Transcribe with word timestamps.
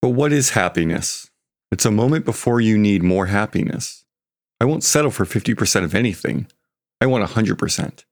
But 0.00 0.10
what 0.10 0.32
is 0.32 0.50
happiness? 0.50 1.28
It's 1.72 1.84
a 1.84 1.90
moment 1.90 2.24
before 2.24 2.60
you 2.60 2.78
need 2.78 3.02
more 3.02 3.26
happiness. 3.26 4.04
I 4.60 4.64
won't 4.64 4.84
settle 4.84 5.10
for 5.10 5.24
50% 5.24 5.84
of 5.84 5.94
anything. 5.94 6.46
I 7.00 7.06
want 7.06 7.28
100%. 7.28 8.04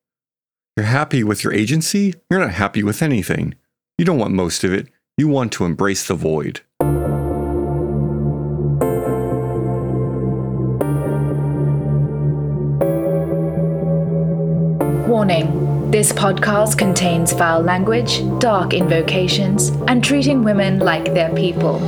You're 0.77 0.87
happy 0.87 1.23
with 1.23 1.45
your 1.45 1.53
agency? 1.53 2.15
You're 2.29 2.41
not 2.41 2.51
happy 2.51 2.83
with 2.83 3.03
anything. 3.03 3.55
You 3.99 4.05
don't 4.05 4.19
want 4.19 4.35
most 4.35 4.65
of 4.65 4.73
it. 4.73 4.89
You 5.17 5.29
want 5.29 5.53
to 5.53 5.65
embrace 5.65 6.07
the 6.07 6.15
void. 6.15 6.61
Warning 15.09 15.56
this 15.97 16.13
podcast 16.13 16.77
contains 16.77 17.33
foul 17.33 17.63
language, 17.63 18.21
dark 18.39 18.75
invocations, 18.75 19.71
and 19.89 20.05
treating 20.05 20.45
women 20.45 20.79
like 20.79 21.15
they're 21.15 21.35
people. 21.35 21.79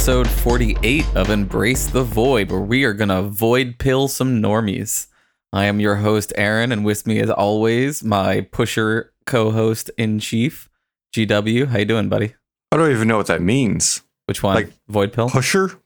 Episode 0.00 0.30
48 0.30 1.04
of 1.14 1.28
Embrace 1.28 1.86
the 1.88 2.02
Void, 2.02 2.50
where 2.50 2.62
we 2.62 2.84
are 2.84 2.94
going 2.94 3.10
to 3.10 3.20
void 3.20 3.78
pill 3.78 4.08
some 4.08 4.40
normies. 4.40 5.08
I 5.52 5.66
am 5.66 5.78
your 5.78 5.96
host, 5.96 6.32
Aaron, 6.38 6.72
and 6.72 6.86
with 6.86 7.06
me, 7.06 7.20
as 7.20 7.28
always, 7.28 8.02
my 8.02 8.40
pusher 8.40 9.12
co 9.26 9.50
host 9.50 9.90
in 9.98 10.18
chief, 10.18 10.70
GW. 11.14 11.66
How 11.66 11.80
you 11.80 11.84
doing, 11.84 12.08
buddy? 12.08 12.34
I 12.72 12.78
don't 12.78 12.90
even 12.90 13.08
know 13.08 13.18
what 13.18 13.26
that 13.26 13.42
means. 13.42 14.00
Which 14.24 14.42
one? 14.42 14.54
Like, 14.54 14.72
void 14.88 15.12
pill? 15.12 15.28
Pusher? 15.28 15.78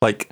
Like, 0.00 0.30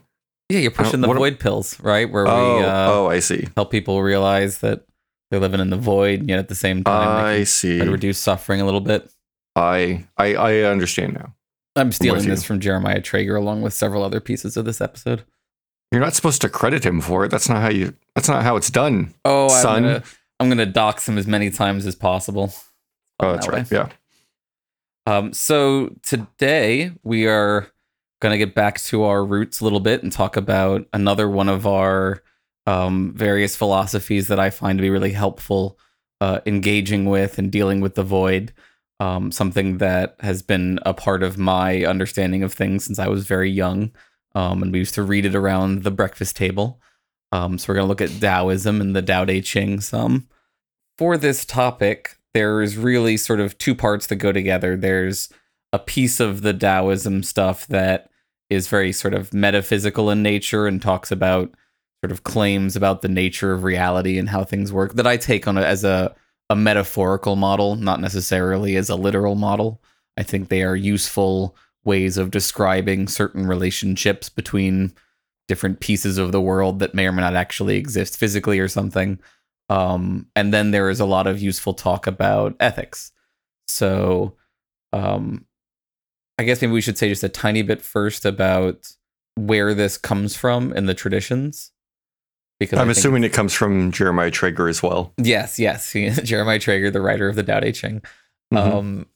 yeah, 0.48 0.60
you're 0.60 0.70
pushing 0.70 1.02
the 1.02 1.06
what 1.06 1.18
am- 1.18 1.20
void 1.20 1.38
pills, 1.38 1.78
right? 1.80 2.10
Where 2.10 2.24
we 2.24 2.30
oh, 2.30 2.60
uh, 2.60 2.88
oh, 2.90 3.08
I 3.08 3.18
see. 3.18 3.48
help 3.54 3.70
people 3.70 4.00
realize 4.00 4.60
that 4.60 4.86
they're 5.30 5.40
living 5.40 5.60
in 5.60 5.68
the 5.68 5.76
void, 5.76 6.26
yet 6.26 6.38
at 6.38 6.48
the 6.48 6.54
same 6.54 6.84
time, 6.84 7.26
I 7.26 7.44
see. 7.44 7.82
reduce 7.82 8.16
suffering 8.16 8.62
a 8.62 8.64
little 8.64 8.80
bit. 8.80 9.12
I, 9.54 10.06
I, 10.16 10.36
I 10.36 10.54
understand 10.62 11.12
now. 11.12 11.34
I'm 11.76 11.92
stealing 11.92 12.26
this 12.28 12.42
you. 12.42 12.46
from 12.46 12.60
Jeremiah 12.60 13.00
Traeger 13.00 13.36
along 13.36 13.62
with 13.62 13.72
several 13.72 14.02
other 14.02 14.20
pieces 14.20 14.56
of 14.56 14.64
this 14.64 14.80
episode. 14.80 15.24
You're 15.92 16.00
not 16.00 16.14
supposed 16.14 16.40
to 16.42 16.48
credit 16.48 16.84
him 16.84 17.00
for 17.00 17.24
it. 17.24 17.30
That's 17.30 17.48
not 17.48 17.62
how 17.62 17.70
you. 17.70 17.94
That's 18.14 18.28
not 18.28 18.42
how 18.42 18.56
it's 18.56 18.70
done. 18.70 19.14
Oh, 19.24 19.48
I'm 19.48 19.82
gonna, 19.82 20.02
I'm 20.38 20.48
gonna 20.48 20.66
dox 20.66 21.08
him 21.08 21.18
as 21.18 21.26
many 21.26 21.50
times 21.50 21.86
as 21.86 21.94
possible. 21.96 22.52
Oh, 23.20 23.32
that's 23.32 23.46
That 23.46 23.52
right. 23.52 23.70
way. 23.70 23.76
Yeah. 23.78 23.88
Um, 25.06 25.32
so 25.32 25.94
today 26.02 26.92
we 27.02 27.26
are 27.26 27.66
gonna 28.20 28.38
get 28.38 28.54
back 28.54 28.80
to 28.82 29.02
our 29.04 29.24
roots 29.24 29.60
a 29.60 29.64
little 29.64 29.80
bit 29.80 30.02
and 30.02 30.12
talk 30.12 30.36
about 30.36 30.86
another 30.92 31.28
one 31.28 31.48
of 31.48 31.66
our 31.66 32.22
um, 32.66 33.12
various 33.14 33.56
philosophies 33.56 34.28
that 34.28 34.38
I 34.38 34.50
find 34.50 34.78
to 34.78 34.82
be 34.82 34.90
really 34.90 35.12
helpful 35.12 35.78
uh, 36.20 36.40
engaging 36.46 37.06
with 37.06 37.38
and 37.38 37.50
dealing 37.50 37.80
with 37.80 37.94
the 37.94 38.02
void. 38.04 38.52
Um, 39.00 39.32
something 39.32 39.78
that 39.78 40.14
has 40.20 40.42
been 40.42 40.78
a 40.84 40.94
part 40.94 41.22
of 41.22 41.38
my 41.38 41.84
understanding 41.84 42.42
of 42.42 42.52
things 42.52 42.84
since 42.84 42.98
I 42.98 43.08
was 43.08 43.26
very 43.26 43.50
young. 43.50 43.92
Um, 44.34 44.62
and 44.62 44.72
we 44.72 44.78
used 44.78 44.94
to 44.94 45.02
read 45.02 45.26
it 45.26 45.34
around 45.34 45.82
the 45.82 45.90
breakfast 45.90 46.36
table. 46.36 46.80
Um, 47.32 47.58
so 47.58 47.66
we're 47.68 47.76
going 47.76 47.84
to 47.84 47.88
look 47.88 48.02
at 48.02 48.20
Taoism 48.20 48.80
and 48.80 48.94
the 48.94 49.02
Tao 49.02 49.24
Te 49.24 49.40
Ching 49.40 49.80
some. 49.80 50.28
For 50.98 51.16
this 51.16 51.44
topic, 51.44 52.18
there's 52.34 52.76
really 52.76 53.16
sort 53.16 53.40
of 53.40 53.56
two 53.58 53.74
parts 53.74 54.06
that 54.08 54.16
go 54.16 54.32
together. 54.32 54.76
There's 54.76 55.30
a 55.72 55.78
piece 55.78 56.20
of 56.20 56.42
the 56.42 56.52
Taoism 56.52 57.22
stuff 57.22 57.66
that 57.68 58.10
is 58.50 58.68
very 58.68 58.92
sort 58.92 59.14
of 59.14 59.32
metaphysical 59.32 60.10
in 60.10 60.22
nature 60.22 60.66
and 60.66 60.82
talks 60.82 61.10
about 61.10 61.54
sort 62.04 62.12
of 62.12 62.24
claims 62.24 62.76
about 62.76 63.02
the 63.02 63.08
nature 63.08 63.52
of 63.52 63.62
reality 63.62 64.18
and 64.18 64.28
how 64.28 64.44
things 64.44 64.72
work 64.72 64.94
that 64.94 65.06
I 65.06 65.16
take 65.16 65.46
on 65.46 65.56
a, 65.56 65.62
as 65.62 65.84
a, 65.84 66.14
a 66.50 66.56
metaphorical 66.56 67.36
model, 67.36 67.76
not 67.76 68.00
necessarily 68.00 68.76
as 68.76 68.90
a 68.90 68.96
literal 68.96 69.36
model. 69.36 69.80
I 70.18 70.24
think 70.24 70.48
they 70.48 70.62
are 70.64 70.76
useful 70.76 71.56
ways 71.84 72.18
of 72.18 72.32
describing 72.32 73.06
certain 73.08 73.46
relationships 73.46 74.28
between 74.28 74.92
different 75.48 75.80
pieces 75.80 76.18
of 76.18 76.32
the 76.32 76.40
world 76.40 76.80
that 76.80 76.94
may 76.94 77.06
or 77.06 77.12
may 77.12 77.22
not 77.22 77.36
actually 77.36 77.76
exist 77.76 78.18
physically 78.18 78.58
or 78.58 78.68
something. 78.68 79.18
Um, 79.68 80.26
and 80.34 80.52
then 80.52 80.72
there 80.72 80.90
is 80.90 80.98
a 81.00 81.06
lot 81.06 81.28
of 81.28 81.40
useful 81.40 81.72
talk 81.72 82.08
about 82.08 82.56
ethics. 82.58 83.12
So, 83.68 84.36
um, 84.92 85.46
I 86.36 86.42
guess 86.42 86.60
maybe 86.60 86.72
we 86.72 86.80
should 86.80 86.98
say 86.98 87.08
just 87.08 87.22
a 87.22 87.28
tiny 87.28 87.62
bit 87.62 87.80
first 87.80 88.24
about 88.24 88.90
where 89.36 89.72
this 89.72 89.96
comes 89.96 90.34
from 90.34 90.72
in 90.72 90.86
the 90.86 90.94
traditions. 90.94 91.70
Because 92.60 92.78
I'm 92.78 92.90
assuming 92.90 93.24
it 93.24 93.32
comes 93.32 93.54
from 93.54 93.90
Jeremiah 93.90 94.30
Traeger 94.30 94.68
as 94.68 94.82
well. 94.82 95.12
Yes, 95.16 95.58
yes. 95.58 95.92
Jeremiah 96.22 96.58
Traeger, 96.60 96.90
the 96.90 97.00
writer 97.00 97.28
of 97.28 97.34
the 97.34 97.42
Tao 97.42 97.60
Te 97.60 97.72
Ching. 97.72 98.02
Mhm. 98.52 98.58
Um, 98.58 99.06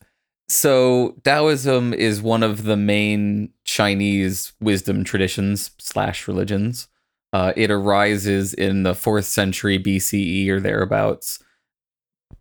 so 0.48 1.14
Taoism 1.24 1.92
is 1.92 2.20
one 2.22 2.42
of 2.42 2.64
the 2.64 2.76
main 2.76 3.50
Chinese 3.64 4.52
wisdom 4.60 5.04
traditions 5.04 5.70
slash 5.78 6.26
religions. 6.26 6.88
Uh, 7.32 7.52
it 7.56 7.70
arises 7.70 8.54
in 8.54 8.82
the 8.82 8.94
fourth 8.94 9.24
century 9.26 9.78
BCE 9.78 10.48
or 10.48 10.60
thereabouts. 10.60 11.38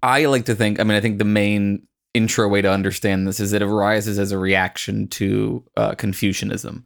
I 0.01 0.25
like 0.25 0.45
to 0.45 0.55
think. 0.55 0.79
I 0.79 0.83
mean, 0.83 0.97
I 0.97 1.01
think 1.01 1.17
the 1.17 1.25
main 1.25 1.87
intro 2.13 2.47
way 2.47 2.61
to 2.61 2.71
understand 2.71 3.27
this 3.27 3.39
is 3.39 3.53
it 3.53 3.61
arises 3.61 4.19
as 4.19 4.31
a 4.31 4.37
reaction 4.37 5.07
to 5.07 5.63
uh, 5.75 5.95
Confucianism. 5.95 6.85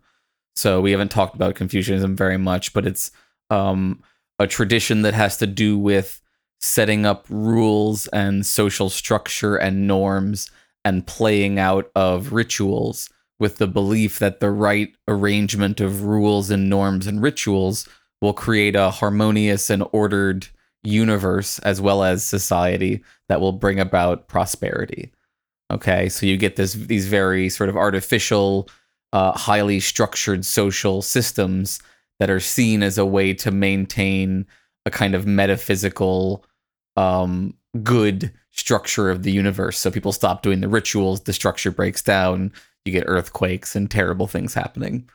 So 0.56 0.82
we 0.82 0.92
haven't 0.92 1.12
talked 1.12 1.36
about 1.36 1.56
Confucianism 1.56 2.16
very 2.16 2.38
much, 2.38 2.74
but 2.74 2.88
it's 2.88 3.12
um, 3.50 4.02
a 4.40 4.48
tradition 4.48 5.02
that 5.02 5.14
has 5.14 5.38
to 5.38 5.48
do 5.48 5.78
with 5.78 6.22
setting 6.60 7.06
up 7.06 7.26
rules 7.30 8.08
and 8.08 8.46
social 8.46 8.90
structure 8.90 9.56
and 9.56 9.88
norms 9.88 10.50
and 10.84 11.06
playing 11.06 11.60
out 11.60 11.92
of 11.96 12.34
rituals 12.34 13.10
with 13.40 13.58
the 13.58 13.68
belief 13.68 14.20
that 14.20 14.40
the 14.40 14.50
right 14.50 14.96
arrangement 15.08 15.80
of 15.80 16.04
rules 16.04 16.50
and 16.50 16.70
norms 16.70 17.06
and 17.06 17.22
rituals 17.22 17.88
will 18.22 18.34
create 18.34 18.76
a 18.76 18.90
harmonious 18.90 19.70
and 19.70 19.84
ordered 19.92 20.48
universe 20.84 21.60
as 21.60 21.80
well 21.80 22.04
as 22.04 22.24
society 22.24 23.04
that 23.30 23.42
will 23.42 23.52
bring 23.52 23.80
about 23.80 24.28
prosperity. 24.28 25.12
Okay, 25.72 26.10
so 26.10 26.26
you 26.26 26.38
get 26.38 26.56
this 26.56 26.74
these 26.74 27.08
very 27.08 27.50
sort 27.50 27.70
of 27.70 27.76
artificial, 27.76 28.70
uh, 29.12 29.38
highly 29.38 29.80
structured 29.80 30.46
social 30.46 31.02
systems 31.02 31.80
that 32.20 32.30
are 32.30 32.40
seen 32.40 32.84
as 32.84 32.98
a 32.98 33.06
way 33.06 33.34
to 33.34 33.52
maintain 33.52 34.46
a 34.86 34.92
kind 34.92 35.16
of 35.16 35.26
metaphysical 35.26 36.46
um 36.96 37.54
good 37.84 38.32
structure 38.52 39.12
of 39.12 39.22
the 39.22 39.32
universe. 39.32 39.78
So 39.78 39.92
people 39.92 40.12
stop 40.12 40.42
doing 40.42 40.62
the 40.62 40.68
rituals 40.68 41.22
the 41.22 41.34
structure 41.34 41.72
breaks 41.72 42.02
down 42.02 42.52
you 42.86 42.94
get 42.94 43.04
earthquakes 43.06 43.76
and 43.76 43.92
terrible 43.92 44.28
things 44.28 44.54
happening. 44.54 45.10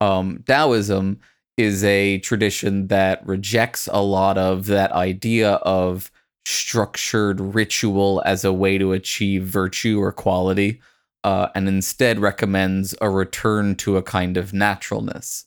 Um 0.00 0.42
taoism 0.46 1.20
is 1.56 1.82
a 1.84 2.18
tradition 2.18 2.86
that 2.86 3.26
rejects 3.26 3.88
a 3.92 4.00
lot 4.00 4.38
of 4.38 4.66
that 4.66 4.92
idea 4.92 5.54
of 5.54 6.10
structured 6.46 7.40
ritual 7.40 8.22
as 8.24 8.44
a 8.44 8.52
way 8.52 8.78
to 8.78 8.92
achieve 8.92 9.42
virtue 9.42 10.00
or 10.00 10.12
quality 10.12 10.80
uh, 11.24 11.48
and 11.54 11.68
instead 11.68 12.20
recommends 12.20 12.94
a 13.02 13.10
return 13.10 13.74
to 13.74 13.96
a 13.98 14.02
kind 14.02 14.36
of 14.36 14.54
naturalness 14.54 15.44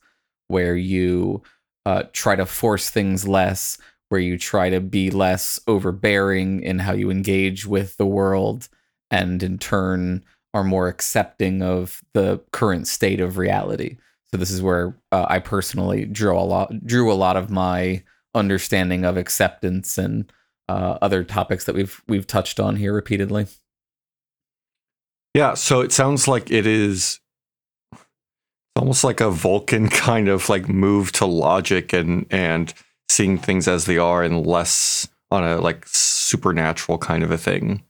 where 0.51 0.75
you 0.75 1.41
uh, 1.85 2.03
try 2.13 2.35
to 2.35 2.45
force 2.45 2.89
things 2.89 3.27
less, 3.27 3.77
where 4.09 4.21
you 4.21 4.37
try 4.37 4.69
to 4.69 4.79
be 4.79 5.09
less 5.09 5.59
overbearing 5.67 6.61
in 6.61 6.79
how 6.79 6.93
you 6.93 7.09
engage 7.09 7.65
with 7.65 7.97
the 7.97 8.05
world, 8.05 8.69
and 9.09 9.41
in 9.41 9.57
turn 9.57 10.23
are 10.53 10.63
more 10.63 10.87
accepting 10.87 11.61
of 11.63 12.01
the 12.13 12.41
current 12.51 12.87
state 12.87 13.21
of 13.21 13.37
reality. 13.37 13.97
So 14.29 14.37
this 14.37 14.51
is 14.51 14.61
where 14.61 14.97
uh, 15.11 15.25
I 15.27 15.39
personally 15.39 16.05
drew 16.05 16.37
a 16.37 16.39
lot 16.39 16.85
drew 16.85 17.11
a 17.11 17.15
lot 17.15 17.37
of 17.37 17.49
my 17.49 18.03
understanding 18.33 19.03
of 19.03 19.17
acceptance 19.17 19.97
and 19.97 20.31
uh, 20.69 20.97
other 21.01 21.23
topics 21.23 21.65
that 21.65 21.75
we've 21.75 22.01
we've 22.07 22.27
touched 22.27 22.59
on 22.59 22.75
here 22.75 22.93
repeatedly. 22.93 23.47
Yeah. 25.33 25.53
So 25.53 25.81
it 25.81 25.91
sounds 25.91 26.27
like 26.27 26.51
it 26.51 26.65
is 26.65 27.19
almost 28.75 29.03
like 29.03 29.21
a 29.21 29.29
Vulcan 29.29 29.89
kind 29.89 30.27
of 30.27 30.49
like 30.49 30.69
move 30.69 31.11
to 31.13 31.25
logic 31.25 31.93
and 31.93 32.25
and 32.29 32.73
seeing 33.09 33.37
things 33.37 33.67
as 33.67 33.85
they 33.85 33.97
are 33.97 34.23
and 34.23 34.45
less 34.45 35.07
on 35.31 35.43
a 35.43 35.59
like 35.59 35.85
supernatural 35.87 36.97
kind 36.97 37.23
of 37.23 37.31
a 37.31 37.37
thing. 37.37 37.83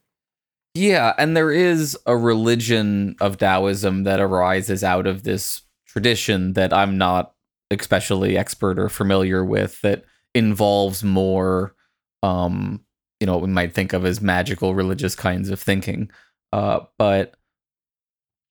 Yeah, 0.74 1.14
and 1.18 1.36
there 1.36 1.52
is 1.52 1.98
a 2.06 2.16
religion 2.16 3.16
of 3.20 3.38
Taoism 3.38 4.04
that 4.04 4.22
arises 4.22 4.84
out 4.84 5.06
of 5.06 5.24
this 5.24 5.64
tradition 5.86 6.54
that 6.54 6.74
I'm 6.74 6.98
not 6.98 7.34
especially 7.70 8.38
expert 8.38 8.80
or 8.80 8.90
familiar 8.90 9.44
with 9.44 9.82
that 9.82 10.06
involves 10.34 11.04
more 11.04 11.76
um 12.24 12.82
you 13.20 13.28
know 13.28 13.34
what 13.34 13.42
we 13.42 13.50
might 13.50 13.74
think 13.74 13.94
of 13.94 14.06
as 14.06 14.22
magical 14.22 14.74
religious 14.76 15.16
kinds 15.16 15.50
of 15.50 15.60
thinking 15.60 16.10
Uh, 16.54 16.82
but 16.98 17.36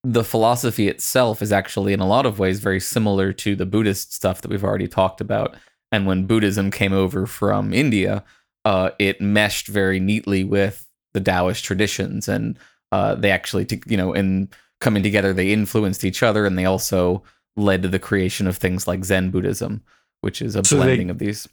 the 0.02 0.25
philosophy 0.25 0.88
itself 0.88 1.43
is 1.43 1.52
actually, 1.52 1.93
in 1.93 2.00
a 2.00 2.06
lot 2.06 2.26
of 2.26 2.38
ways, 2.38 2.61
very 2.61 2.81
similar 2.81 3.32
to 3.35 3.55
the 3.55 3.67
Buddhist 3.67 4.14
stuff 4.14 4.41
that 4.41 4.50
we've 4.50 4.64
already 4.64 4.88
talked 4.88 5.20
about. 5.20 5.55
And 5.93 6.06
when 6.06 6.26
Buddhism 6.26 6.70
came 6.70 6.93
over 6.93 7.26
from 7.26 7.73
India, 7.75 8.25
uh, 8.64 8.91
it 8.99 9.20
meshed 9.20 9.67
very 9.67 10.00
neatly 10.00 10.44
with 10.44 10.87
the 11.12 11.20
Taoist 11.20 11.64
traditions, 11.64 12.29
and 12.29 12.58
uh, 12.93 13.14
they 13.17 13.31
actually, 13.31 13.64
t- 13.64 13.82
you 13.87 13.97
know, 13.97 14.12
in 14.12 14.49
coming 14.81 15.02
together, 15.02 15.32
they 15.32 15.52
influenced 15.52 16.05
each 16.05 16.23
other, 16.23 16.46
and 16.46 16.56
they 16.58 16.64
also 16.64 17.23
led 17.56 17.82
to 17.82 17.88
the 17.88 17.99
creation 17.99 18.46
of 18.46 18.56
things 18.56 18.87
like 18.87 19.05
Zen 19.05 19.31
Buddhism, 19.31 19.82
which 20.20 20.41
is 20.41 20.55
a 20.56 20.64
So 20.64 20.76
they- 20.76 20.85
blending 20.85 21.11
of 21.11 21.19
these. 21.19 21.49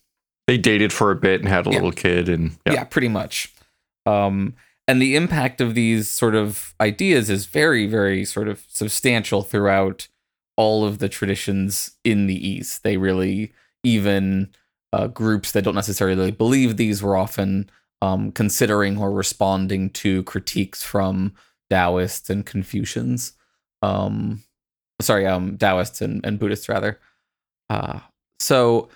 They 0.46 0.58
dated 0.58 0.94
for 0.94 1.12
a 1.12 1.16
bit 1.16 1.42
and 1.42 1.50
had 1.50 1.68
a 1.68 1.70
Yeah. 1.72 1.76
little 1.76 1.92
kid, 1.92 2.30
and 2.30 2.52
yeah. 2.66 2.74
yeah. 2.74 2.84
pretty 2.86 3.10
much 3.10 3.52
um 4.06 4.54
and 4.88 5.02
the 5.02 5.16
impact 5.16 5.60
of 5.60 5.76
these 5.76 6.08
sort 6.08 6.36
of 6.36 6.74
ideas 6.80 7.30
is 7.30 7.46
very 7.46 7.88
very 7.88 8.24
sort 8.26 8.48
of 8.48 8.66
substantial 8.68 9.42
throughout 9.44 10.08
all 10.56 10.86
of 10.86 11.00
the 11.00 11.10
traditions 11.10 11.98
in 12.04 12.28
the 12.28 12.48
east 12.48 12.84
they 12.84 12.98
really 12.98 13.54
even 13.84 14.50
uh, 14.94 15.08
groups 15.08 15.52
that 15.52 15.64
don't 15.64 15.76
necessarily 15.76 16.32
believe 16.32 16.78
these 16.78 17.04
were 17.04 17.18
often 17.18 17.70
um, 18.02 18.32
considering 18.32 18.98
or 18.98 19.12
responding 19.12 19.90
to 19.92 20.24
critiques 20.24 20.84
from 20.84 21.34
Taoists 21.70 22.30
and 22.30 22.46
Confucians. 22.46 23.34
Um, 23.82 24.44
sorry, 25.02 25.26
um, 25.26 25.58
Taoists 25.58 26.02
and, 26.02 26.26
and 26.26 26.40
Buddhists 26.40 26.70
rather. 26.70 27.00
Uh, 27.70 28.00
so 28.40 28.90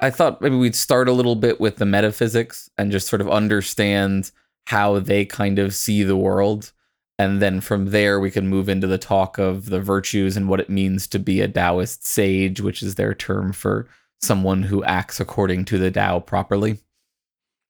I 0.00 0.10
thought 0.10 0.40
maybe 0.40 0.56
we'd 0.56 0.74
start 0.74 1.08
a 1.08 1.12
little 1.12 1.36
bit 1.36 1.60
with 1.60 1.76
the 1.76 1.86
metaphysics 1.86 2.70
and 2.78 2.92
just 2.92 3.08
sort 3.08 3.20
of 3.20 3.28
understand 3.28 4.30
how 4.66 4.98
they 4.98 5.24
kind 5.24 5.58
of 5.58 5.74
see 5.74 6.02
the 6.02 6.16
world. 6.16 6.72
And 7.18 7.42
then 7.42 7.60
from 7.60 7.90
there, 7.90 8.18
we 8.18 8.30
can 8.30 8.48
move 8.48 8.68
into 8.68 8.86
the 8.86 8.96
talk 8.98 9.36
of 9.38 9.66
the 9.66 9.80
virtues 9.80 10.36
and 10.36 10.48
what 10.48 10.60
it 10.60 10.70
means 10.70 11.06
to 11.08 11.18
be 11.18 11.40
a 11.42 11.48
Taoist 11.48 12.06
sage, 12.06 12.60
which 12.60 12.82
is 12.82 12.94
their 12.94 13.12
term 13.14 13.52
for 13.52 13.86
someone 14.22 14.62
who 14.62 14.82
acts 14.84 15.20
according 15.20 15.66
to 15.66 15.78
the 15.78 15.90
Tao 15.90 16.20
properly. 16.20 16.78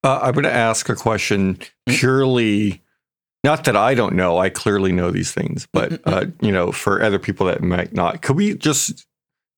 Uh, 0.03 0.19
I'm 0.23 0.33
going 0.33 0.43
to 0.45 0.51
ask 0.53 0.87
a 0.89 0.95
question 0.95 1.59
purely, 1.87 2.81
not 3.43 3.65
that 3.65 3.75
I 3.75 3.93
don't 3.93 4.15
know, 4.15 4.37
I 4.37 4.49
clearly 4.49 4.91
know 4.91 5.11
these 5.11 5.31
things, 5.31 5.67
but 5.71 6.01
uh, 6.05 6.25
you 6.41 6.51
know, 6.51 6.71
for 6.71 7.01
other 7.01 7.19
people 7.19 7.45
that 7.47 7.61
might 7.61 7.93
not, 7.93 8.21
could 8.21 8.35
we 8.35 8.55
just 8.55 9.05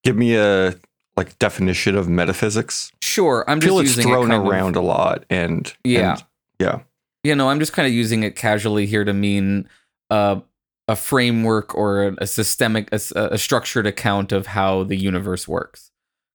give 0.03 0.17
me 0.17 0.35
a 0.35 0.75
like 1.15 1.37
definition 1.39 1.95
of 1.95 2.09
metaphysics? 2.09 2.91
Sure, 3.01 3.45
I'm 3.47 3.59
just 3.59 3.69
feel 3.69 3.79
it's 3.79 3.95
thrown 3.95 4.31
around 4.31 4.75
Of, 4.75 4.83
a 4.83 4.85
lot, 4.85 5.25
and 5.29 5.71
Yeah. 5.83 6.13
and- 6.13 6.23
yeah, 6.59 6.79
you 7.23 7.35
know, 7.35 7.49
I'm 7.49 7.59
just 7.59 7.73
kind 7.73 7.87
of 7.87 7.93
using 7.93 8.23
it 8.23 8.35
casually 8.35 8.85
here 8.85 9.03
to 9.03 9.13
mean 9.13 9.69
uh, 10.09 10.41
a 10.87 10.95
framework 10.95 11.73
or 11.73 12.15
a 12.17 12.27
systemic, 12.27 12.89
a, 12.91 12.99
a 13.15 13.37
structured 13.37 13.87
account 13.87 14.31
of 14.31 14.47
how 14.47 14.83
the 14.83 14.97
universe 14.97 15.47
works. 15.47 15.91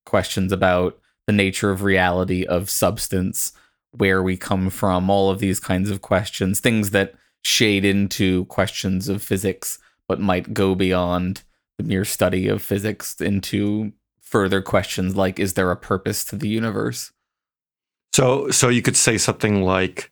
Questions 0.06 0.52
about 0.52 0.98
the 1.26 1.32
nature 1.32 1.70
of 1.70 1.82
reality, 1.82 2.44
of 2.44 2.70
substance, 2.70 3.52
where 3.92 4.22
we 4.22 4.36
come 4.36 4.70
from, 4.70 5.10
all 5.10 5.30
of 5.30 5.38
these 5.38 5.60
kinds 5.60 5.90
of 5.90 6.00
questions, 6.00 6.60
things 6.60 6.90
that 6.90 7.14
shade 7.42 7.84
into 7.84 8.46
questions 8.46 9.08
of 9.08 9.22
physics, 9.22 9.78
but 10.06 10.20
might 10.20 10.54
go 10.54 10.74
beyond 10.74 11.42
the 11.76 11.84
mere 11.84 12.04
study 12.04 12.48
of 12.48 12.62
physics 12.62 13.20
into 13.20 13.92
further 14.20 14.60
questions 14.60 15.16
like 15.16 15.38
is 15.38 15.54
there 15.54 15.70
a 15.70 15.76
purpose 15.76 16.24
to 16.24 16.36
the 16.36 16.48
universe? 16.48 17.12
So, 18.14 18.50
so 18.50 18.68
you 18.68 18.82
could 18.82 18.96
say 18.96 19.18
something 19.18 19.62
like 19.62 20.10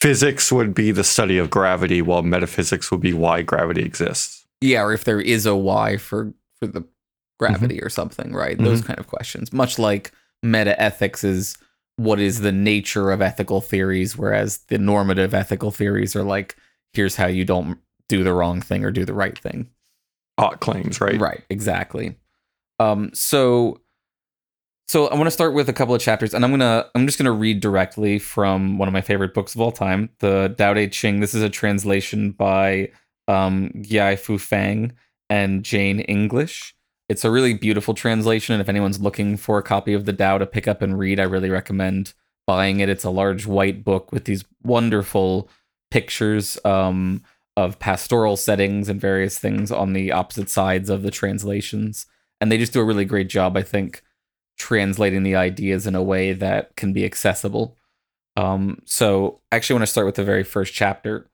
physics 0.00 0.52
would 0.52 0.74
be 0.74 0.90
the 0.92 1.04
study 1.04 1.38
of 1.38 1.50
gravity, 1.50 2.02
while 2.02 2.22
metaphysics 2.22 2.90
would 2.90 3.00
be 3.00 3.12
why 3.12 3.42
gravity 3.42 3.82
exists. 3.82 4.46
yeah 4.60 4.82
or 4.82 4.92
if 4.92 5.04
there 5.04 5.20
is 5.20 5.46
a 5.46 5.54
why 5.56 5.96
for 5.96 6.32
for 6.58 6.66
the 6.66 6.84
gravity 7.38 7.80
or 7.80 7.88
something 7.88 8.32
right? 8.32 8.58
Those 8.58 8.82
kind 8.82 8.98
of 8.98 9.06
questions. 9.06 9.52
Much 9.52 9.78
like 9.78 10.12
meta 10.42 10.80
ethics 10.80 11.22
is 11.22 11.56
what 11.96 12.18
is 12.20 12.40
the 12.40 12.52
nature 12.52 13.10
of 13.10 13.20
ethical 13.22 13.60
theories 13.60 14.16
whereas 14.16 14.58
the 14.68 14.78
normative 14.78 15.34
ethical 15.34 15.70
theories 15.70 16.14
are 16.16 16.22
like 16.24 16.56
here's 16.92 17.16
how 17.16 17.26
you 17.26 17.44
don't 17.44 17.78
do 18.08 18.24
the 18.24 18.32
wrong 18.32 18.60
thing 18.60 18.84
or 18.84 18.90
do 18.90 19.04
the 19.04 19.14
right 19.14 19.38
thing. 19.38 19.68
Ought 20.36 20.60
claims, 20.60 21.00
right? 21.00 21.20
right 21.20 21.42
exactly. 21.50 22.16
Um 22.80 23.10
so 23.14 23.80
so 24.88 25.06
i 25.08 25.14
want 25.14 25.26
to 25.26 25.30
start 25.30 25.54
with 25.54 25.68
a 25.68 25.72
couple 25.72 25.94
of 25.94 26.00
chapters 26.00 26.34
and 26.34 26.44
i'm 26.44 26.50
gonna 26.50 26.86
i'm 26.94 27.06
just 27.06 27.18
gonna 27.18 27.32
read 27.32 27.60
directly 27.60 28.18
from 28.18 28.78
one 28.78 28.88
of 28.88 28.92
my 28.92 29.00
favorite 29.00 29.34
books 29.34 29.54
of 29.54 29.60
all 29.60 29.72
time 29.72 30.10
the 30.18 30.54
Tao 30.58 30.74
Te 30.74 30.88
Ching 30.88 31.20
this 31.20 31.34
is 31.34 31.42
a 31.42 31.50
translation 31.50 32.32
by 32.32 32.90
um 33.28 33.70
Gia-Fu 33.80 34.38
Feng 34.38 34.92
and 35.30 35.62
Jane 35.62 36.00
English 36.00 36.74
it's 37.08 37.24
a 37.24 37.30
really 37.30 37.54
beautiful 37.54 37.94
translation 37.94 38.54
and 38.54 38.60
if 38.60 38.68
anyone's 38.68 39.00
looking 39.00 39.36
for 39.36 39.58
a 39.58 39.62
copy 39.62 39.94
of 39.94 40.04
the 40.04 40.12
Tao 40.12 40.38
to 40.38 40.46
pick 40.46 40.66
up 40.66 40.82
and 40.82 40.98
read 40.98 41.20
i 41.20 41.24
really 41.24 41.50
recommend 41.50 42.14
buying 42.46 42.80
it 42.80 42.88
it's 42.88 43.04
a 43.04 43.10
large 43.10 43.46
white 43.46 43.84
book 43.84 44.10
with 44.10 44.24
these 44.24 44.44
wonderful 44.62 45.48
pictures 45.90 46.58
um 46.64 47.22
of 47.58 47.80
pastoral 47.80 48.36
settings 48.36 48.88
and 48.88 49.00
various 49.00 49.36
things 49.36 49.72
on 49.72 49.92
the 49.92 50.12
opposite 50.12 50.48
sides 50.48 50.88
of 50.88 51.02
the 51.02 51.10
translations. 51.10 52.06
And 52.40 52.52
they 52.52 52.56
just 52.56 52.72
do 52.72 52.78
a 52.78 52.84
really 52.84 53.04
great 53.04 53.28
job, 53.28 53.56
I 53.56 53.62
think, 53.62 54.04
translating 54.58 55.22
the 55.22 55.36
ideas 55.36 55.86
in 55.86 55.94
a 55.94 56.02
way 56.02 56.32
that 56.32 56.76
can 56.76 56.92
be 56.92 57.04
accessible. 57.04 57.76
Um, 58.36 58.82
so 58.84 59.40
I 59.50 59.56
actually 59.56 59.74
want 59.74 59.82
to 59.84 59.92
start 59.92 60.06
with 60.06 60.16
the 60.16 60.24
very 60.24 60.44
first 60.44 60.74
chapter. 60.74 61.28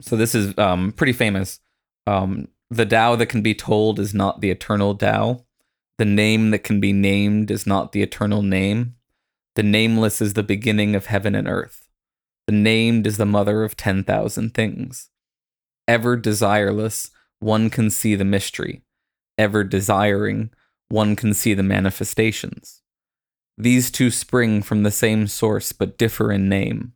So 0.00 0.16
this 0.16 0.34
is 0.34 0.56
um, 0.58 0.92
pretty 0.92 1.12
famous. 1.12 1.60
Um, 2.06 2.48
the 2.70 2.86
Tao 2.86 3.16
that 3.16 3.26
can 3.26 3.42
be 3.42 3.54
told 3.54 3.98
is 4.00 4.14
not 4.14 4.40
the 4.40 4.50
eternal 4.50 4.94
Tao. 4.96 5.44
The 5.98 6.04
name 6.04 6.50
that 6.50 6.64
can 6.64 6.80
be 6.80 6.92
named 6.92 7.50
is 7.50 7.66
not 7.66 7.92
the 7.92 8.02
eternal 8.02 8.42
name. 8.42 8.96
The 9.54 9.62
nameless 9.62 10.20
is 10.22 10.34
the 10.34 10.42
beginning 10.42 10.94
of 10.94 11.06
heaven 11.06 11.34
and 11.34 11.46
earth. 11.46 11.86
The 12.46 12.54
named 12.54 13.06
is 13.06 13.18
the 13.18 13.26
mother 13.26 13.62
of 13.62 13.76
10,000 13.76 14.54
things. 14.54 15.10
Ever 15.86 16.16
desireless, 16.16 17.10
one 17.38 17.70
can 17.70 17.90
see 17.90 18.14
the 18.14 18.24
mystery. 18.24 18.82
Ever 19.38 19.64
desiring, 19.64 20.50
one 20.88 21.16
can 21.16 21.34
see 21.34 21.54
the 21.54 21.62
manifestations. 21.62 22.82
These 23.56 23.90
two 23.90 24.10
spring 24.10 24.62
from 24.62 24.82
the 24.82 24.90
same 24.90 25.26
source 25.26 25.72
but 25.72 25.98
differ 25.98 26.32
in 26.32 26.48
name. 26.48 26.92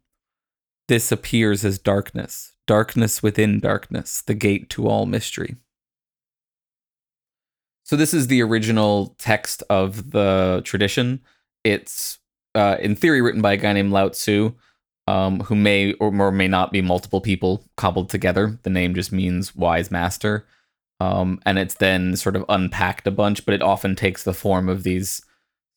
This 0.88 1.10
appears 1.10 1.64
as 1.64 1.78
darkness, 1.78 2.52
darkness 2.66 3.22
within 3.22 3.60
darkness, 3.60 4.22
the 4.22 4.34
gate 4.34 4.70
to 4.70 4.88
all 4.88 5.06
mystery. 5.06 5.56
So, 7.84 7.96
this 7.96 8.12
is 8.12 8.26
the 8.26 8.42
original 8.42 9.14
text 9.18 9.62
of 9.70 10.10
the 10.10 10.60
tradition. 10.64 11.20
It's, 11.62 12.18
uh, 12.54 12.76
in 12.80 12.96
theory, 12.96 13.22
written 13.22 13.42
by 13.42 13.52
a 13.52 13.56
guy 13.56 13.72
named 13.72 13.92
Lao 13.92 14.08
Tzu 14.08 14.54
um, 15.08 15.40
who 15.40 15.54
may 15.54 15.92
or 15.94 16.08
or 16.20 16.32
may 16.32 16.48
not 16.48 16.72
be 16.72 16.82
multiple 16.82 17.20
people 17.20 17.64
cobbled 17.76 18.10
together. 18.10 18.58
The 18.62 18.70
name 18.70 18.94
just 18.94 19.12
means 19.12 19.54
wise 19.54 19.90
master. 19.90 20.46
Um, 20.98 21.40
and 21.44 21.58
it's 21.58 21.74
then 21.74 22.16
sort 22.16 22.36
of 22.36 22.44
unpacked 22.48 23.06
a 23.06 23.10
bunch, 23.10 23.44
but 23.44 23.54
it 23.54 23.62
often 23.62 23.94
takes 23.96 24.24
the 24.24 24.32
form 24.32 24.68
of 24.68 24.82
these 24.82 25.22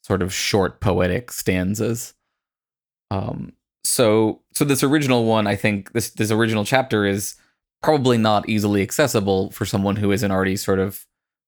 sort 0.03 0.21
of 0.21 0.33
short 0.33 0.79
poetic 0.79 1.31
stanzas. 1.31 2.13
Um, 3.11 3.53
so, 3.83 4.41
so 4.53 4.63
this 4.63 4.83
original 4.83 5.25
one, 5.25 5.47
I 5.47 5.55
think 5.55 5.91
this 5.91 6.11
this 6.11 6.31
original 6.31 6.63
chapter 6.63 7.05
is 7.05 7.35
probably 7.81 8.17
not 8.17 8.47
easily 8.47 8.81
accessible 8.81 9.51
for 9.51 9.65
someone 9.65 9.95
who 9.97 10.11
isn't 10.11 10.31
already 10.31 10.55
sort 10.55 10.79
of 10.79 11.05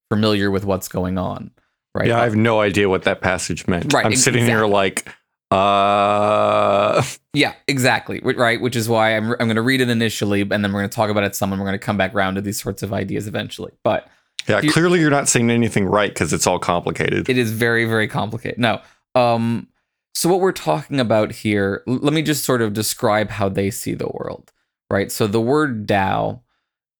familiar 0.09 0.51
with 0.51 0.65
what's 0.65 0.87
going 0.87 1.17
on, 1.17 1.51
right? 1.93 2.07
Yeah, 2.07 2.19
I 2.19 2.23
have 2.23 2.35
no 2.35 2.59
idea 2.59 2.89
what 2.89 3.03
that 3.03 3.21
passage 3.21 3.67
meant. 3.67 3.93
Right, 3.93 4.05
I'm 4.05 4.13
ex- 4.13 4.23
sitting 4.23 4.45
here 4.45 4.65
like, 4.65 5.07
uh, 5.51 7.03
Yeah, 7.33 7.53
exactly. 7.67 8.19
Right, 8.23 8.59
which 8.59 8.75
is 8.75 8.89
why 8.89 9.15
I'm 9.15 9.31
I'm 9.31 9.37
going 9.47 9.55
to 9.55 9.61
read 9.61 9.79
it 9.81 9.89
initially, 9.89 10.41
and 10.41 10.51
then 10.51 10.73
we're 10.73 10.81
going 10.81 10.89
to 10.89 10.95
talk 10.95 11.09
about 11.09 11.23
it 11.23 11.35
some, 11.35 11.51
and 11.53 11.61
we're 11.61 11.67
going 11.67 11.79
to 11.79 11.85
come 11.85 11.97
back 11.97 12.13
around 12.13 12.35
to 12.35 12.41
these 12.41 12.61
sorts 12.61 12.83
of 12.83 12.91
ideas 12.93 13.27
eventually. 13.27 13.71
But 13.83 14.07
yeah, 14.49 14.59
You- 14.61 14.71
clearly 14.71 14.99
you're 14.99 15.09
not 15.09 15.29
saying 15.29 15.49
anything 15.49 15.85
right 15.85 16.09
because 16.13 16.33
it's 16.33 16.45
all 16.47 16.59
complicated. 16.59 17.29
it 17.29 17.37
is 17.37 17.51
very 17.51 17.85
very 17.85 18.07
complicated. 18.07 18.59
No, 18.59 18.81
um, 19.15 19.67
so 20.13 20.27
what 20.29 20.41
we're 20.41 20.51
talking 20.51 20.99
about 20.99 21.31
here, 21.31 21.83
l- 21.87 21.99
let 22.01 22.11
me 22.13 22.21
just 22.21 22.43
sort 22.43 22.61
of 22.61 22.73
describe 22.73 23.29
how 23.29 23.47
they 23.47 23.71
see 23.71 23.93
the 23.93 24.09
world. 24.09 24.51
Right. 24.89 25.09
So 25.09 25.25
the 25.25 25.39
word 25.39 25.87
Dao, 25.87 26.41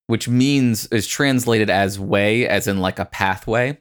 which 0.07 0.29
means 0.29 0.85
is 0.87 1.07
translated 1.07 1.69
as 1.69 1.99
way, 1.99 2.47
as 2.47 2.67
in 2.67 2.79
like 2.79 2.99
a 2.99 3.05
pathway. 3.05 3.79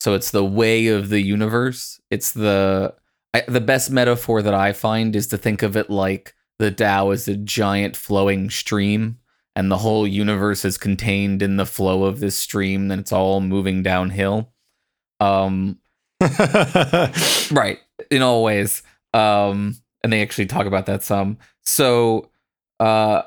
So 0.00 0.14
it's 0.14 0.30
the 0.30 0.44
way 0.44 0.86
of 0.86 1.10
the 1.10 1.20
universe. 1.20 2.00
It's 2.10 2.32
the 2.32 2.94
I, 3.38 3.50
the 3.50 3.60
best 3.60 3.90
metaphor 3.90 4.42
that 4.42 4.54
I 4.54 4.72
find 4.72 5.14
is 5.14 5.26
to 5.28 5.38
think 5.38 5.62
of 5.62 5.76
it 5.76 5.90
like 5.90 6.34
the 6.58 6.70
Tao 6.70 7.10
is 7.10 7.28
a 7.28 7.36
giant 7.36 7.96
flowing 7.96 8.50
stream, 8.50 9.18
and 9.54 9.70
the 9.70 9.78
whole 9.78 10.06
universe 10.06 10.64
is 10.64 10.78
contained 10.78 11.42
in 11.42 11.56
the 11.56 11.66
flow 11.66 12.04
of 12.04 12.20
this 12.20 12.36
stream, 12.36 12.90
and 12.90 13.00
it's 13.00 13.12
all 13.12 13.40
moving 13.40 13.82
downhill. 13.82 14.52
Um, 15.20 15.78
right, 17.50 17.78
in 18.10 18.22
all 18.22 18.42
ways. 18.42 18.82
Um, 19.14 19.76
and 20.02 20.12
they 20.12 20.22
actually 20.22 20.46
talk 20.46 20.66
about 20.66 20.86
that 20.86 21.02
some. 21.02 21.38
So, 21.62 22.30
uh, 22.80 23.22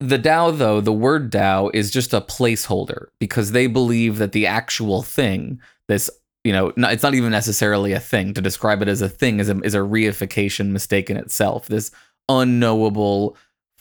the 0.00 0.18
Tao, 0.18 0.50
though, 0.50 0.80
the 0.80 0.92
word 0.92 1.30
Tao 1.30 1.70
is 1.74 1.90
just 1.90 2.14
a 2.14 2.22
placeholder 2.22 3.08
because 3.18 3.52
they 3.52 3.66
believe 3.66 4.16
that 4.16 4.32
the 4.32 4.46
actual 4.46 5.02
thing, 5.02 5.60
this, 5.88 6.10
you 6.44 6.52
know, 6.52 6.72
not, 6.76 6.92
it's 6.92 7.02
not 7.02 7.14
even 7.14 7.30
necessarily 7.30 7.92
a 7.92 8.00
thing. 8.00 8.34
To 8.34 8.40
describe 8.40 8.82
it 8.82 8.88
as 8.88 9.02
a 9.02 9.08
thing 9.08 9.40
is 9.40 9.48
a, 9.48 9.58
is 9.60 9.74
a 9.74 9.78
reification 9.78 10.70
mistake 10.70 11.10
in 11.10 11.16
itself. 11.16 11.66
This 11.66 11.90
unknowable, 12.28 13.36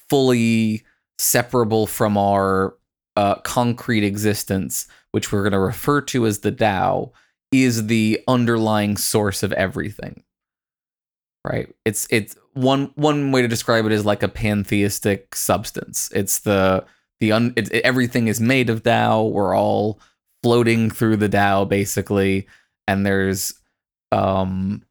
fully 0.10 0.84
separable 1.18 1.88
from 1.88 2.18
our 2.18 2.76
uh, 3.16 3.36
concrete 3.36 4.04
existence, 4.04 4.88
which 5.12 5.32
we're 5.32 5.44
going 5.44 5.54
to 5.54 5.60
refer 5.60 6.02
to 6.02 6.26
as 6.26 6.40
the 6.40 6.52
Tao, 6.52 7.12
is 7.52 7.88
the 7.88 8.22
underlying 8.28 8.98
source 8.98 9.44
of 9.44 9.54
everything. 9.54 10.24
Right? 11.46 11.74
It's 11.86 12.08
it's 12.10 12.36
one 12.54 12.92
one 12.96 13.32
way 13.32 13.42
to 13.42 13.48
describe 13.48 13.86
it 13.86 13.92
is 13.94 14.06
like 14.06 14.24
a 14.24 14.28
pantheistic 14.28 15.34
substance. 15.36 16.12
It's 16.14 16.40
the 16.40 16.86
the 17.22 17.32
un, 17.32 17.54
it, 17.56 17.72
everything 17.72 18.28
is 18.28 18.42
made 18.42 18.70
of 18.70 18.84
Tao. 18.84 19.24
We're 19.24 19.56
all 19.56 20.00
floating 20.44 20.90
through 20.90 21.18
the 21.18 21.30
Tao 21.30 21.66
basically, 21.66 22.48
and 22.88 23.06
there's 23.06 23.54
um 24.12 24.84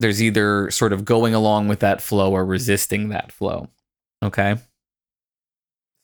there's 0.00 0.22
either 0.22 0.70
sort 0.70 0.92
of 0.92 1.04
going 1.04 1.34
along 1.34 1.68
with 1.68 1.80
that 1.80 2.00
flow 2.00 2.32
or 2.32 2.44
resisting 2.44 3.08
that 3.08 3.32
flow. 3.32 3.68
Okay. 4.22 4.56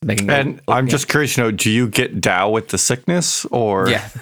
Making 0.03 0.29
And 0.29 0.61
I'm 0.67 0.87
yeah. 0.87 0.91
just 0.91 1.07
curious 1.07 1.35
to 1.35 1.41
know, 1.41 1.51
do 1.51 1.71
you 1.71 1.87
get 1.87 2.21
Tao 2.21 2.49
with 2.49 2.69
the 2.69 2.77
sickness 2.77 3.45
or 3.45 3.89
yeah. 3.89 4.09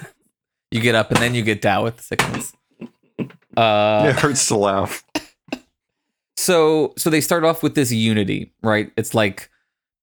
You 0.70 0.80
get 0.80 0.96
up 0.96 1.12
and 1.12 1.18
then 1.18 1.36
you 1.36 1.42
get 1.42 1.62
Tao 1.62 1.84
with 1.84 1.98
the 1.98 2.02
sickness. 2.02 2.52
Uh, 3.56 4.06
it 4.08 4.16
hurts 4.16 4.48
to 4.48 4.56
laugh? 4.56 5.04
so 6.36 6.92
so 6.98 7.10
they 7.10 7.20
start 7.20 7.44
off 7.44 7.62
with 7.62 7.74
this 7.74 7.92
unity 7.92 8.52
right 8.62 8.90
it's 8.96 9.14
like 9.14 9.48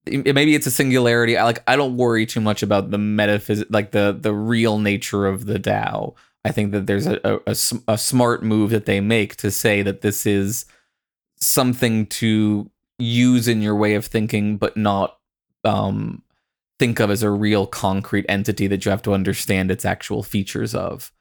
maybe 0.06 0.54
it's 0.54 0.66
a 0.66 0.70
singularity. 0.70 1.36
I 1.36 1.44
like 1.44 1.62
i 1.66 1.76
don't 1.76 1.96
worry 1.96 2.26
too 2.26 2.40
much 2.40 2.62
about 2.62 2.90
the 2.90 2.98
metaphysics 2.98 3.70
like 3.70 3.92
the 3.92 4.16
the 4.18 4.34
real 4.34 4.78
nature 4.78 5.26
of 5.26 5.46
the 5.46 5.58
Tao. 5.58 6.14
i 6.44 6.52
think 6.52 6.72
that 6.72 6.86
there's 6.86 7.06
a 7.06 7.40
a 7.88 7.98
smart 7.98 8.42
move 8.42 8.70
that 8.70 8.86
they 8.86 9.00
make 9.00 9.36
to 9.36 9.50
say 9.50 9.82
that 9.82 10.00
this 10.00 10.26
is 10.26 10.64
something 11.36 12.06
to 12.06 12.70
use 12.98 13.48
in 13.48 13.62
your 13.62 13.74
way 13.74 13.94
of 13.94 14.06
thinking 14.06 14.56
but 14.56 14.76
not 14.76 15.18
um 15.64 16.22
think 16.82 16.98
of 16.98 17.12
as 17.12 17.22
a 17.22 17.30
real 17.30 17.64
concrete 17.64 18.26
entity 18.28 18.66
that 18.66 18.84
you 18.84 18.90
have 18.90 19.02
to 19.02 19.14
understand 19.14 19.70
its 19.70 19.84
actual 19.84 20.24
features 20.24 20.74
of. 20.74 21.12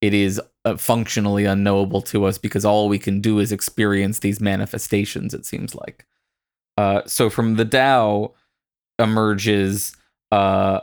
It 0.00 0.12
is 0.12 0.40
uh, 0.64 0.76
functionally 0.76 1.44
unknowable 1.44 2.02
to 2.02 2.24
us 2.24 2.36
because 2.36 2.64
all 2.64 2.88
we 2.88 2.98
can 2.98 3.20
do 3.20 3.38
is 3.38 3.52
experience 3.52 4.18
these 4.18 4.40
manifestations 4.40 5.32
it 5.32 5.46
seems 5.46 5.72
like 5.72 6.04
uh, 6.76 7.02
so 7.06 7.30
from 7.30 7.56
the 7.56 7.64
Tao 7.64 8.34
emerges 8.98 9.96
uh, 10.32 10.80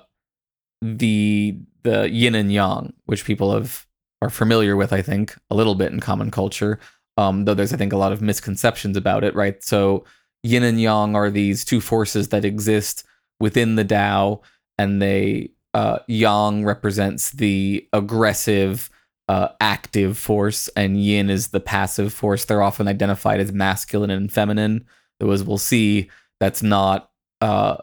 the 0.82 1.58
the 1.84 2.10
yin 2.10 2.36
and 2.36 2.52
yang 2.52 2.94
which 3.06 3.26
people 3.26 3.52
have 3.54 3.88
are 4.22 4.30
familiar 4.30 4.76
with 4.76 4.94
i 4.94 5.02
think 5.02 5.36
a 5.50 5.56
little 5.56 5.74
bit 5.74 5.92
in 5.92 6.00
common 6.00 6.30
culture 6.30 6.80
um, 7.18 7.46
though 7.46 7.56
there's 7.56 7.74
i 7.74 7.78
think 7.78 7.92
a 7.92 7.98
lot 7.98 8.12
of 8.12 8.22
misconceptions 8.22 8.96
about 8.96 9.24
it 9.24 9.34
right 9.34 9.64
so 9.64 10.04
yin 10.44 10.64
and 10.64 10.80
yang 10.80 11.16
are 11.16 11.30
these 11.30 11.66
two 11.66 11.82
forces 11.82 12.30
that 12.30 12.46
exist 12.46 13.04
within 13.40 13.76
the 13.76 13.84
Tao 13.84 14.42
and 14.78 15.02
they 15.02 15.52
uh, 15.74 16.00
yang 16.08 16.66
represents 16.66 17.32
the 17.32 17.88
aggressive 17.94 18.90
uh, 19.28 19.50
active 19.62 20.18
force, 20.18 20.68
and 20.76 21.02
yin 21.02 21.30
is 21.30 21.50
the 21.50 21.60
passive 21.60 22.12
force. 22.12 22.46
They're 22.46 22.62
often 22.62 22.88
identified 22.88 23.40
as 23.40 23.54
masculine 23.54 24.10
and 24.10 24.32
feminine. 24.32 24.86
Though, 25.22 25.32
as 25.32 25.44
we'll 25.44 25.60
see, 25.60 26.10
that's 26.40 26.64
not. 26.64 27.12
Uh, 27.42 27.78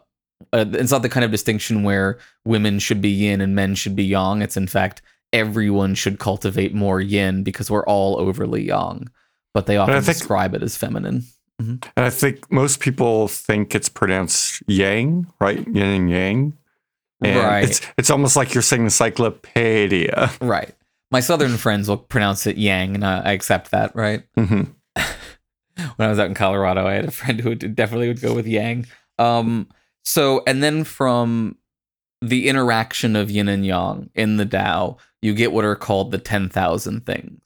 uh, 0.52 0.64
it's 0.72 0.90
not 0.90 1.02
the 1.02 1.08
kind 1.08 1.24
of 1.24 1.30
distinction 1.30 1.84
where 1.84 2.18
women 2.44 2.78
should 2.80 3.00
be 3.00 3.08
yin 3.10 3.40
and 3.40 3.54
men 3.54 3.74
should 3.76 3.94
be 3.94 4.04
yang. 4.04 4.42
It's 4.42 4.56
in 4.56 4.66
fact 4.66 5.02
everyone 5.32 5.94
should 5.94 6.18
cultivate 6.18 6.74
more 6.74 7.00
yin 7.00 7.44
because 7.44 7.70
we're 7.70 7.84
all 7.86 8.18
overly 8.18 8.64
yang, 8.66 9.08
but 9.54 9.66
they 9.66 9.76
often 9.76 9.94
think- 10.02 10.16
describe 10.18 10.54
it 10.54 10.62
as 10.62 10.76
feminine. 10.76 11.22
And 11.60 11.84
I 11.96 12.10
think 12.10 12.50
most 12.52 12.78
people 12.80 13.26
think 13.28 13.74
it's 13.74 13.88
pronounced 13.88 14.62
yang, 14.68 15.26
right? 15.40 15.58
Yin 15.66 15.76
and 15.76 16.10
yang. 16.10 16.52
And 17.20 17.36
Right. 17.36 17.64
It's 17.68 17.80
it's 17.98 18.10
almost 18.10 18.36
like 18.36 18.54
you're 18.54 18.62
saying 18.62 18.82
encyclopedia. 18.84 20.30
Right. 20.40 20.74
My 21.10 21.20
southern 21.20 21.56
friends 21.56 21.88
will 21.88 21.96
pronounce 21.96 22.46
it 22.46 22.58
yang, 22.58 22.94
and 22.94 23.04
I 23.04 23.20
I 23.20 23.32
accept 23.32 23.70
that. 23.72 23.94
Right. 23.96 24.22
hmm 24.36 24.62
when 25.96 26.06
I 26.06 26.10
was 26.10 26.18
out 26.18 26.28
in 26.28 26.34
Colorado, 26.34 26.86
I 26.86 26.94
had 26.94 27.04
a 27.04 27.10
friend 27.10 27.40
who 27.40 27.50
would, 27.50 27.74
definitely 27.74 28.08
would 28.08 28.20
go 28.20 28.34
with 28.34 28.46
Yang. 28.46 28.86
Um, 29.18 29.68
so, 30.04 30.42
and 30.46 30.62
then 30.62 30.84
from 30.84 31.56
the 32.20 32.48
interaction 32.48 33.14
of 33.14 33.30
yin 33.30 33.48
and 33.48 33.64
yang 33.64 34.10
in 34.14 34.36
the 34.36 34.46
Tao, 34.46 34.96
you 35.22 35.34
get 35.34 35.52
what 35.52 35.64
are 35.64 35.76
called 35.76 36.10
the 36.10 36.18
10,000 36.18 37.06
things, 37.06 37.40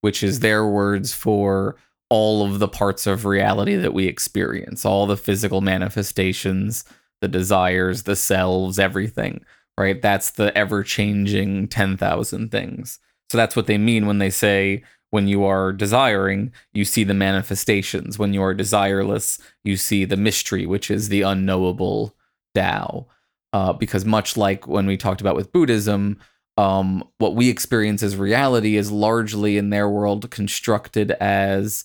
which 0.00 0.22
is 0.22 0.40
their 0.40 0.66
words 0.66 1.12
for 1.12 1.76
all 2.10 2.44
of 2.44 2.58
the 2.58 2.68
parts 2.68 3.06
of 3.06 3.24
reality 3.24 3.76
that 3.76 3.94
we 3.94 4.06
experience, 4.06 4.84
all 4.84 5.06
the 5.06 5.16
physical 5.16 5.60
manifestations, 5.60 6.84
the 7.20 7.28
desires, 7.28 8.04
the 8.04 8.16
selves, 8.16 8.78
everything, 8.78 9.44
right? 9.78 10.00
That's 10.00 10.30
the 10.30 10.56
ever 10.56 10.82
changing 10.82 11.68
10,000 11.68 12.50
things. 12.50 12.98
So 13.30 13.38
that's 13.38 13.56
what 13.56 13.66
they 13.66 13.78
mean 13.78 14.06
when 14.06 14.18
they 14.18 14.30
say, 14.30 14.84
when 15.14 15.28
you 15.28 15.44
are 15.44 15.72
desiring, 15.72 16.52
you 16.72 16.84
see 16.84 17.04
the 17.04 17.14
manifestations. 17.14 18.18
When 18.18 18.34
you 18.34 18.42
are 18.42 18.52
desireless, 18.52 19.40
you 19.62 19.76
see 19.76 20.04
the 20.04 20.16
mystery, 20.16 20.66
which 20.66 20.90
is 20.90 21.08
the 21.08 21.22
unknowable 21.22 22.16
Tao. 22.52 23.06
Uh, 23.52 23.72
because 23.74 24.04
much 24.04 24.36
like 24.36 24.66
when 24.66 24.86
we 24.86 24.96
talked 24.96 25.20
about 25.20 25.36
with 25.36 25.52
Buddhism, 25.52 26.18
um, 26.56 27.08
what 27.18 27.36
we 27.36 27.48
experience 27.48 28.02
as 28.02 28.16
reality 28.16 28.76
is 28.76 28.90
largely 28.90 29.56
in 29.56 29.70
their 29.70 29.88
world 29.88 30.28
constructed 30.32 31.12
as 31.12 31.84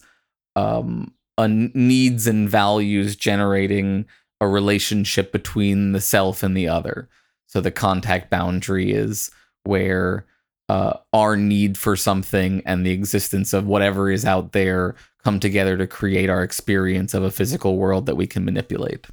um, 0.55 1.13
a 1.37 1.47
needs 1.47 2.25
and 2.25 2.49
values 2.49 3.15
generating 3.15 4.07
a 4.41 4.47
relationship 4.47 5.31
between 5.31 5.91
the 5.91 6.01
self 6.01 6.41
and 6.41 6.57
the 6.57 6.67
other. 6.67 7.07
So 7.45 7.61
the 7.61 7.69
contact 7.69 8.31
boundary 8.31 8.91
is 8.91 9.29
where 9.65 10.25
uh, 10.69 10.93
our 11.13 11.35
need 11.35 11.77
for 11.77 11.95
something 11.95 12.61
and 12.65 12.85
the 12.85 12.91
existence 12.91 13.53
of 13.53 13.65
whatever 13.65 14.11
is 14.11 14.23
out 14.23 14.51
there 14.51 14.95
come 15.23 15.39
together 15.39 15.75
to 15.75 15.87
create 15.87 16.29
our 16.29 16.43
experience 16.43 17.13
of 17.13 17.23
a 17.23 17.31
physical 17.31 17.75
world 17.75 18.05
that 18.05 18.15
we 18.15 18.27
can 18.27 18.45
manipulate. 18.45 19.07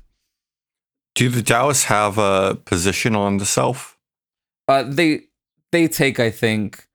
Do 1.15 1.31
the 1.31 1.43
Taoists 1.43 1.85
have 1.85 2.19
a 2.19 2.59
position 2.67 3.17
on 3.17 3.39
the 3.39 3.47
self? 3.47 3.97
Uh, 4.69 4.85
they 4.87 5.23
they 5.73 5.89
take, 5.89 6.21
I 6.21 6.31
think, 6.31 6.87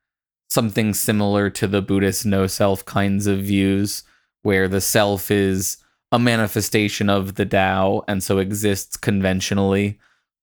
something 0.50 0.94
similar 0.94 1.50
to 1.50 1.68
the 1.68 1.82
Buddhist 1.82 2.26
no 2.26 2.46
self 2.46 2.86
kinds 2.86 3.26
of 3.26 3.40
views, 3.40 4.04
where 4.44 4.68
the 4.68 4.82
self 4.82 5.32
is 5.32 5.78
a 6.12 6.20
manifestation 6.20 7.10
of 7.10 7.34
the 7.36 7.46
Tao 7.46 8.04
and 8.08 8.22
so 8.22 8.38
exists 8.38 8.96
conventionally, 8.96 9.98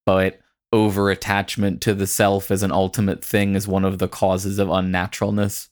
but 0.05 0.41
over 0.73 1.11
attachment 1.11 1.81
to 1.83 1.95
the 1.95 2.07
self 2.07 2.51
as 2.51 2.63
an 2.63 2.73
ultimate 2.73 3.25
thing 3.25 3.55
is 3.55 3.67
one 3.67 3.85
of 3.85 3.99
the 3.99 4.09
causes 4.09 4.59
of 4.59 4.69
unnaturalness. 4.69 5.69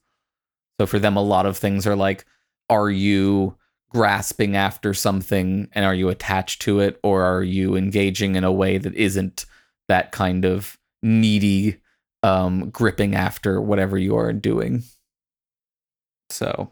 So 0.81 0.87
for 0.87 0.99
them, 0.99 1.17
a 1.17 1.23
lot 1.23 1.47
of 1.47 1.57
things 1.57 1.87
are 1.87 1.97
like, 1.97 2.25
are 2.69 2.91
you 2.91 3.57
grasping 3.91 4.57
after 4.57 4.93
something 4.93 5.69
and 5.73 5.85
are 5.85 5.95
you 5.95 6.09
attached 6.09 6.62
to 6.62 6.81
it, 6.81 6.99
or 7.03 7.23
are 7.23 7.43
you 7.43 7.76
engaging 7.76 8.37
in 8.37 8.45
a 8.45 8.53
way 8.53 8.79
that 8.79 8.95
isn't 8.95 9.47
that 9.88 10.12
kind 10.12 10.45
of 10.45 10.79
needy 11.03 11.76
um, 12.23 12.71
gripping 12.71 13.15
after 13.15 13.61
whatever 13.61 13.97
you 13.97 14.17
are 14.17 14.33
doing? 14.33 14.83
So, 16.31 16.71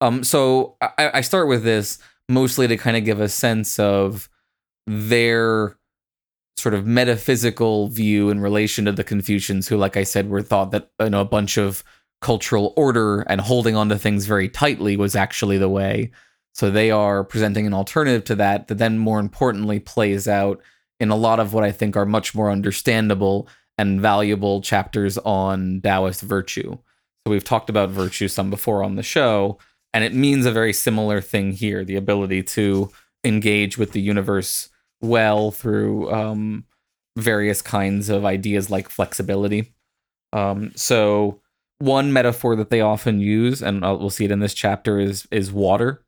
um, 0.00 0.22
so 0.22 0.76
I, 0.80 1.10
I 1.14 1.20
start 1.22 1.48
with 1.48 1.64
this 1.64 1.98
mostly 2.28 2.68
to 2.68 2.76
kind 2.76 2.96
of 2.96 3.04
give 3.04 3.20
a 3.20 3.28
sense 3.28 3.78
of 3.78 4.28
their 4.86 5.76
sort 6.56 6.74
of 6.74 6.86
metaphysical 6.86 7.88
view 7.88 8.30
in 8.30 8.40
relation 8.40 8.84
to 8.84 8.92
the 8.92 9.04
Confucians, 9.04 9.68
who, 9.68 9.76
like 9.76 9.96
I 9.96 10.04
said, 10.04 10.28
were 10.28 10.42
thought 10.42 10.70
that 10.70 10.90
you 11.00 11.10
know 11.10 11.20
a 11.20 11.24
bunch 11.24 11.56
of 11.56 11.84
cultural 12.20 12.72
order 12.76 13.20
and 13.22 13.40
holding 13.40 13.76
on 13.76 13.88
to 13.90 13.98
things 13.98 14.24
very 14.24 14.48
tightly 14.48 14.96
was 14.96 15.14
actually 15.14 15.58
the 15.58 15.68
way. 15.68 16.10
So 16.54 16.70
they 16.70 16.90
are 16.90 17.24
presenting 17.24 17.66
an 17.66 17.74
alternative 17.74 18.24
to 18.24 18.36
that 18.36 18.68
that 18.68 18.78
then 18.78 18.98
more 18.98 19.20
importantly 19.20 19.80
plays 19.80 20.28
out 20.28 20.62
in 21.00 21.10
a 21.10 21.16
lot 21.16 21.40
of 21.40 21.52
what 21.52 21.64
I 21.64 21.72
think 21.72 21.96
are 21.96 22.06
much 22.06 22.34
more 22.34 22.50
understandable 22.50 23.48
and 23.76 24.00
valuable 24.00 24.62
chapters 24.62 25.18
on 25.18 25.80
Taoist 25.82 26.22
virtue. 26.22 26.78
So 27.26 27.30
we've 27.30 27.44
talked 27.44 27.68
about 27.68 27.90
virtue 27.90 28.28
some 28.28 28.50
before 28.50 28.84
on 28.84 28.96
the 28.96 29.02
show, 29.02 29.58
and 29.92 30.04
it 30.04 30.14
means 30.14 30.46
a 30.46 30.52
very 30.52 30.72
similar 30.72 31.20
thing 31.20 31.52
here 31.52 31.84
the 31.84 31.96
ability 31.96 32.42
to 32.42 32.90
engage 33.24 33.76
with 33.76 33.92
the 33.92 34.00
universe 34.00 34.68
well 35.04 35.50
through 35.50 36.12
um, 36.12 36.64
various 37.16 37.62
kinds 37.62 38.08
of 38.08 38.24
ideas 38.24 38.70
like 38.70 38.88
flexibility. 38.88 39.72
Um, 40.32 40.72
so 40.74 41.40
one 41.78 42.12
metaphor 42.12 42.56
that 42.56 42.70
they 42.70 42.80
often 42.80 43.20
use, 43.20 43.62
and 43.62 43.82
we'll 43.82 44.10
see 44.10 44.24
it 44.24 44.30
in 44.30 44.40
this 44.40 44.54
chapter, 44.54 44.98
is 44.98 45.26
is 45.30 45.52
water. 45.52 46.00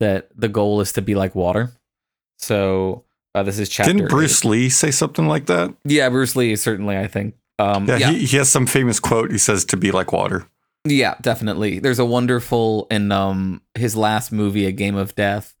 that 0.00 0.28
the 0.34 0.48
goal 0.48 0.80
is 0.80 0.92
to 0.92 1.02
be 1.02 1.14
like 1.14 1.34
water. 1.34 1.72
So 2.38 3.04
uh, 3.34 3.42
this 3.42 3.58
is 3.58 3.68
chapter. 3.68 3.92
Didn't 3.92 4.08
Bruce 4.08 4.44
eight. 4.44 4.48
Lee 4.48 4.68
say 4.68 4.90
something 4.90 5.26
like 5.28 5.46
that? 5.46 5.74
Yeah, 5.84 6.08
Bruce 6.08 6.36
Lee 6.36 6.56
certainly. 6.56 6.96
I 6.96 7.06
think. 7.06 7.34
Um, 7.58 7.86
Yeah, 7.86 7.98
yeah, 7.98 8.10
He, 8.10 8.24
he 8.26 8.36
has 8.38 8.48
some 8.48 8.66
famous 8.66 8.98
quote. 9.00 9.30
He 9.30 9.38
says 9.38 9.64
to 9.66 9.76
be 9.76 9.92
like 9.92 10.12
water. 10.12 10.46
Yeah, 10.84 11.14
definitely. 11.20 11.78
There's 11.78 11.98
a 12.00 12.04
wonderful 12.04 12.86
in 12.90 13.12
um 13.12 13.62
his 13.74 13.96
last 13.96 14.32
movie, 14.32 14.66
A 14.66 14.72
Game 14.72 14.96
of 14.96 15.14
Death. 15.14 15.54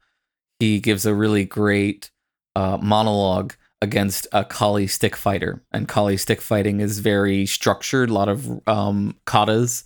He 0.58 0.80
gives 0.80 1.06
a 1.06 1.14
really 1.14 1.44
great 1.44 2.10
uh, 2.54 2.78
monologue 2.80 3.54
against 3.82 4.26
a 4.32 4.44
Kali 4.44 4.86
stick 4.86 5.16
fighter, 5.16 5.62
and 5.72 5.88
Kali 5.88 6.16
stick 6.16 6.40
fighting 6.40 6.80
is 6.80 7.00
very 7.00 7.46
structured, 7.46 8.10
a 8.10 8.14
lot 8.14 8.28
of 8.28 8.60
um, 8.66 9.16
katas, 9.26 9.84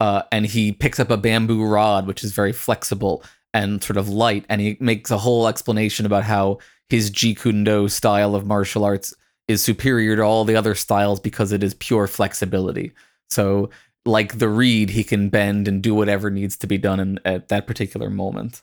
uh, 0.00 0.22
and 0.32 0.46
he 0.46 0.72
picks 0.72 0.98
up 0.98 1.10
a 1.10 1.16
bamboo 1.16 1.64
rod, 1.64 2.06
which 2.06 2.24
is 2.24 2.32
very 2.32 2.52
flexible 2.52 3.22
and 3.54 3.82
sort 3.82 3.96
of 3.96 4.08
light, 4.08 4.44
and 4.48 4.60
he 4.60 4.76
makes 4.80 5.10
a 5.10 5.18
whole 5.18 5.48
explanation 5.48 6.04
about 6.04 6.24
how 6.24 6.58
his 6.88 7.10
Kune 7.10 7.88
style 7.88 8.34
of 8.34 8.46
martial 8.46 8.84
arts 8.84 9.14
is 9.48 9.62
superior 9.62 10.16
to 10.16 10.22
all 10.22 10.44
the 10.44 10.56
other 10.56 10.74
styles 10.74 11.20
because 11.20 11.52
it 11.52 11.62
is 11.62 11.74
pure 11.74 12.06
flexibility. 12.06 12.92
So 13.30 13.70
like 14.04 14.38
the 14.38 14.48
reed, 14.48 14.90
he 14.90 15.04
can 15.04 15.28
bend 15.28 15.68
and 15.68 15.82
do 15.82 15.94
whatever 15.94 16.30
needs 16.30 16.56
to 16.58 16.66
be 16.66 16.78
done 16.78 17.00
in, 17.00 17.20
at 17.24 17.48
that 17.48 17.66
particular 17.66 18.10
moment. 18.10 18.62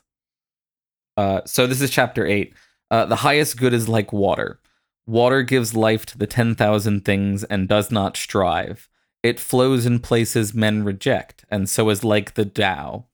Uh, 1.16 1.40
so 1.44 1.66
this 1.66 1.80
is 1.80 1.90
chapter 1.90 2.26
eight. 2.26 2.54
Uh, 2.90 3.06
the 3.06 3.16
highest 3.16 3.56
good 3.56 3.72
is 3.72 3.88
like 3.88 4.12
water. 4.12 4.60
Water 5.06 5.42
gives 5.42 5.74
life 5.74 6.06
to 6.06 6.18
the 6.18 6.26
ten 6.26 6.54
thousand 6.54 7.04
things 7.04 7.44
and 7.44 7.68
does 7.68 7.90
not 7.90 8.16
strive. 8.16 8.88
It 9.22 9.40
flows 9.40 9.86
in 9.86 10.00
places 10.00 10.54
men 10.54 10.84
reject, 10.84 11.44
and 11.50 11.68
so 11.68 11.88
is 11.90 12.04
like 12.04 12.34
the 12.34 12.44
Tao. 12.44 13.06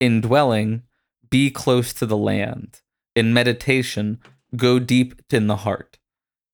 In 0.00 0.20
dwelling, 0.20 0.82
be 1.30 1.50
close 1.50 1.92
to 1.94 2.06
the 2.06 2.16
land. 2.16 2.82
In 3.14 3.32
meditation, 3.32 4.20
go 4.54 4.78
deep 4.78 5.22
in 5.32 5.46
the 5.46 5.56
heart. 5.56 5.98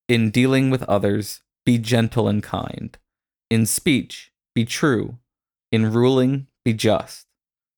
In 0.07 0.31
dealing 0.31 0.69
with 0.69 0.83
others, 0.83 1.41
be 1.65 1.77
gentle 1.77 2.27
and 2.27 2.41
kind. 2.41 2.97
In 3.49 3.65
speech, 3.65 4.31
be 4.55 4.65
true. 4.65 5.19
In 5.71 5.91
ruling, 5.91 6.47
be 6.63 6.73
just. 6.73 7.27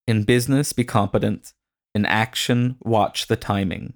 In 0.08 0.24
business, 0.24 0.74
be 0.74 0.84
competent. 0.84 1.54
In 1.94 2.06
action, 2.06 2.77
watch 2.82 3.27
the 3.27 3.36
timing. 3.36 3.94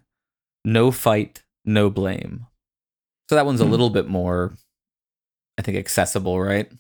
No 0.66 0.92
fight, 0.92 1.44
no 1.66 1.89
blame. 1.89 2.46
So 3.30 3.36
that 3.36 3.46
one's 3.46 3.62
a 3.62 3.66
Hmm. 3.66 3.72
little 3.72 3.89
bit 3.89 4.08
more, 4.08 4.54
I 5.58 5.62
think, 5.62 5.78
accessible, 5.78 6.39
right? 6.39 6.72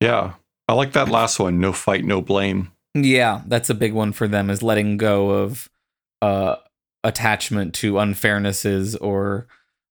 Yeah. 0.00 0.34
I 0.68 0.74
like 0.74 0.92
that 0.92 1.08
last 1.08 1.38
one. 1.38 1.60
No 1.60 1.72
fight, 1.72 2.04
no 2.04 2.20
blame. 2.20 2.72
Yeah, 2.94 3.42
that's 3.46 3.70
a 3.70 3.74
big 3.74 3.92
one 3.94 4.12
for 4.12 4.28
them 4.28 4.50
is 4.50 4.62
letting 4.62 4.96
go 4.96 5.30
of 5.30 5.68
uh 6.20 6.56
attachment 7.04 7.74
to 7.74 7.94
unfairnesses 7.94 8.96
or 9.00 9.46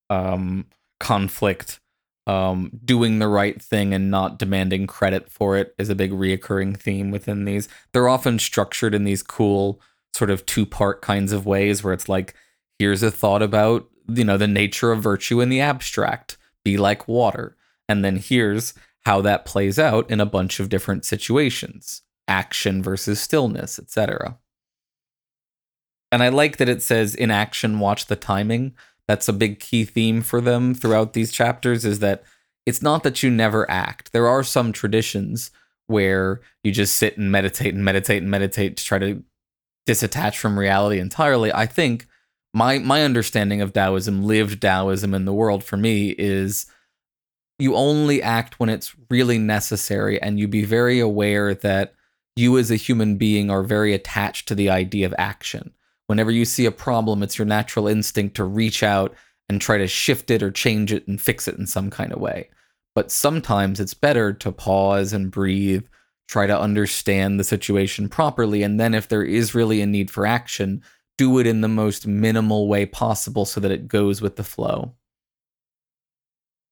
um 0.09 0.65
conflict. 0.99 1.79
Um 2.27 2.71
doing 2.83 3.19
the 3.19 3.27
right 3.27 3.59
thing 3.61 3.93
and 3.93 4.11
not 4.11 4.37
demanding 4.37 4.85
credit 4.87 5.31
for 5.31 5.57
it 5.57 5.73
is 5.77 5.89
a 5.89 5.95
big 5.95 6.11
reoccurring 6.11 6.77
theme 6.77 7.09
within 7.11 7.45
these. 7.45 7.67
They're 7.93 8.09
often 8.09 8.37
structured 8.39 8.93
in 8.93 9.03
these 9.03 9.23
cool 9.23 9.81
sort 10.17 10.31
of 10.31 10.45
two-part 10.45 11.01
kinds 11.01 11.31
of 11.31 11.45
ways 11.45 11.83
where 11.83 11.93
it's 11.93 12.09
like 12.09 12.33
here's 12.79 13.03
a 13.03 13.11
thought 13.11 13.41
about, 13.41 13.87
you 14.07 14.23
know, 14.23 14.37
the 14.37 14.47
nature 14.47 14.91
of 14.91 15.03
virtue 15.03 15.41
in 15.41 15.49
the 15.49 15.61
abstract. 15.61 16.37
Be 16.65 16.77
like 16.77 17.07
water. 17.07 17.55
And 17.87 18.03
then 18.03 18.17
here's 18.17 18.73
how 19.05 19.21
that 19.21 19.45
plays 19.45 19.79
out 19.79 20.09
in 20.11 20.19
a 20.19 20.25
bunch 20.25 20.59
of 20.59 20.69
different 20.69 21.05
situations 21.05 22.01
action 22.27 22.83
versus 22.83 23.21
stillness, 23.21 23.79
etc. 23.79 24.37
And 26.11 26.21
I 26.21 26.27
like 26.27 26.57
that 26.57 26.67
it 26.67 26.81
says 26.81 27.15
in 27.15 27.31
action, 27.31 27.79
watch 27.79 28.07
the 28.07 28.17
timing. 28.17 28.75
That's 29.07 29.29
a 29.29 29.33
big 29.33 29.61
key 29.61 29.85
theme 29.85 30.21
for 30.21 30.41
them 30.41 30.73
throughout 30.73 31.13
these 31.13 31.31
chapters 31.31 31.85
is 31.85 31.99
that 31.99 32.23
it's 32.65 32.81
not 32.81 33.03
that 33.03 33.23
you 33.23 33.31
never 33.31 33.69
act. 33.71 34.11
There 34.11 34.27
are 34.27 34.43
some 34.43 34.73
traditions 34.73 35.51
where 35.85 36.41
you 36.63 36.73
just 36.73 36.95
sit 36.95 37.17
and 37.17 37.31
meditate 37.31 37.73
and 37.73 37.85
meditate 37.85 38.21
and 38.21 38.29
meditate 38.29 38.75
to 38.75 38.83
try 38.83 38.99
to 38.99 39.23
disattach 39.87 40.35
from 40.35 40.59
reality 40.59 40.99
entirely. 40.99 41.51
I 41.51 41.65
think 41.65 42.07
my 42.53 42.79
my 42.79 43.03
understanding 43.03 43.61
of 43.61 43.73
Taoism, 43.73 44.23
lived 44.23 44.61
Taoism 44.61 45.13
in 45.13 45.25
the 45.25 45.33
world 45.33 45.63
for 45.63 45.77
me 45.77 46.09
is 46.17 46.65
you 47.59 47.75
only 47.75 48.21
act 48.21 48.59
when 48.59 48.69
it's 48.69 48.95
really 49.09 49.37
necessary 49.37 50.21
and 50.21 50.39
you 50.39 50.47
be 50.47 50.63
very 50.63 50.99
aware 50.99 51.55
that 51.55 51.93
you 52.35 52.57
as 52.57 52.69
a 52.69 52.75
human 52.75 53.17
being 53.17 53.49
are 53.49 53.63
very 53.63 53.93
attached 53.93 54.47
to 54.47 54.55
the 54.55 54.69
idea 54.69 55.05
of 55.07 55.15
action. 55.17 55.73
Whenever 56.05 56.31
you 56.31 56.45
see 56.45 56.65
a 56.65 56.71
problem, 56.71 57.23
it's 57.23 57.37
your 57.37 57.47
natural 57.47 57.87
instinct 57.87 58.35
to 58.35 58.43
reach 58.43 58.83
out 58.83 59.15
and 59.49 59.59
try 59.59 59.77
to 59.77 59.87
shift 59.87 60.29
it 60.29 60.43
or 60.43 60.51
change 60.51 60.93
it 60.93 61.07
and 61.07 61.19
fix 61.19 61.47
it 61.47 61.57
in 61.57 61.65
some 61.65 61.89
kind 61.89 62.13
of 62.13 62.19
way. 62.19 62.49
But 62.93 63.11
sometimes 63.11 63.79
it's 63.79 63.93
better 63.93 64.33
to 64.33 64.51
pause 64.51 65.13
and 65.13 65.31
breathe, 65.31 65.85
try 66.27 66.47
to 66.47 66.59
understand 66.59 67.39
the 67.39 67.43
situation 67.43 68.09
properly, 68.09 68.63
and 68.63 68.79
then 68.79 68.93
if 68.93 69.07
there 69.07 69.23
is 69.23 69.55
really 69.55 69.81
a 69.81 69.85
need 69.85 70.11
for 70.11 70.25
action, 70.25 70.83
do 71.17 71.39
it 71.39 71.47
in 71.47 71.61
the 71.61 71.67
most 71.67 72.05
minimal 72.05 72.67
way 72.67 72.85
possible 72.85 73.45
so 73.45 73.59
that 73.59 73.71
it 73.71 73.87
goes 73.87 74.21
with 74.21 74.35
the 74.35 74.43
flow. 74.43 74.93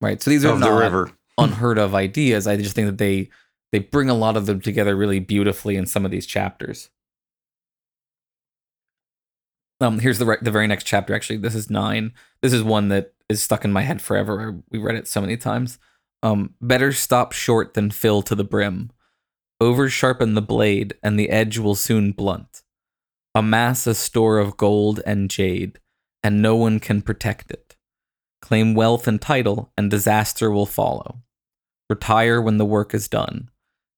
Right. 0.02 0.22
So 0.22 0.30
these 0.30 0.46
are 0.46 0.58
the 0.58 0.72
river. 0.72 1.12
unheard 1.38 1.78
of 1.78 1.96
ideas. 1.96 2.48
I 2.48 2.58
just 2.58 2.76
think 2.76 2.88
that 2.88 2.98
they 2.98 3.30
they 3.72 3.80
bring 3.80 4.10
a 4.10 4.13
lot 4.13 4.38
of 4.38 4.46
them 4.46 4.62
together 4.62 4.96
really 4.96 5.20
beautifully 5.20 5.76
in 5.76 5.86
some 5.86 6.06
of 6.06 6.12
these 6.12 6.26
chapters. 6.26 6.89
Um, 9.82 10.00
here's 10.00 10.20
the 10.20 10.26
re- 10.26 10.38
the 10.41 10.52
very 10.52 10.68
next 10.68 10.86
chapter. 10.86 11.13
Actually, 11.13 11.38
this 11.38 11.56
is 11.56 11.70
nine. 11.70 12.13
This 12.41 12.54
is 12.54 12.63
one 12.63 12.89
that 12.89 13.13
is 13.28 13.41
stuck 13.41 13.65
in 13.65 13.74
my 13.74 13.82
head 13.82 14.02
forever. 14.02 14.62
We 14.70 14.80
read 14.80 14.96
it 14.96 15.08
so 15.08 15.22
many 15.22 15.38
times. 15.38 15.80
Um, 16.24 16.54
better 16.62 16.91
stop 16.91 17.34
short 17.34 17.74
than 17.74 17.91
fill 17.91 18.22
to 18.24 18.36
the 18.36 18.44
brim. 18.44 18.91
Over 19.62 19.89
sharpen 19.89 20.34
the 20.34 20.41
blade, 20.41 20.96
and 21.02 21.18
the 21.20 21.30
edge 21.30 21.58
will 21.58 21.76
soon 21.76 22.12
blunt. 22.12 22.62
Amass 23.34 23.88
a 23.88 23.96
store 23.96 24.38
of 24.38 24.58
gold 24.58 25.02
and 25.06 25.30
jade, 25.30 25.80
and 26.24 26.41
no 26.41 26.56
one 26.56 26.80
can 26.80 27.02
protect 27.02 27.52
it. 27.52 27.76
Claim 28.41 28.74
wealth 28.76 29.08
and 29.08 29.22
title, 29.22 29.72
and 29.78 29.89
disaster 29.89 30.52
will 30.52 30.65
follow. 30.65 31.22
Retire 31.89 32.41
when 32.41 32.58
the 32.58 32.65
work 32.65 32.94
is 32.94 33.08
done. 33.08 33.50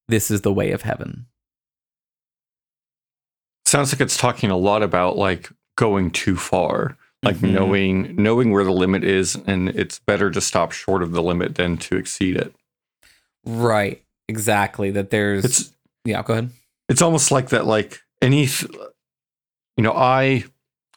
This 0.08 0.30
is 0.30 0.42
the 0.42 0.52
way 0.52 0.70
of 0.72 0.82
heaven. 0.82 1.26
Sounds 3.66 3.92
like 3.92 4.00
it's 4.00 4.16
talking 4.16 4.50
a 4.50 4.56
lot 4.56 4.82
about 4.82 5.16
like 5.16 5.50
going 5.76 6.10
too 6.10 6.36
far, 6.36 6.96
like 7.22 7.36
Mhm. 7.36 7.52
knowing 7.52 8.16
knowing 8.16 8.50
where 8.50 8.64
the 8.64 8.72
limit 8.72 9.04
is, 9.04 9.36
and 9.46 9.68
it's 9.70 9.98
better 9.98 10.30
to 10.30 10.40
stop 10.40 10.72
short 10.72 11.02
of 11.02 11.12
the 11.12 11.22
limit 11.22 11.56
than 11.56 11.76
to 11.78 11.96
exceed 11.96 12.36
it. 12.36 12.54
Right. 13.44 14.02
Exactly. 14.28 14.90
That 14.90 15.10
there's. 15.10 15.44
It's 15.44 15.72
yeah, 16.04 16.22
go 16.22 16.34
ahead. 16.34 16.50
it's 16.88 17.02
almost 17.02 17.30
like 17.30 17.50
that 17.50 17.66
like 17.66 18.00
any 18.22 18.46
you 18.46 19.82
know 19.82 19.92
i 19.92 20.42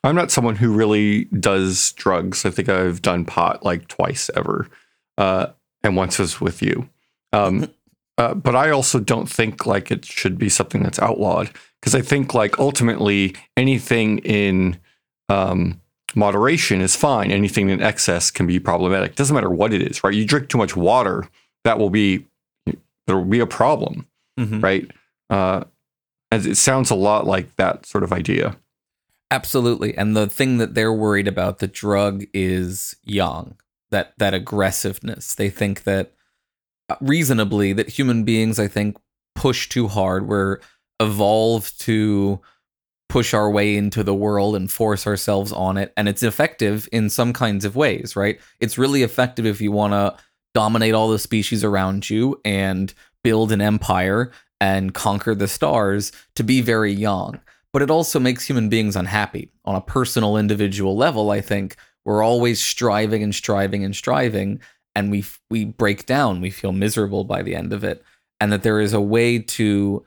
i'm 0.03 0.15
not 0.15 0.31
someone 0.31 0.55
who 0.55 0.71
really 0.73 1.25
does 1.25 1.91
drugs 1.93 2.45
i 2.45 2.49
think 2.49 2.69
i've 2.69 3.01
done 3.01 3.25
pot 3.25 3.63
like 3.63 3.87
twice 3.87 4.29
ever 4.35 4.67
uh 5.17 5.47
and 5.83 5.95
once 5.95 6.17
was 6.17 6.41
with 6.41 6.61
you 6.61 6.89
um 7.33 7.69
uh, 8.17 8.33
but 8.33 8.55
i 8.55 8.69
also 8.69 8.99
don't 8.99 9.29
think 9.29 9.65
like 9.65 9.91
it 9.91 10.05
should 10.05 10.37
be 10.37 10.49
something 10.49 10.81
that's 10.81 10.99
outlawed 10.99 11.51
because 11.79 11.93
i 11.93 12.01
think 12.01 12.33
like 12.33 12.57
ultimately 12.57 13.35
anything 13.57 14.17
in 14.19 14.79
um 15.29 15.79
moderation 16.15 16.81
is 16.81 16.95
fine 16.95 17.31
anything 17.31 17.69
in 17.69 17.81
excess 17.81 18.31
can 18.31 18.47
be 18.47 18.59
problematic 18.59 19.15
doesn't 19.15 19.35
matter 19.35 19.49
what 19.49 19.73
it 19.73 19.81
is 19.81 20.03
right 20.03 20.15
you 20.15 20.25
drink 20.25 20.49
too 20.49 20.57
much 20.57 20.75
water 20.75 21.27
that 21.63 21.77
will 21.77 21.91
be 21.91 22.25
there 23.07 23.17
will 23.17 23.25
be 23.25 23.39
a 23.39 23.47
problem 23.47 24.07
Mhm. 24.39 24.61
right? 24.63 24.91
Uh, 25.29 25.63
and 26.31 26.45
it 26.45 26.55
sounds 26.55 26.89
a 26.89 26.95
lot 26.95 27.25
like 27.27 27.55
that 27.57 27.85
sort 27.85 28.03
of 28.03 28.13
idea. 28.13 28.57
Absolutely. 29.29 29.97
And 29.97 30.15
the 30.15 30.27
thing 30.27 30.57
that 30.57 30.73
they're 30.73 30.93
worried 30.93 31.27
about, 31.27 31.59
the 31.59 31.67
drug 31.67 32.25
is 32.33 32.95
yang 33.03 33.55
that 33.91 34.13
that 34.17 34.33
aggressiveness. 34.33 35.35
They 35.35 35.49
think 35.49 35.83
that 35.83 36.13
uh, 36.89 36.95
reasonably 37.01 37.73
that 37.73 37.89
human 37.89 38.23
beings, 38.23 38.59
I 38.59 38.67
think, 38.67 38.97
push 39.35 39.69
too 39.69 39.87
hard. 39.87 40.27
We're 40.27 40.59
evolved 40.99 41.79
to 41.81 42.41
push 43.09 43.33
our 43.33 43.49
way 43.49 43.75
into 43.75 44.03
the 44.03 44.13
world 44.13 44.55
and 44.55 44.71
force 44.71 45.05
ourselves 45.05 45.51
on 45.51 45.77
it. 45.77 45.91
And 45.97 46.07
it's 46.07 46.23
effective 46.23 46.87
in 46.93 47.09
some 47.09 47.33
kinds 47.33 47.65
of 47.65 47.75
ways, 47.75 48.15
right? 48.15 48.39
It's 48.61 48.77
really 48.77 49.03
effective 49.03 49.45
if 49.45 49.59
you 49.59 49.71
want 49.71 49.91
to 49.93 50.15
dominate 50.53 50.93
all 50.93 51.09
the 51.09 51.19
species 51.19 51.63
around 51.63 52.09
you 52.09 52.39
and 52.43 52.93
build 53.23 53.51
an 53.51 53.61
empire 53.61 54.31
and 54.59 54.93
conquer 54.93 55.33
the 55.33 55.47
stars 55.47 56.11
to 56.35 56.43
be 56.43 56.61
very 56.61 56.91
yang. 56.91 57.39
But 57.73 57.81
it 57.81 57.89
also 57.89 58.19
makes 58.19 58.45
human 58.45 58.69
beings 58.69 58.95
unhappy. 58.95 59.51
On 59.65 59.75
a 59.75 59.81
personal 59.81 60.37
individual 60.37 60.97
level 60.97 61.31
i 61.31 61.41
think 61.41 61.75
we're 62.03 62.23
always 62.23 62.59
striving 62.59 63.23
and 63.23 63.33
striving 63.33 63.83
and 63.83 63.95
striving 63.95 64.59
and 64.95 65.11
we 65.11 65.23
we 65.49 65.65
break 65.65 66.05
down. 66.05 66.41
We 66.41 66.49
feel 66.49 66.71
miserable 66.71 67.23
by 67.23 67.41
the 67.41 67.55
end 67.55 67.73
of 67.73 67.83
it 67.83 68.03
and 68.39 68.51
that 68.51 68.63
there 68.63 68.79
is 68.79 68.93
a 68.93 69.01
way 69.01 69.39
to 69.39 70.03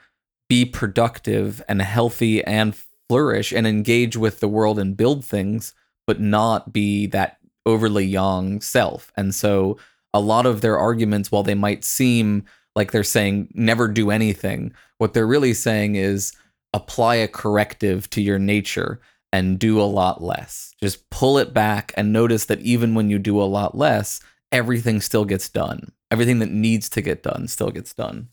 be 0.48 0.64
productive 0.64 1.62
and 1.68 1.80
healthy 1.80 2.44
and 2.44 2.76
flourish 3.08 3.52
and 3.52 3.66
engage 3.66 4.16
with 4.16 4.40
the 4.40 4.48
world 4.48 4.78
and 4.78 4.96
build 4.96 5.24
things, 5.24 5.74
but 6.06 6.20
not 6.20 6.72
be 6.72 7.06
that 7.06 7.38
overly 7.64 8.04
yang 8.04 8.60
self. 8.60 9.12
And 9.16 9.34
so 9.34 9.78
a 10.14 10.20
lot 10.20 10.46
of 10.46 10.62
their 10.62 10.78
arguments, 10.78 11.30
while 11.30 11.42
they 11.42 11.54
might 11.54 11.84
seem 11.84 12.44
like 12.74 12.92
they're 12.92 13.04
saying 13.04 13.48
never 13.52 13.86
do 13.88 14.10
anything, 14.10 14.72
what 14.98 15.12
they're 15.12 15.26
really 15.26 15.52
saying 15.52 15.96
is 15.96 16.32
apply 16.72 17.16
a 17.16 17.28
corrective 17.28 18.08
to 18.10 18.22
your 18.22 18.38
nature 18.38 19.00
and 19.32 19.58
do 19.58 19.80
a 19.80 19.84
lot 19.84 20.22
less. 20.22 20.74
Just 20.80 21.10
pull 21.10 21.36
it 21.38 21.52
back 21.52 21.92
and 21.96 22.12
notice 22.12 22.46
that 22.46 22.60
even 22.62 22.94
when 22.94 23.10
you 23.10 23.18
do 23.18 23.40
a 23.40 23.44
lot 23.44 23.76
less, 23.76 24.20
everything 24.50 25.00
still 25.00 25.24
gets 25.24 25.48
done. 25.48 25.92
Everything 26.10 26.38
that 26.38 26.50
needs 26.50 26.88
to 26.90 27.02
get 27.02 27.22
done 27.22 27.48
still 27.48 27.70
gets 27.70 27.92
done. 27.92 28.28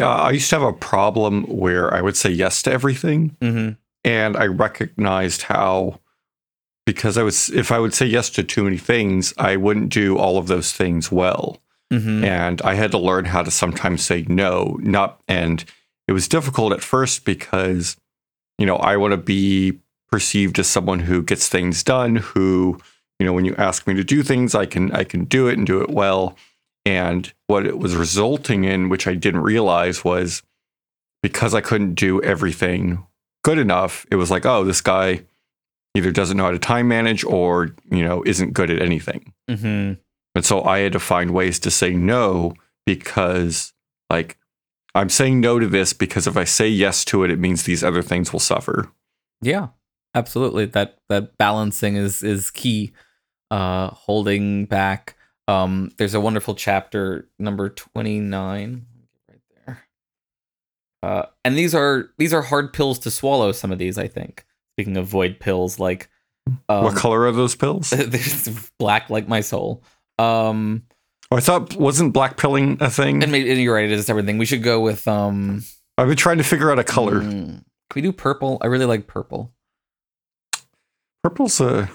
Uh, 0.00 0.06
I 0.08 0.30
used 0.32 0.50
to 0.50 0.58
have 0.58 0.68
a 0.68 0.72
problem 0.72 1.44
where 1.44 1.92
I 1.94 2.00
would 2.02 2.16
say 2.16 2.30
yes 2.30 2.62
to 2.62 2.72
everything, 2.72 3.36
Mm-hmm. 3.40 3.72
and 4.04 4.36
I 4.36 4.46
recognized 4.46 5.42
how 5.42 6.00
because 6.86 7.16
I 7.16 7.22
was 7.22 7.50
if 7.50 7.70
I 7.72 7.78
would 7.78 7.94
say 7.94 8.06
yes 8.06 8.30
to 8.30 8.42
too 8.42 8.64
many 8.64 8.78
things, 8.78 9.32
I 9.38 9.56
wouldn't 9.56 9.90
do 9.90 10.18
all 10.18 10.38
of 10.38 10.46
those 10.46 10.72
things 10.72 11.10
well. 11.10 11.60
Mm-hmm. 11.92 12.22
and 12.22 12.62
I 12.62 12.74
had 12.74 12.92
to 12.92 12.98
learn 12.98 13.24
how 13.24 13.42
to 13.42 13.50
sometimes 13.50 14.06
say 14.06 14.24
no, 14.28 14.78
not 14.80 15.20
and 15.26 15.64
it 16.06 16.12
was 16.12 16.28
difficult 16.28 16.72
at 16.72 16.82
first 16.82 17.24
because 17.24 17.96
you 18.60 18.66
know, 18.66 18.76
I 18.76 18.98
want 18.98 19.12
to 19.12 19.16
be 19.16 19.80
perceived 20.12 20.58
as 20.58 20.68
someone 20.68 21.00
who 21.00 21.22
gets 21.22 21.48
things 21.48 21.82
done, 21.82 22.16
who, 22.16 22.78
you 23.18 23.24
know, 23.24 23.32
when 23.32 23.46
you 23.46 23.54
ask 23.56 23.86
me 23.86 23.94
to 23.94 24.04
do 24.04 24.22
things, 24.22 24.54
I 24.54 24.66
can 24.66 24.92
I 24.92 25.02
can 25.02 25.24
do 25.24 25.48
it 25.48 25.56
and 25.56 25.66
do 25.66 25.80
it 25.80 25.88
well. 25.88 26.36
And 26.84 27.32
what 27.46 27.66
it 27.66 27.78
was 27.78 27.96
resulting 27.96 28.64
in, 28.64 28.90
which 28.90 29.06
I 29.06 29.14
didn't 29.14 29.40
realize 29.40 30.04
was 30.04 30.42
because 31.22 31.54
I 31.54 31.62
couldn't 31.62 31.94
do 31.94 32.22
everything 32.22 33.06
good 33.42 33.58
enough, 33.58 34.06
it 34.10 34.16
was 34.16 34.30
like, 34.30 34.44
oh, 34.44 34.62
this 34.62 34.82
guy 34.82 35.22
either 35.94 36.12
doesn't 36.12 36.36
know 36.36 36.44
how 36.44 36.50
to 36.50 36.58
time 36.58 36.88
manage 36.88 37.24
or, 37.24 37.74
you 37.90 38.04
know, 38.04 38.22
isn't 38.24 38.52
good 38.52 38.70
at 38.70 38.82
anything. 38.82 39.32
Mm-hmm. 39.48 39.94
And 40.34 40.44
so 40.44 40.62
I 40.62 40.78
had 40.78 40.92
to 40.92 41.00
find 41.00 41.32
ways 41.32 41.58
to 41.60 41.70
say 41.70 41.94
no 41.94 42.54
because, 42.86 43.72
like, 44.08 44.38
I'm 44.94 45.08
saying 45.08 45.40
no 45.40 45.58
to 45.58 45.66
this 45.66 45.92
because 45.92 46.26
if 46.26 46.36
I 46.36 46.44
say 46.44 46.68
yes 46.68 47.04
to 47.06 47.24
it, 47.24 47.30
it 47.30 47.38
means 47.38 47.64
these 47.64 47.84
other 47.84 48.02
things 48.02 48.32
will 48.32 48.40
suffer. 48.40 48.90
Yeah, 49.40 49.68
absolutely. 50.14 50.66
That 50.66 50.98
that 51.08 51.38
balancing 51.38 51.96
is 51.96 52.22
is 52.22 52.50
key. 52.50 52.92
Uh, 53.50 53.90
holding 53.90 54.64
back. 54.66 55.16
Um, 55.48 55.90
there's 55.98 56.14
a 56.14 56.20
wonderful 56.20 56.54
chapter 56.54 57.28
number 57.36 57.68
twenty 57.68 58.20
nine, 58.20 58.86
right 59.28 59.40
there. 59.66 59.84
Uh, 61.02 61.26
and 61.44 61.58
these 61.58 61.74
are 61.74 62.10
these 62.16 62.32
are 62.32 62.42
hard 62.42 62.72
pills 62.72 63.00
to 63.00 63.10
swallow. 63.10 63.50
Some 63.50 63.72
of 63.72 63.78
these, 63.78 63.98
I 63.98 64.06
think. 64.06 64.44
Speaking 64.80 64.96
of 64.96 65.06
void 65.06 65.38
pills, 65.40 65.78
like 65.78 66.08
um, 66.68 66.84
what 66.84 66.96
color 66.96 67.26
are 67.26 67.32
those 67.32 67.54
pills? 67.54 67.92
black 68.78 69.10
like 69.10 69.28
my 69.28 69.40
soul. 69.42 69.82
Um, 70.18 70.84
Oh, 71.32 71.36
I 71.36 71.40
thought 71.40 71.76
wasn't 71.76 72.12
black 72.12 72.36
pilling 72.36 72.78
a 72.80 72.88
thing? 72.90 73.22
and 73.22 73.30
maybe 73.30 73.50
and 73.50 73.60
you're 73.60 73.74
right. 73.74 73.84
It 73.84 73.92
is 73.92 74.08
everything. 74.10 74.38
We 74.38 74.46
should 74.46 74.62
go 74.62 74.80
with 74.80 75.06
um. 75.06 75.62
I've 75.98 76.08
been 76.08 76.16
trying 76.16 76.38
to 76.38 76.44
figure 76.44 76.72
out 76.72 76.78
a 76.78 76.84
color. 76.84 77.20
mm, 77.20 77.46
Can 77.46 77.62
we 77.94 78.00
do 78.02 78.10
purple? 78.10 78.58
I 78.62 78.66
really 78.68 78.86
like 78.86 79.06
purple. 79.06 79.52
Purple's 81.22 81.60
a 81.60 81.90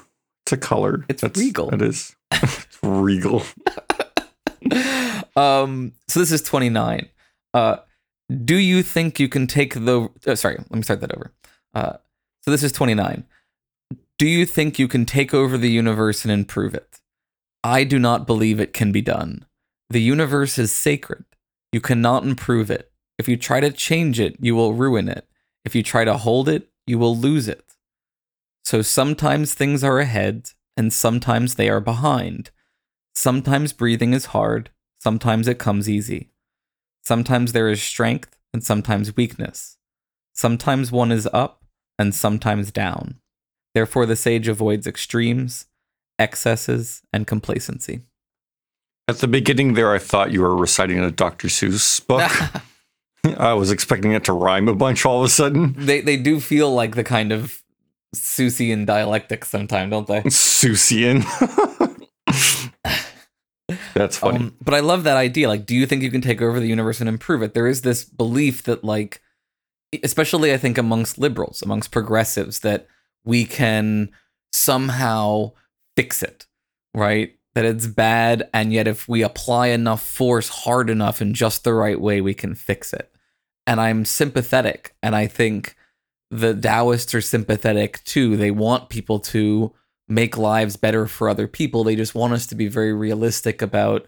it's 0.45 0.53
a 0.53 0.57
color. 0.57 1.03
It's 1.09 1.23
regal. 1.23 1.73
It 1.73 1.81
is. 1.81 2.15
it's 2.31 2.77
regal. 2.83 3.41
um 5.35 5.91
so 6.07 6.19
this 6.19 6.31
is 6.31 6.41
29 6.43 7.09
uh 7.53 7.77
do 8.45 8.55
you 8.55 8.81
think 8.81 9.19
you 9.19 9.27
can 9.27 9.47
take 9.47 9.73
the 9.73 10.09
uh, 10.25 10.33
sorry 10.35 10.55
let 10.57 10.71
me 10.71 10.81
start 10.81 11.01
that 11.01 11.13
over 11.13 11.31
uh 11.73 11.93
so 12.45 12.51
this 12.51 12.63
is 12.63 12.71
29 12.71 13.25
do 14.17 14.27
you 14.27 14.45
think 14.45 14.79
you 14.79 14.87
can 14.87 15.05
take 15.05 15.33
over 15.33 15.57
the 15.57 15.69
universe 15.69 16.23
and 16.23 16.31
improve 16.31 16.73
it? 16.73 17.01
I 17.65 17.83
do 17.83 17.99
not 17.99 18.25
believe 18.25 18.61
it 18.61 18.71
can 18.71 18.93
be 18.93 19.01
done. 19.01 19.45
The 19.89 20.01
universe 20.01 20.57
is 20.57 20.71
sacred. 20.71 21.25
You 21.73 21.81
cannot 21.81 22.23
improve 22.23 22.71
it. 22.71 22.91
If 23.17 23.27
you 23.27 23.35
try 23.35 23.59
to 23.59 23.71
change 23.71 24.19
it 24.19 24.37
you 24.39 24.55
will 24.55 24.73
ruin 24.73 25.09
it. 25.09 25.27
If 25.65 25.75
you 25.75 25.83
try 25.83 26.05
to 26.05 26.17
hold 26.17 26.47
it 26.47 26.69
you 26.87 26.97
will 26.97 27.15
lose 27.17 27.49
it. 27.49 27.75
So 28.63 28.81
sometimes 28.81 29.53
things 29.53 29.83
are 29.83 29.99
ahead 29.99 30.51
and 30.77 30.93
sometimes 30.93 31.55
they 31.55 31.69
are 31.69 31.81
behind. 31.81 32.51
Sometimes 33.13 33.73
breathing 33.73 34.13
is 34.13 34.27
hard, 34.27 34.69
sometimes 34.99 35.49
it 35.49 35.59
comes 35.59 35.89
easy. 35.89 36.29
Sometimes 37.03 37.51
there 37.51 37.69
is 37.69 37.83
strength 37.83 38.37
and 38.53 38.63
sometimes 38.63 39.17
weakness. 39.17 39.77
Sometimes 40.33 40.89
one 40.91 41.11
is 41.11 41.27
up 41.33 41.64
and 41.97 42.13
sometimes 42.13 42.71
down. 42.71 43.19
Therefore, 43.73 44.05
the 44.05 44.15
sage 44.15 44.47
avoids 44.47 44.87
extremes, 44.87 45.65
excesses, 46.17 47.01
and 47.11 47.27
complacency. 47.27 48.01
At 49.07 49.17
the 49.17 49.27
beginning 49.27 49.73
there, 49.73 49.93
I 49.93 49.99
thought 49.99 50.31
you 50.31 50.41
were 50.41 50.55
reciting 50.55 50.99
a 50.99 51.11
Dr. 51.11 51.47
Seuss 51.47 52.05
book. 52.05 52.31
I 53.37 53.53
was 53.53 53.71
expecting 53.71 54.11
it 54.11 54.23
to 54.25 54.33
rhyme 54.33 54.67
a 54.67 54.75
bunch 54.75 55.05
all 55.05 55.19
of 55.19 55.25
a 55.25 55.29
sudden. 55.29 55.73
they 55.77 56.01
they 56.01 56.17
do 56.17 56.39
feel 56.39 56.73
like 56.73 56.95
the 56.95 57.03
kind 57.03 57.31
of 57.31 57.63
Seussian 58.15 58.85
dialectic 58.85 59.45
sometimes, 59.45 59.91
don't 59.91 60.07
they? 60.07 60.21
Seussian. 60.21 61.23
That's 63.93 64.17
funny. 64.17 64.37
Um, 64.37 64.55
but 64.63 64.73
I 64.73 64.79
love 64.81 65.03
that 65.03 65.17
idea. 65.17 65.47
Like, 65.47 65.65
do 65.65 65.75
you 65.75 65.85
think 65.85 66.03
you 66.03 66.11
can 66.11 66.21
take 66.21 66.41
over 66.41 66.59
the 66.59 66.67
universe 66.67 66.99
and 66.99 67.09
improve 67.09 67.41
it? 67.41 67.53
There 67.53 67.67
is 67.67 67.81
this 67.81 68.03
belief 68.03 68.63
that, 68.63 68.83
like, 68.83 69.21
especially 70.03 70.53
I 70.53 70.57
think 70.57 70.77
amongst 70.77 71.17
liberals, 71.17 71.61
amongst 71.61 71.91
progressives, 71.91 72.59
that 72.59 72.87
we 73.23 73.45
can 73.45 74.11
somehow 74.51 75.51
fix 75.95 76.23
it, 76.23 76.45
right? 76.93 77.35
That 77.53 77.65
it's 77.65 77.87
bad, 77.87 78.49
and 78.53 78.73
yet 78.73 78.87
if 78.87 79.07
we 79.07 79.21
apply 79.21 79.67
enough 79.67 80.05
force 80.05 80.49
hard 80.49 80.89
enough 80.89 81.21
in 81.21 81.33
just 81.33 81.63
the 81.63 81.73
right 81.73 81.99
way, 81.99 82.21
we 82.21 82.33
can 82.33 82.55
fix 82.55 82.93
it. 82.93 83.11
And 83.65 83.79
I'm 83.79 84.05
sympathetic, 84.05 84.95
and 85.01 85.15
I 85.15 85.27
think 85.27 85.75
the 86.31 86.53
Taoists 86.53 87.15
are 87.15 87.21
sympathetic 87.21 88.03
too. 88.03 88.35
They 88.35 88.51
want 88.51 88.89
people 88.89 89.19
to 89.19 89.73
make 90.07 90.37
lives 90.37 90.75
better 90.75 91.07
for 91.07 91.29
other 91.29 91.47
people. 91.47 91.83
They 91.83 91.95
just 91.95 92.15
want 92.15 92.33
us 92.33 92.45
to 92.47 92.55
be 92.55 92.67
very 92.67 92.93
realistic 92.93 93.61
about 93.61 94.07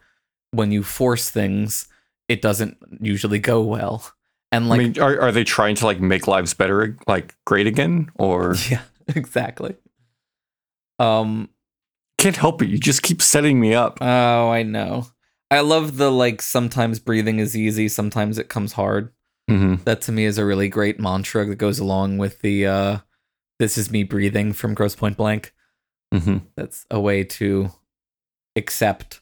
when 0.51 0.71
you 0.71 0.83
force 0.83 1.29
things, 1.29 1.87
it 2.27 2.41
doesn't 2.41 2.77
usually 2.99 3.39
go 3.39 3.61
well. 3.61 4.11
And 4.51 4.69
like, 4.69 4.79
I 4.79 4.83
mean, 4.83 4.99
are, 4.99 5.19
are 5.19 5.31
they 5.31 5.43
trying 5.43 5.75
to 5.75 5.85
like 5.85 5.99
make 5.99 6.27
lives 6.27 6.53
better, 6.53 6.97
like 7.07 7.35
great 7.45 7.67
again, 7.67 8.09
or 8.15 8.55
yeah, 8.69 8.81
exactly. 9.07 9.75
Um, 10.99 11.49
can't 12.17 12.35
help 12.35 12.61
it? 12.61 12.69
You 12.69 12.77
just 12.79 13.03
keep 13.03 13.21
setting 13.21 13.59
me 13.59 13.73
up. 13.73 13.99
oh, 14.01 14.49
I 14.49 14.63
know. 14.63 15.07
I 15.49 15.61
love 15.61 15.97
the 15.97 16.11
like 16.11 16.41
sometimes 16.41 16.99
breathing 16.99 17.39
is 17.39 17.55
easy, 17.55 17.87
sometimes 17.87 18.37
it 18.37 18.49
comes 18.49 18.73
hard. 18.73 19.11
hmm 19.47 19.75
That 19.85 20.01
to 20.01 20.11
me 20.11 20.25
is 20.25 20.37
a 20.37 20.45
really 20.45 20.67
great 20.69 20.99
mantra 20.99 21.45
that 21.45 21.55
goes 21.55 21.79
along 21.79 22.17
with 22.17 22.39
the 22.41 22.65
uh 22.67 22.97
this 23.59 23.77
is 23.77 23.89
me 23.89 24.03
breathing 24.03 24.53
from 24.53 24.73
Grosse 24.73 24.95
Pointe 24.95 25.17
Blank. 25.17 25.53
hmm 26.13 26.37
That's 26.55 26.85
a 26.91 26.99
way 26.99 27.23
to 27.23 27.69
accept 28.55 29.21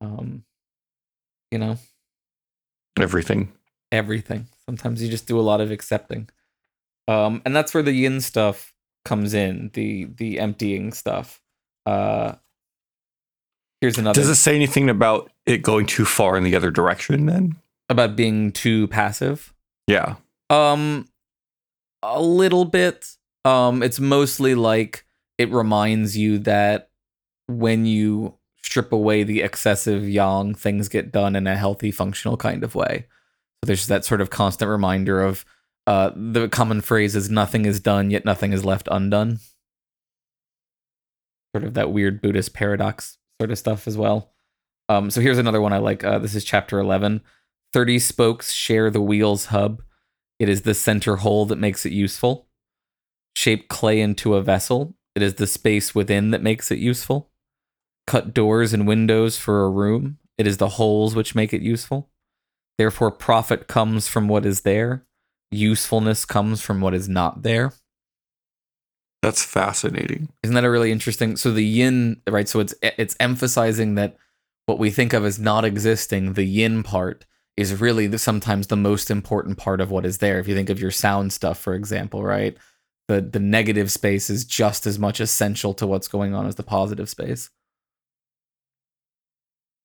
um 0.00 0.44
you 1.50 1.58
know, 1.58 1.78
Everything. 2.98 3.52
Everything. 3.92 4.46
Sometimes 4.66 5.02
you 5.02 5.08
just 5.08 5.26
do 5.26 5.38
a 5.38 5.42
lot 5.42 5.60
of 5.60 5.70
accepting. 5.70 6.28
Um, 7.08 7.42
and 7.44 7.54
that's 7.56 7.74
where 7.74 7.82
the 7.82 7.92
yin 7.92 8.20
stuff 8.20 8.72
comes 9.04 9.34
in, 9.34 9.70
the 9.74 10.04
the 10.04 10.38
emptying 10.38 10.92
stuff. 10.92 11.40
Uh 11.86 12.34
here's 13.80 13.98
another 13.98 14.20
Does 14.20 14.28
it 14.28 14.36
say 14.36 14.54
anything 14.54 14.90
about 14.90 15.32
it 15.46 15.62
going 15.62 15.86
too 15.86 16.04
far 16.04 16.36
in 16.36 16.44
the 16.44 16.54
other 16.54 16.70
direction? 16.70 17.26
Then, 17.26 17.56
about 17.88 18.16
being 18.16 18.52
too 18.52 18.86
passive. 18.88 19.52
yeah. 19.86 20.16
Um 20.50 21.08
a 22.02 22.20
little 22.20 22.64
bit. 22.64 23.16
Um 23.44 23.82
it's 23.82 23.98
mostly 23.98 24.54
like 24.54 25.06
it 25.38 25.50
reminds 25.50 26.16
you 26.16 26.38
that 26.40 26.90
when 27.46 27.86
you 27.86 28.34
strip 28.62 28.92
away 28.92 29.22
the 29.24 29.40
excessive 29.40 30.08
yang, 30.08 30.54
things 30.54 30.88
get 30.88 31.10
done 31.10 31.34
in 31.34 31.46
a 31.46 31.56
healthy, 31.56 31.90
functional 31.90 32.36
kind 32.36 32.62
of 32.62 32.74
way. 32.74 33.06
So 33.62 33.66
there's 33.66 33.86
that 33.88 34.04
sort 34.04 34.20
of 34.20 34.30
constant 34.30 34.70
reminder 34.70 35.22
of 35.22 35.44
uh 35.86 36.10
the 36.14 36.48
common 36.48 36.80
phrase 36.80 37.16
is 37.16 37.30
nothing 37.30 37.64
is 37.64 37.80
done 37.80 38.10
yet 38.10 38.24
nothing 38.24 38.52
is 38.52 38.64
left 38.64 38.88
undone. 38.90 39.40
Sort 41.54 41.64
of 41.64 41.74
that 41.74 41.92
weird 41.92 42.20
Buddhist 42.20 42.54
paradox 42.54 43.18
sort 43.40 43.50
of 43.50 43.58
stuff 43.58 43.86
as 43.86 43.96
well. 43.96 44.32
Um 44.88 45.10
so 45.10 45.20
here's 45.20 45.38
another 45.38 45.60
one 45.60 45.72
I 45.72 45.78
like. 45.78 46.04
Uh 46.04 46.18
this 46.18 46.34
is 46.34 46.44
chapter 46.44 46.78
11. 46.78 47.20
30 47.72 47.98
spokes 47.98 48.52
share 48.52 48.90
the 48.90 49.00
wheel's 49.00 49.46
hub. 49.46 49.82
It 50.38 50.48
is 50.48 50.62
the 50.62 50.74
center 50.74 51.16
hole 51.16 51.44
that 51.46 51.58
makes 51.58 51.84
it 51.84 51.92
useful. 51.92 52.48
Shape 53.36 53.68
clay 53.68 54.00
into 54.00 54.34
a 54.34 54.42
vessel. 54.42 54.96
It 55.14 55.22
is 55.22 55.34
the 55.34 55.46
space 55.46 55.94
within 55.94 56.30
that 56.30 56.42
makes 56.42 56.70
it 56.70 56.78
useful. 56.78 57.30
Cut 58.06 58.32
doors 58.32 58.72
and 58.72 58.88
windows 58.88 59.36
for 59.36 59.64
a 59.64 59.70
room. 59.70 60.18
It 60.38 60.46
is 60.46 60.56
the 60.56 60.70
holes 60.70 61.14
which 61.14 61.34
make 61.34 61.52
it 61.52 61.62
useful. 61.62 62.10
Therefore, 62.80 63.10
profit 63.10 63.68
comes 63.68 64.08
from 64.08 64.26
what 64.26 64.46
is 64.46 64.62
there. 64.62 65.04
usefulness 65.50 66.24
comes 66.24 66.62
from 66.62 66.80
what 66.80 66.94
is 66.94 67.10
not 67.10 67.42
there. 67.42 67.74
That's 69.20 69.44
fascinating. 69.44 70.30
Isn't 70.42 70.54
that 70.54 70.64
a 70.64 70.70
really 70.70 70.90
interesting? 70.90 71.36
So 71.36 71.52
the 71.52 71.62
yin, 71.62 72.22
right? 72.26 72.48
So 72.48 72.58
it's 72.58 72.72
it's 72.80 73.16
emphasizing 73.20 73.96
that 73.96 74.16
what 74.64 74.78
we 74.78 74.90
think 74.90 75.12
of 75.12 75.26
as 75.26 75.38
not 75.38 75.66
existing, 75.66 76.32
the 76.32 76.44
yin 76.44 76.82
part, 76.82 77.26
is 77.54 77.78
really 77.82 78.06
the, 78.06 78.18
sometimes 78.18 78.68
the 78.68 78.76
most 78.76 79.10
important 79.10 79.58
part 79.58 79.82
of 79.82 79.90
what 79.90 80.06
is 80.06 80.16
there. 80.16 80.38
If 80.38 80.48
you 80.48 80.54
think 80.54 80.70
of 80.70 80.80
your 80.80 80.90
sound 80.90 81.34
stuff, 81.34 81.58
for 81.58 81.74
example, 81.74 82.24
right? 82.24 82.56
The 83.08 83.20
the 83.20 83.40
negative 83.40 83.92
space 83.92 84.30
is 84.30 84.46
just 84.46 84.86
as 84.86 84.98
much 84.98 85.20
essential 85.20 85.74
to 85.74 85.86
what's 85.86 86.08
going 86.08 86.32
on 86.34 86.46
as 86.46 86.54
the 86.54 86.62
positive 86.62 87.10
space. 87.10 87.50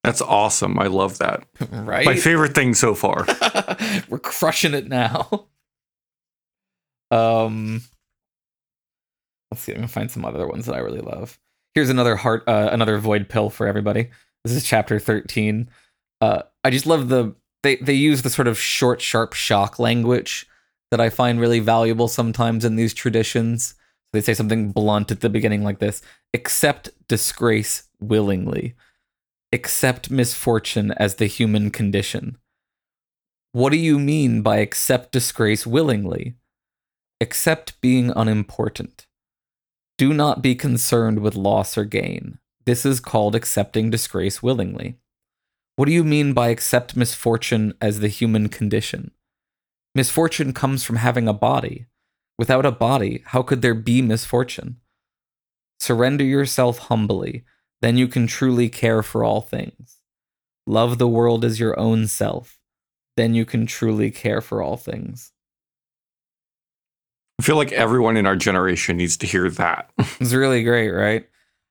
That's 0.06 0.22
awesome. 0.22 0.78
I 0.78 0.86
love 0.86 1.18
that. 1.18 1.46
right? 1.72 2.06
My 2.06 2.16
favorite 2.16 2.54
thing 2.54 2.76
so 2.76 2.94
far. 2.94 3.26
We're 4.08 4.20
crushing 4.20 4.76
it 4.76 4.88
now. 4.88 5.48
Um, 7.10 7.82
let's 9.50 9.64
see. 9.64 9.72
I'm 9.72 9.80
gonna 9.80 9.88
find 9.88 10.12
some 10.12 10.24
other 10.24 10.48
ones 10.48 10.68
that 10.68 10.76
I 10.76 10.80
really 10.80 11.02
love. 11.02 11.40
Here's 11.74 11.90
another 11.90 12.18
heart, 12.18 12.44
uh, 12.48 12.70
another 12.72 13.00
void 13.00 13.30
pill 13.30 13.50
for 13.50 13.66
everybody. 13.66 14.10
This 14.44 14.54
is 14.54 14.64
chapter 14.64 15.00
13. 15.00 15.70
Uh, 16.22 16.44
I 16.64 16.70
just 16.70 16.86
love 16.86 17.10
the 17.10 17.34
they 17.64 17.78
they 17.78 17.94
use 17.94 18.22
the 18.22 18.30
sort 18.30 18.48
of 18.48 18.60
short, 18.60 19.02
sharp 19.02 19.34
shock 19.34 19.80
language 19.80 20.48
that 20.92 21.02
I 21.02 21.10
find 21.10 21.40
really 21.40 21.60
valuable 21.60 22.08
sometimes 22.08 22.64
in 22.64 22.76
these 22.76 22.94
traditions. 22.94 23.74
They 24.14 24.22
say 24.22 24.36
something 24.36 24.72
blunt 24.72 25.10
at 25.10 25.22
the 25.22 25.30
beginning 25.30 25.64
like 25.64 25.80
this: 25.80 26.04
accept 26.32 26.92
disgrace 27.08 27.88
willingly, 28.00 28.76
accept 29.52 30.12
misfortune 30.12 30.92
as 30.98 31.16
the 31.16 31.28
human 31.28 31.72
condition. 31.72 32.38
What 33.52 33.72
do 33.72 33.78
you 33.78 34.00
mean 34.00 34.42
by 34.42 34.58
accept 34.58 35.12
disgrace 35.12 35.66
willingly? 35.66 36.36
Accept 37.22 37.80
being 37.80 38.12
unimportant. 38.16 39.08
Do 39.98 40.14
not 40.14 40.42
be 40.42 40.56
concerned 40.56 41.20
with 41.20 41.36
loss 41.36 41.78
or 41.78 41.86
gain. 41.86 42.40
This 42.66 42.86
is 42.86 43.00
called 43.00 43.36
accepting 43.36 43.90
disgrace 43.90 44.44
willingly. 44.44 44.98
What 45.78 45.86
do 45.86 45.92
you 45.92 46.04
mean 46.04 46.34
by 46.34 46.50
accept 46.50 46.98
misfortune 46.98 47.74
as 47.80 48.00
the 48.00 48.08
human 48.08 48.50
condition? 48.50 49.12
Misfortune 49.94 50.52
comes 50.52 50.84
from 50.84 50.98
having 50.98 51.28
a 51.28 51.34
body. 51.34 51.86
Without 52.38 52.66
a 52.66 52.72
body, 52.72 53.24
how 53.28 53.42
could 53.42 53.62
there 53.62 53.74
be 53.74 54.02
misfortune? 54.02 54.78
Surrender 55.80 56.26
yourself 56.26 56.78
humbly, 56.80 57.46
then 57.86 57.98
you 57.98 58.08
can 58.08 58.26
truly 58.26 58.68
care 58.68 59.04
for 59.04 59.24
all 59.24 59.42
things. 59.42 60.00
Love 60.66 60.98
the 60.98 61.08
world 61.08 61.46
as 61.46 61.60
your 61.60 61.80
own 61.80 62.08
self, 62.08 62.58
then 63.16 63.36
you 63.36 63.46
can 63.46 63.68
truly 63.68 64.10
care 64.10 64.42
for 64.42 64.60
all 64.60 64.76
things. 64.76 65.32
I 67.40 67.44
feel 67.44 67.58
like 67.58 67.72
everyone 67.72 68.18
in 68.18 68.26
our 68.26 68.36
generation 68.36 68.98
needs 68.98 69.18
to 69.18 69.28
hear 69.28 69.52
that. 69.52 69.92
It's 70.20 70.34
really 70.34 70.64
great, 70.64 70.90
right? 70.90 71.30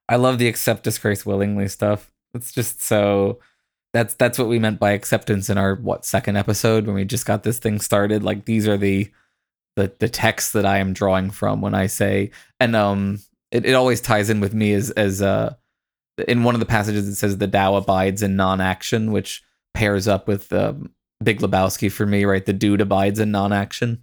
I 0.09 0.14
love 0.14 0.38
the 0.38 0.46
accept 0.46 0.85
disgrace 0.85 1.27
willingly 1.27 1.66
stuff. 1.66 2.12
It's 2.33 2.53
just 2.53 2.81
so 2.81 3.40
that's 3.92 4.14
that's 4.14 4.38
what 4.38 4.46
we 4.46 4.61
meant 4.61 4.79
by 4.79 4.92
acceptance 4.92 5.50
in 5.50 5.59
our 5.59 5.74
what 5.74 6.05
second 6.05 6.37
episode 6.37 6.87
when 6.87 6.94
we 6.94 7.05
just 7.05 7.27
got 7.27 7.42
this 7.42 7.59
thing 7.59 7.81
started. 7.81 8.22
Like 8.22 8.44
these 8.44 8.68
are 8.68 8.77
the 8.77 9.11
the 9.74 9.92
the 9.98 10.09
texts 10.09 10.53
that 10.53 10.64
I 10.64 10.79
am 10.79 10.92
drawing 10.92 11.31
from 11.31 11.61
when 11.61 11.74
I 11.74 11.87
say 11.87 12.31
and 12.61 12.77
um 12.77 13.18
it, 13.50 13.66
it 13.66 13.74
always 13.74 14.00
ties 14.00 14.31
in 14.31 14.38
with 14.38 14.55
me 14.55 14.74
as 14.74 14.90
as 14.92 15.20
uh 15.20 15.55
in 16.18 16.44
one 16.44 16.55
of 16.55 16.61
the 16.61 16.66
passages 16.66 17.09
it 17.09 17.16
says 17.16 17.38
the 17.38 17.48
Tao 17.48 17.77
abides 17.77 18.22
in 18.22 18.37
non-action, 18.37 19.12
which 19.12 19.42
pairs 19.72 20.07
up 20.07 20.29
with 20.29 20.53
um, 20.53 20.92
Big 21.22 21.40
Lebowski 21.40 21.90
for 21.90 22.07
me, 22.07 22.24
right? 22.24 22.44
The 22.44 22.53
dude 22.53 22.81
abides 22.81 23.18
in 23.18 23.31
non-action. 23.31 24.03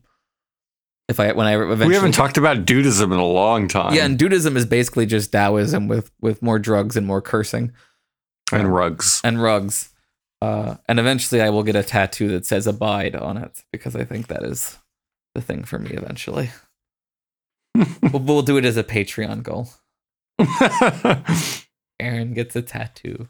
If 1.08 1.20
I 1.20 1.34
when 1.34 1.48
I 1.48 1.56
eventually 1.56 1.90
we 1.90 1.96
haven't 1.96 2.14
talked 2.14 2.38
about 2.38 2.66
dudism 2.66 3.12
in 3.14 3.20
a 3.20 3.26
long 3.26 3.68
time. 3.68 3.94
yeah, 3.94 4.06
and 4.06 4.18
Dudism 4.18 4.56
is 4.56 4.66
basically 4.66 5.06
just 5.06 5.32
Taoism 5.32 5.88
with 5.90 6.10
with 6.22 6.42
more 6.42 6.58
drugs 6.58 6.96
and 6.96 7.06
more 7.06 7.22
cursing 7.22 7.74
and 8.52 8.74
rugs. 8.74 9.20
and 9.24 9.42
rugs. 9.42 9.90
Uh, 10.42 10.78
and 10.88 11.00
eventually, 11.00 11.42
I 11.42 11.50
will 11.50 11.64
get 11.64 11.76
a 11.76 11.84
tattoo 11.84 12.30
that 12.30 12.46
says 12.46 12.66
"abide" 12.66 13.16
on 13.16 13.38
it 13.38 13.64
because 13.72 13.96
I 13.96 14.06
think 14.06 14.28
that 14.28 14.44
is 14.44 14.78
the 15.36 15.42
thing 15.42 15.64
for 15.64 15.80
me. 15.80 15.92
Eventually, 15.92 16.52
we'll, 17.76 18.22
we'll 18.22 18.42
do 18.42 18.58
it 18.58 18.66
as 18.66 18.78
a 18.78 18.84
Patreon 18.84 19.44
goal. 19.44 19.70
Aaron 22.02 22.34
gets 22.34 22.56
a 22.56 22.62
tattoo. 22.62 23.30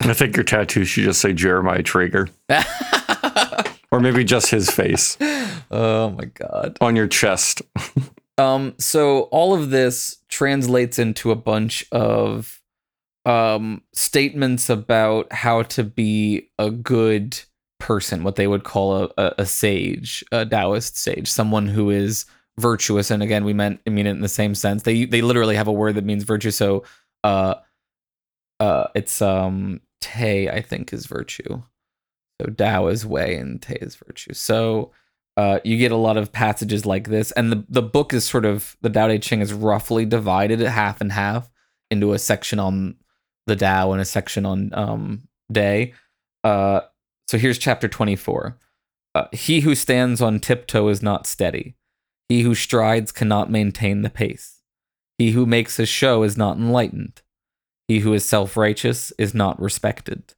I 0.00 0.12
think 0.12 0.36
your 0.36 0.44
tattoo 0.44 0.84
should 0.84 1.04
just 1.04 1.20
say 1.20 1.32
Jeremiah 1.32 1.82
Traeger, 1.82 2.28
or 3.90 4.00
maybe 4.00 4.24
just 4.24 4.50
his 4.50 4.70
face 4.70 5.16
oh 5.70 6.10
my 6.10 6.26
god. 6.26 6.76
on 6.80 6.96
your 6.96 7.08
chest. 7.08 7.62
Um, 8.38 8.74
so 8.78 9.22
all 9.32 9.54
of 9.54 9.70
this 9.70 10.18
translates 10.28 10.98
into 10.98 11.30
a 11.30 11.36
bunch 11.36 11.86
of 11.90 12.60
um 13.24 13.82
statements 13.94 14.68
about 14.68 15.32
how 15.32 15.62
to 15.62 15.82
be 15.82 16.50
a 16.58 16.70
good 16.70 17.40
person, 17.80 18.24
what 18.24 18.36
they 18.36 18.46
would 18.46 18.62
call 18.62 19.04
a, 19.04 19.08
a, 19.16 19.34
a 19.38 19.46
sage, 19.46 20.22
a 20.32 20.44
Taoist 20.44 20.96
sage, 20.96 21.28
someone 21.28 21.66
who 21.66 21.90
is 21.90 22.26
virtuous. 22.58 23.10
And 23.10 23.22
again, 23.22 23.44
we 23.44 23.52
meant 23.52 23.80
I 23.86 23.90
mean 23.90 24.06
it 24.06 24.10
in 24.10 24.20
the 24.20 24.28
same 24.28 24.54
sense. 24.54 24.82
They 24.82 25.06
they 25.06 25.22
literally 25.22 25.56
have 25.56 25.68
a 25.68 25.72
word 25.72 25.94
that 25.94 26.04
means 26.04 26.24
virtue. 26.24 26.50
So 26.50 26.84
uh 27.24 27.54
uh 28.60 28.88
it's 28.94 29.20
um 29.20 29.80
Te, 30.00 30.48
I 30.48 30.60
think, 30.60 30.92
is 30.92 31.06
virtue. 31.06 31.62
So 32.40 32.48
Tao 32.50 32.88
is 32.88 33.04
way 33.04 33.36
and 33.36 33.60
Te 33.60 33.74
is 33.74 33.96
virtue. 33.96 34.34
So 34.34 34.92
uh, 35.36 35.58
you 35.64 35.76
get 35.78 35.90
a 35.90 35.96
lot 35.96 36.16
of 36.16 36.32
passages 36.32 36.86
like 36.86 37.08
this, 37.08 37.32
and 37.32 37.50
the 37.50 37.64
the 37.68 37.82
book 37.82 38.12
is 38.12 38.24
sort 38.24 38.44
of 38.44 38.76
the 38.82 38.90
Tao 38.90 39.08
Te 39.08 39.18
Ching 39.18 39.40
is 39.40 39.52
roughly 39.52 40.04
divided 40.04 40.60
at 40.60 40.70
half 40.70 41.00
and 41.00 41.12
half 41.12 41.50
into 41.90 42.12
a 42.12 42.18
section 42.18 42.58
on 42.58 42.96
the 43.46 43.56
Tao 43.56 43.92
and 43.92 44.00
a 44.00 44.04
section 44.04 44.46
on 44.46 44.70
um, 44.74 45.28
Te. 45.52 45.94
Uh, 46.44 46.80
so 47.26 47.38
here's 47.38 47.58
chapter 47.58 47.88
twenty 47.88 48.16
four. 48.16 48.58
Uh, 49.14 49.26
he 49.32 49.60
who 49.60 49.74
stands 49.74 50.20
on 50.20 50.40
tiptoe 50.40 50.88
is 50.88 51.02
not 51.02 51.26
steady. 51.26 51.74
He 52.28 52.42
who 52.42 52.54
strides 52.54 53.12
cannot 53.12 53.50
maintain 53.50 54.02
the 54.02 54.10
pace. 54.10 54.62
He 55.18 55.30
who 55.30 55.46
makes 55.46 55.78
a 55.78 55.86
show 55.86 56.22
is 56.22 56.36
not 56.36 56.58
enlightened. 56.58 57.22
He 57.88 58.00
who 58.00 58.12
is 58.12 58.24
self 58.28 58.56
righteous 58.56 59.12
is 59.18 59.34
not 59.34 59.60
respected. 59.60 60.34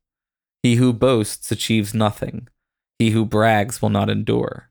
He 0.63 0.75
who 0.77 0.93
boasts 0.93 1.51
achieves 1.51 1.95
nothing. 1.95 2.49
He 2.99 3.11
who 3.11 3.25
brags 3.25 3.81
will 3.81 3.91
not 3.91 4.11
endure. 4.11 4.71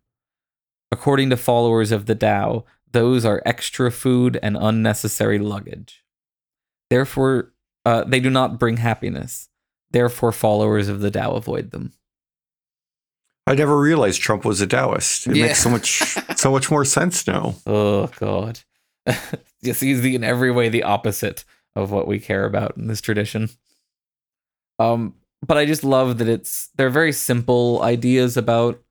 According 0.91 1.29
to 1.31 1.37
followers 1.37 1.91
of 1.91 2.05
the 2.05 2.15
Tao, 2.15 2.65
those 2.91 3.25
are 3.25 3.41
extra 3.45 3.91
food 3.91 4.39
and 4.43 4.57
unnecessary 4.59 5.39
luggage. 5.39 6.03
Therefore, 6.89 7.53
uh, 7.85 8.03
they 8.05 8.19
do 8.19 8.29
not 8.29 8.59
bring 8.59 8.77
happiness. 8.77 9.49
Therefore, 9.91 10.31
followers 10.31 10.87
of 10.87 10.99
the 10.99 11.11
Tao 11.11 11.31
avoid 11.33 11.71
them. 11.71 11.93
I 13.45 13.55
never 13.55 13.79
realized 13.79 14.21
Trump 14.21 14.43
was 14.43 14.59
a 14.61 14.67
Taoist. 14.67 15.27
It 15.27 15.37
Yeah. 15.37 15.47
makes 15.47 15.59
so 15.63 15.69
much 15.69 16.17
so 16.37 16.51
much 16.51 16.69
more 16.69 16.83
sense 16.85 17.25
now. 17.25 17.55
Oh 17.65 18.07
God, 18.19 18.59
yes, 19.61 19.79
he's 19.79 20.01
the 20.01 20.15
in 20.15 20.23
every 20.23 20.51
way 20.51 20.67
the 20.69 20.83
opposite 20.83 21.45
of 21.77 21.91
what 21.91 22.07
we 22.07 22.19
care 22.19 22.45
about 22.45 22.75
in 22.77 22.87
this 22.87 23.01
tradition. 23.01 23.49
Um, 24.79 25.15
but 25.45 25.57
I 25.57 25.65
just 25.65 25.83
love 25.83 26.17
that 26.17 26.27
it's 26.27 26.69
they're 26.75 26.89
very 26.89 27.11
simple 27.11 27.81
ideas 27.83 28.37
about 28.37 28.81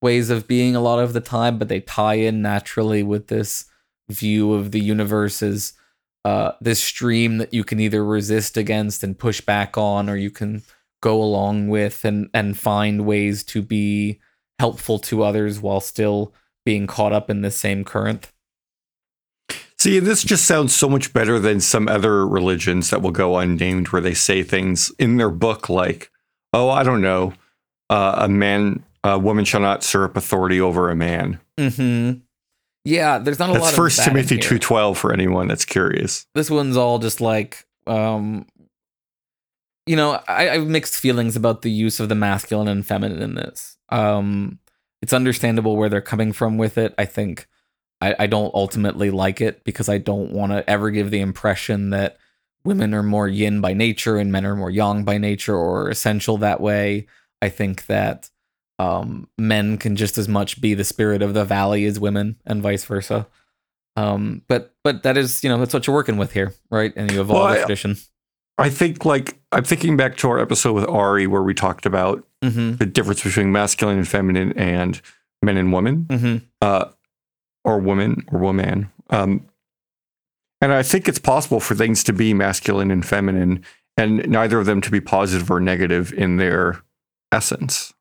ways 0.00 0.30
of 0.30 0.46
being 0.46 0.76
a 0.76 0.80
lot 0.80 0.98
of 0.98 1.12
the 1.12 1.20
time, 1.20 1.58
but 1.58 1.68
they 1.68 1.80
tie 1.80 2.14
in 2.14 2.42
naturally 2.42 3.02
with 3.02 3.28
this 3.28 3.64
view 4.08 4.52
of 4.52 4.70
the 4.70 4.80
universe 4.80 5.42
as 5.42 5.72
uh, 6.24 6.52
this 6.60 6.82
stream 6.82 7.38
that 7.38 7.54
you 7.54 7.64
can 7.64 7.80
either 7.80 8.04
resist 8.04 8.56
against 8.56 9.02
and 9.02 9.18
push 9.18 9.40
back 9.40 9.78
on, 9.78 10.08
or 10.08 10.16
you 10.16 10.30
can 10.30 10.62
go 11.00 11.22
along 11.22 11.68
with 11.68 12.04
and 12.04 12.28
and 12.34 12.58
find 12.58 13.06
ways 13.06 13.42
to 13.44 13.62
be 13.62 14.20
helpful 14.58 14.98
to 14.98 15.22
others 15.22 15.60
while 15.60 15.80
still 15.80 16.34
being 16.64 16.86
caught 16.86 17.12
up 17.12 17.30
in 17.30 17.40
the 17.40 17.50
same 17.50 17.84
current. 17.84 18.30
See, 19.78 20.00
this 20.00 20.24
just 20.24 20.44
sounds 20.44 20.74
so 20.74 20.88
much 20.88 21.12
better 21.12 21.38
than 21.38 21.60
some 21.60 21.88
other 21.88 22.26
religions 22.26 22.90
that 22.90 23.00
will 23.00 23.12
go 23.12 23.36
unnamed, 23.38 23.88
where 23.88 24.02
they 24.02 24.14
say 24.14 24.42
things 24.42 24.90
in 24.98 25.18
their 25.18 25.30
book 25.30 25.68
like, 25.68 26.10
"Oh, 26.52 26.68
I 26.68 26.82
don't 26.82 27.00
know, 27.00 27.32
uh, 27.88 28.16
a 28.18 28.28
man, 28.28 28.82
a 29.04 29.18
woman 29.18 29.44
shall 29.44 29.60
not 29.60 29.82
usurp 29.82 30.16
authority 30.16 30.60
over 30.60 30.90
a 30.90 30.96
man." 30.96 31.40
Mm-hmm. 31.56 32.20
Yeah, 32.84 33.18
there's 33.18 33.38
not 33.38 33.50
a 33.50 33.52
lot 33.52 33.58
That's 33.58 33.70
of 33.70 33.76
First 33.76 34.02
Timothy 34.02 34.38
two 34.38 34.58
twelve 34.58 34.98
for 34.98 35.12
anyone 35.12 35.46
that's 35.46 35.64
curious. 35.64 36.26
This 36.34 36.50
one's 36.50 36.76
all 36.76 36.98
just 36.98 37.20
like, 37.20 37.64
um, 37.86 38.46
you 39.86 39.94
know, 39.94 40.20
I, 40.26 40.50
I 40.50 40.58
have 40.58 40.66
mixed 40.66 40.96
feelings 40.96 41.36
about 41.36 41.62
the 41.62 41.70
use 41.70 42.00
of 42.00 42.08
the 42.08 42.14
masculine 42.14 42.68
and 42.68 42.86
feminine 42.86 43.22
in 43.22 43.34
this. 43.34 43.76
Um, 43.90 44.58
it's 45.02 45.12
understandable 45.12 45.76
where 45.76 45.88
they're 45.88 46.00
coming 46.00 46.32
from 46.32 46.58
with 46.58 46.78
it. 46.78 46.94
I 46.98 47.04
think 47.04 47.46
I, 48.00 48.14
I 48.20 48.26
don't 48.26 48.54
ultimately 48.54 49.10
like 49.10 49.40
it 49.40 49.64
because 49.64 49.88
I 49.88 49.98
don't 49.98 50.32
want 50.32 50.52
to 50.52 50.68
ever 50.68 50.90
give 50.90 51.10
the 51.10 51.20
impression 51.20 51.90
that 51.90 52.16
women 52.64 52.94
are 52.94 53.02
more 53.02 53.28
yin 53.28 53.60
by 53.60 53.72
nature 53.72 54.16
and 54.16 54.30
men 54.30 54.46
are 54.46 54.56
more 54.56 54.70
yang 54.70 55.04
by 55.04 55.18
nature 55.18 55.56
or 55.56 55.88
essential 55.90 56.38
that 56.38 56.60
way. 56.60 57.06
I 57.40 57.48
think 57.48 57.86
that 57.86 58.30
um, 58.78 59.28
men 59.36 59.78
can 59.78 59.96
just 59.96 60.18
as 60.18 60.28
much 60.28 60.60
be 60.60 60.74
the 60.74 60.84
spirit 60.84 61.22
of 61.22 61.34
the 61.34 61.44
valley 61.44 61.84
as 61.86 61.98
women, 61.98 62.36
and 62.46 62.62
vice 62.62 62.84
versa. 62.84 63.26
Um, 63.96 64.42
but 64.46 64.74
but 64.84 65.02
that 65.02 65.16
is 65.16 65.42
you 65.42 65.50
know 65.50 65.58
that's 65.58 65.74
what 65.74 65.86
you're 65.86 65.96
working 65.96 66.16
with 66.16 66.32
here, 66.32 66.54
right? 66.70 66.92
And 66.94 67.10
you 67.10 67.20
evolve 67.20 67.42
Well, 67.44 67.54
the 67.54 67.60
tradition. 67.60 67.96
I 68.56 68.70
think 68.70 69.04
like 69.04 69.40
I'm 69.50 69.64
thinking 69.64 69.96
back 69.96 70.16
to 70.18 70.28
our 70.28 70.38
episode 70.38 70.74
with 70.74 70.86
Ari 70.88 71.26
where 71.26 71.42
we 71.42 71.54
talked 71.54 71.86
about 71.86 72.24
hmm 72.42 72.76
the 72.76 72.86
difference 72.86 73.22
between 73.24 73.50
masculine 73.50 73.98
and 73.98 74.06
feminine 74.06 74.52
and 74.52 75.00
men 75.42 75.56
and 75.56 75.72
women, 75.72 76.06
hmm 76.10 76.36
uh, 76.60 76.86
or 77.68 77.78
women 77.78 78.24
or 78.32 78.40
woman. 78.40 78.90
Um, 79.10 79.46
and 80.60 80.72
I 80.72 80.82
think 80.82 81.08
it's 81.08 81.18
possible 81.18 81.60
for 81.60 81.74
things 81.74 82.02
to 82.04 82.12
be 82.12 82.34
masculine 82.34 82.90
and 82.90 83.06
feminine, 83.06 83.64
and 83.96 84.28
neither 84.28 84.58
of 84.58 84.66
them 84.66 84.80
to 84.80 84.90
be 84.90 85.00
positive 85.00 85.50
or 85.50 85.60
negative 85.60 86.12
in 86.12 86.36
their 86.36 86.82
essence. 87.30 87.92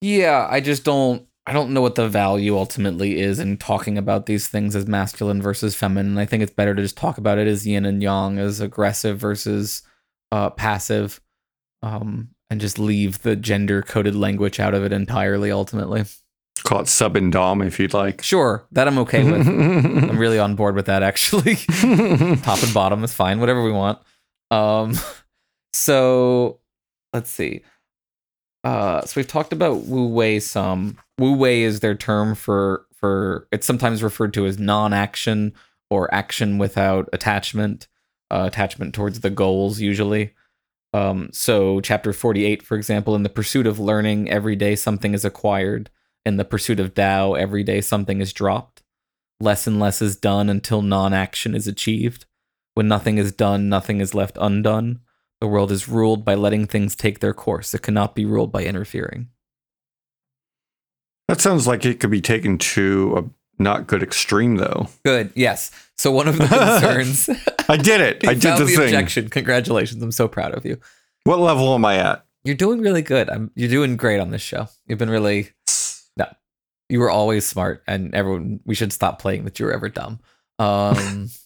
Yeah, 0.00 0.46
I 0.50 0.60
just 0.60 0.84
don't. 0.84 1.26
I 1.46 1.52
don't 1.52 1.72
know 1.72 1.80
what 1.80 1.96
the 1.96 2.08
value 2.08 2.56
ultimately 2.56 3.18
is 3.18 3.40
in 3.40 3.56
talking 3.56 3.98
about 3.98 4.26
these 4.26 4.46
things 4.46 4.76
as 4.76 4.86
masculine 4.86 5.42
versus 5.42 5.74
feminine. 5.74 6.16
I 6.16 6.24
think 6.24 6.42
it's 6.42 6.52
better 6.52 6.74
to 6.74 6.82
just 6.82 6.96
talk 6.96 7.18
about 7.18 7.38
it 7.38 7.48
as 7.48 7.66
yin 7.66 7.84
and 7.84 8.02
yang, 8.02 8.38
as 8.38 8.60
aggressive 8.60 9.18
versus 9.18 9.82
uh, 10.30 10.50
passive, 10.50 11.20
um, 11.82 12.28
and 12.50 12.60
just 12.60 12.78
leave 12.78 13.22
the 13.22 13.34
gender 13.34 13.82
coded 13.82 14.14
language 14.14 14.60
out 14.60 14.74
of 14.74 14.84
it 14.84 14.92
entirely. 14.92 15.50
Ultimately, 15.50 16.04
Call 16.62 16.80
it 16.80 16.88
sub 16.88 17.16
and 17.16 17.32
dom 17.32 17.62
if 17.62 17.78
you'd 17.78 17.94
like. 17.94 18.22
sure, 18.22 18.66
that 18.72 18.86
I'm 18.86 18.98
okay 18.98 19.24
with. 19.24 19.46
I'm 19.48 20.18
really 20.18 20.38
on 20.38 20.54
board 20.54 20.74
with 20.74 20.86
that. 20.86 21.02
Actually, 21.02 21.56
top 22.36 22.62
and 22.62 22.74
bottom 22.74 23.02
is 23.04 23.12
fine. 23.14 23.40
Whatever 23.40 23.62
we 23.62 23.72
want. 23.72 23.98
Um, 24.50 24.94
so 25.72 26.60
let's 27.12 27.30
see. 27.30 27.62
Uh, 28.62 29.02
so 29.02 29.14
we've 29.16 29.28
talked 29.28 29.52
about 29.52 29.86
Wu 29.86 30.08
Wei 30.08 30.38
some. 30.40 30.98
Wu 31.18 31.34
Wei 31.34 31.62
is 31.62 31.80
their 31.80 31.94
term 31.94 32.34
for 32.34 32.86
for. 32.94 33.48
It's 33.52 33.66
sometimes 33.66 34.02
referred 34.02 34.34
to 34.34 34.46
as 34.46 34.58
non-action 34.58 35.54
or 35.88 36.12
action 36.14 36.58
without 36.58 37.08
attachment. 37.12 37.88
Uh, 38.32 38.44
attachment 38.46 38.94
towards 38.94 39.20
the 39.20 39.30
goals 39.30 39.80
usually. 39.80 40.32
Um, 40.92 41.30
so 41.32 41.80
chapter 41.80 42.12
forty-eight, 42.12 42.62
for 42.62 42.76
example, 42.76 43.14
in 43.14 43.22
the 43.22 43.28
pursuit 43.28 43.66
of 43.66 43.80
learning, 43.80 44.30
every 44.30 44.56
day 44.56 44.76
something 44.76 45.14
is 45.14 45.24
acquired. 45.24 45.90
In 46.24 46.36
the 46.36 46.44
pursuit 46.44 46.80
of 46.80 46.94
Tao, 46.94 47.34
every 47.34 47.62
day 47.62 47.80
something 47.80 48.20
is 48.20 48.32
dropped. 48.32 48.82
Less 49.40 49.66
and 49.66 49.80
less 49.80 50.02
is 50.02 50.16
done 50.16 50.50
until 50.50 50.82
non-action 50.82 51.54
is 51.54 51.66
achieved. 51.66 52.26
When 52.74 52.88
nothing 52.88 53.18
is 53.18 53.32
done, 53.32 53.68
nothing 53.68 54.00
is 54.00 54.14
left 54.14 54.36
undone. 54.40 55.00
The 55.40 55.46
world 55.46 55.72
is 55.72 55.88
ruled 55.88 56.24
by 56.24 56.34
letting 56.34 56.66
things 56.66 56.94
take 56.94 57.20
their 57.20 57.32
course. 57.32 57.72
It 57.72 57.82
cannot 57.82 58.14
be 58.14 58.26
ruled 58.26 58.52
by 58.52 58.64
interfering. 58.64 59.28
That 61.28 61.40
sounds 61.40 61.66
like 61.66 61.84
it 61.84 62.00
could 62.00 62.10
be 62.10 62.20
taken 62.20 62.58
to 62.58 63.16
a 63.16 63.62
not 63.62 63.86
good 63.86 64.02
extreme, 64.02 64.56
though. 64.56 64.88
Good. 65.04 65.32
Yes. 65.34 65.70
So 65.96 66.10
one 66.10 66.28
of 66.28 66.38
the 66.38 66.46
concerns. 66.80 67.30
I 67.68 67.76
did 67.76 68.00
it. 68.00 68.26
I 68.28 68.34
did 68.34 68.56
the, 68.58 68.64
the 68.64 68.70
thing. 68.74 68.84
objection. 68.84 69.28
Congratulations. 69.28 70.02
I'm 70.02 70.12
so 70.12 70.28
proud 70.28 70.54
of 70.54 70.66
you. 70.66 70.78
What 71.24 71.38
level 71.38 71.74
am 71.74 71.84
I 71.84 71.96
at? 71.96 72.24
You're 72.42 72.56
doing 72.56 72.80
really 72.80 73.02
good. 73.02 73.28
I'm. 73.28 73.50
You're 73.54 73.68
doing 73.68 73.96
great 73.96 74.18
on 74.18 74.30
this 74.30 74.42
show. 74.42 74.68
You've 74.86 74.98
been 74.98 75.10
really. 75.10 75.50
You 76.90 77.00
were 77.00 77.10
always 77.10 77.46
smart, 77.46 77.82
and 77.86 78.14
everyone. 78.14 78.60
We 78.64 78.74
should 78.74 78.92
stop 78.92 79.20
playing 79.20 79.44
that 79.44 79.58
you 79.58 79.66
were 79.66 79.72
ever 79.72 79.88
dumb. 79.88 80.20
Um. 80.58 81.30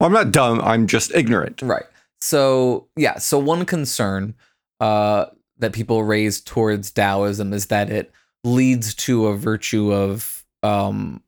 Well, 0.00 0.06
I'm 0.06 0.12
not 0.12 0.30
dumb. 0.30 0.60
I'm 0.60 0.86
just 0.86 1.14
ignorant. 1.14 1.60
Right. 1.62 1.86
So 2.20 2.88
yeah, 2.96 3.18
so 3.18 3.38
one 3.38 3.64
concern 3.64 4.34
uh, 4.80 5.26
that 5.58 5.72
people 5.72 6.04
raise 6.04 6.40
towards 6.40 6.90
Taoism 6.90 7.52
is 7.52 7.66
that 7.66 7.90
it 7.90 8.12
leads 8.44 8.94
to 8.94 9.26
a 9.26 9.36
virtue 9.36 9.92
of 9.92 10.44
um, 10.62 11.22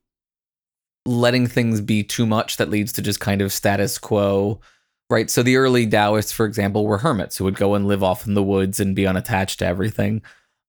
letting 1.04 1.46
things 1.46 1.80
be 1.80 2.02
too 2.02 2.26
much 2.26 2.56
that 2.56 2.70
leads 2.70 2.92
to 2.92 3.02
just 3.02 3.20
kind 3.20 3.42
of 3.42 3.52
status 3.52 3.98
quo. 3.98 4.60
Right. 5.08 5.28
So 5.28 5.42
the 5.42 5.56
early 5.56 5.86
Taoists, 5.86 6.30
for 6.30 6.46
example, 6.46 6.86
were 6.86 6.98
hermits 6.98 7.36
who 7.36 7.44
would 7.44 7.56
go 7.56 7.74
and 7.74 7.88
live 7.88 8.04
off 8.04 8.26
in 8.26 8.34
the 8.34 8.42
woods 8.42 8.78
and 8.78 8.94
be 8.94 9.06
unattached 9.06 9.58
to 9.58 9.66
everything. 9.66 10.22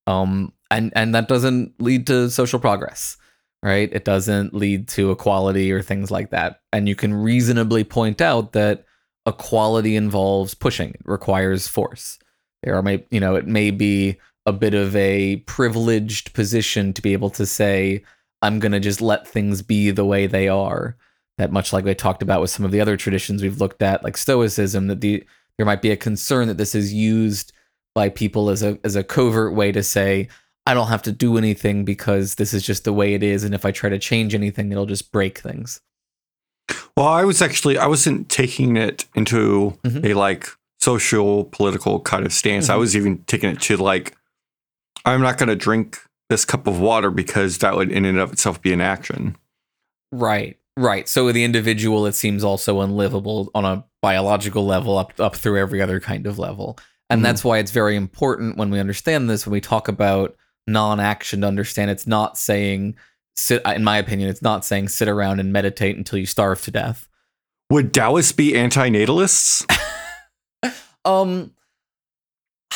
Um, 0.07 0.53
and 0.69 0.91
and 0.95 1.13
that 1.15 1.27
doesn't 1.27 1.79
lead 1.81 2.07
to 2.07 2.29
social 2.29 2.59
progress 2.59 3.17
right? 3.63 3.89
It 3.91 4.05
doesn't 4.05 4.53
lead 4.53 4.87
to 4.89 5.11
equality 5.11 5.71
or 5.71 5.81
things 5.81 6.09
like 6.09 6.31
that. 6.31 6.61
And 6.73 6.89
you 6.89 6.95
can 6.95 7.13
reasonably 7.13 7.83
point 7.83 8.21
out 8.21 8.53
that 8.53 8.85
equality 9.27 9.95
involves 9.95 10.53
pushing, 10.53 10.91
it 10.91 11.01
requires 11.05 11.67
force. 11.67 12.17
There 12.63 12.75
are, 12.75 12.81
may, 12.81 13.05
you 13.11 13.19
know, 13.19 13.35
it 13.35 13.47
may 13.47 13.71
be 13.71 14.17
a 14.45 14.53
bit 14.53 14.73
of 14.73 14.95
a 14.95 15.37
privileged 15.47 16.33
position 16.33 16.93
to 16.93 17.01
be 17.01 17.13
able 17.13 17.29
to 17.31 17.45
say, 17.45 18.03
I'm 18.41 18.59
going 18.59 18.71
to 18.71 18.79
just 18.79 19.01
let 19.01 19.27
things 19.27 19.61
be 19.61 19.91
the 19.91 20.05
way 20.05 20.25
they 20.25 20.47
are. 20.47 20.97
That 21.37 21.51
much 21.51 21.73
like 21.73 21.85
we 21.85 21.95
talked 21.95 22.21
about 22.21 22.41
with 22.41 22.49
some 22.49 22.65
of 22.65 22.71
the 22.71 22.81
other 22.81 22.97
traditions 22.97 23.41
we've 23.41 23.61
looked 23.61 23.81
at, 23.81 24.03
like 24.03 24.17
Stoicism, 24.17 24.87
that 24.87 25.01
the 25.01 25.23
there 25.57 25.65
might 25.65 25.81
be 25.81 25.91
a 25.91 25.97
concern 25.97 26.47
that 26.47 26.57
this 26.57 26.75
is 26.75 26.93
used 26.93 27.51
by 27.93 28.10
people 28.10 28.49
as 28.49 28.63
a 28.63 28.77
as 28.84 28.95
a 28.95 29.04
covert 29.04 29.54
way 29.54 29.71
to 29.71 29.84
say, 29.84 30.27
I 30.65 30.73
don't 30.73 30.88
have 30.88 31.01
to 31.04 31.12
do 31.12 31.38
anything 31.38 31.86
because 31.86 32.36
this 32.36 32.54
is 32.54 32.63
just 32.63 32.84
the 32.84 32.93
way 32.93 33.13
it 33.13 33.23
is. 33.23 33.43
And 33.43 33.54
if 33.54 33.65
I 33.65 33.71
try 33.71 33.89
to 33.89 33.99
change 33.99 34.34
anything, 34.36 34.71
it'll 34.71 34.86
just 34.86 35.12
break 35.12 35.39
things. 35.39 35.82
Well, 36.95 37.08
I 37.08 37.23
was 37.23 37.41
actually 37.41 37.77
I 37.77 37.88
wasn't 37.88 38.30
taking 38.30 38.77
it 38.77 39.06
into 39.15 39.77
Mhm. 39.84 40.06
a 40.06 40.13
like 40.13 40.47
social 40.80 41.45
political 41.45 41.99
kind 41.99 42.25
of 42.25 42.34
stance. 42.34 42.69
I 42.69 42.75
Mhm. 42.75 42.80
was 42.80 42.95
even 42.95 43.23
taking 43.27 43.49
it 43.49 43.62
to 43.62 43.77
like 43.77 44.15
I'm 45.06 45.21
not 45.21 45.38
going 45.39 45.49
to 45.49 45.56
drink 45.56 45.99
this 46.30 46.45
cup 46.45 46.67
of 46.67 46.80
water 46.80 47.10
because 47.10 47.58
that 47.58 47.75
would 47.75 47.91
in 47.91 48.06
and 48.06 48.19
of 48.19 48.32
itself 48.32 48.62
be 48.62 48.71
an 48.71 48.82
action. 48.82 49.36
Right. 50.12 50.58
Right. 50.77 51.10
So 51.10 51.32
the 51.32 51.43
individual, 51.43 52.06
it 52.06 52.13
seems 52.13 52.43
also 52.43 52.82
unlivable 52.82 53.49
on 53.56 53.65
a 53.65 53.84
biological 54.01 54.65
level 54.65 54.97
up 54.97 55.19
up 55.19 55.36
through 55.36 55.58
every 55.60 55.82
other 55.82 55.99
kind 55.99 56.25
of 56.27 56.38
level. 56.39 56.77
And 57.12 57.19
Mhm. 57.21 57.24
that's 57.26 57.43
why 57.43 57.58
it's 57.60 57.71
very 57.71 57.95
important 57.95 58.58
when 58.58 58.71
we 58.71 58.80
understand 58.80 59.30
this, 59.30 59.45
when 59.45 59.52
we 59.52 59.62
talk 59.62 59.88
about 59.88 60.36
non-action 60.65 61.41
to 61.41 61.47
understand 61.47 61.91
it's 61.91 62.08
not 62.08 62.38
saying 62.38 62.95
sit 63.36 63.62
in 63.65 63.84
my 63.84 63.97
opinion, 63.97 64.30
it's 64.30 64.41
not 64.41 64.63
saying 64.65 64.88
sit 64.88 65.08
around 65.08 65.39
and 65.39 65.52
meditate 65.54 65.97
until 65.97 66.17
you 66.19 66.26
starve 66.26 66.62
to 66.63 66.71
death. 66.71 67.08
Would 67.69 67.93
Taoists 67.93 68.32
be 68.32 68.56
anti-natalists? 68.58 69.65
Um 71.06 71.52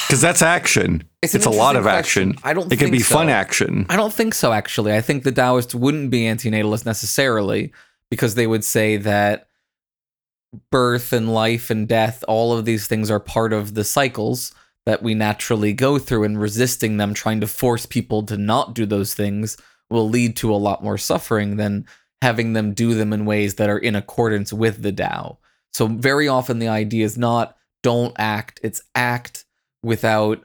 Because 0.08 0.20
that's 0.22 0.42
action. 0.42 1.04
it's, 1.22 1.36
It's 1.36 1.46
a 1.46 1.50
lot 1.52 1.76
of 1.76 1.86
action. 1.88 2.36
I 2.44 2.54
don't 2.54 2.72
It 2.72 2.78
can 2.80 2.92
be 2.92 3.00
so. 3.00 3.16
fun 3.16 3.30
action. 3.30 3.86
I 3.90 3.96
don't 3.96 4.14
think 4.14 4.34
so, 4.34 4.52
actually. 4.52 4.94
I 4.94 5.02
think 5.02 5.24
the 5.24 5.32
Taoists 5.32 5.74
wouldn't 5.76 6.10
be 6.12 6.22
antinatalist 6.22 6.86
necessarily 6.86 7.72
because 8.12 8.36
they 8.36 8.48
would 8.48 8.64
say 8.64 8.98
that 8.98 9.48
birth 10.72 11.14
and 11.14 11.34
life 11.34 11.70
and 11.70 11.88
death, 11.88 12.24
all 12.28 12.54
of 12.54 12.66
these 12.66 12.88
things 12.88 13.10
are 13.12 13.20
part 13.20 13.54
of 13.54 13.74
the 13.74 13.84
cycles 13.84 14.54
that 14.86 15.02
we 15.02 15.14
naturally 15.16 15.74
go 15.74 15.98
through, 15.98 16.24
and 16.24 16.40
resisting 16.40 16.98
them, 16.98 17.14
trying 17.14 17.42
to 17.42 17.48
force 17.48 17.86
people 17.86 18.24
to 18.24 18.38
not 18.38 18.76
do 18.76 18.86
those 18.86 19.14
things, 19.14 19.58
will 19.90 20.10
lead 20.10 20.36
to 20.38 20.54
a 20.54 20.58
lot 20.58 20.84
more 20.84 20.98
suffering 20.98 21.58
than 21.58 21.86
having 22.22 22.54
them 22.54 22.74
do 22.74 22.94
them 22.94 23.12
in 23.12 23.26
ways 23.26 23.56
that 23.56 23.70
are 23.70 23.78
in 23.78 23.96
accordance 23.96 24.54
with 24.54 24.82
the 24.82 24.92
Tao. 24.92 25.38
So, 25.74 25.88
very 25.88 26.28
often, 26.28 26.60
the 26.60 26.68
idea 26.68 27.06
is 27.06 27.18
not 27.18 27.58
don't 27.84 28.16
act, 28.18 28.60
it's 28.64 28.82
act 28.96 29.46
without 29.84 30.44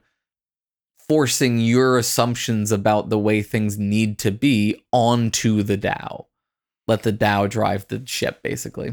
forcing 1.09 1.59
your 1.59 1.99
assumptions 1.99 2.71
about 2.71 3.09
the 3.09 3.19
way 3.19 3.43
things 3.43 3.79
need 3.79 4.19
to 4.19 4.31
be 4.31 4.85
onto 4.93 5.63
the 5.63 5.77
Tao. 5.77 6.27
Let 6.87 7.03
the 7.03 7.13
Tao 7.13 7.47
drive 7.47 7.89
the 7.89 8.03
ship, 8.07 8.43
basically. 8.43 8.93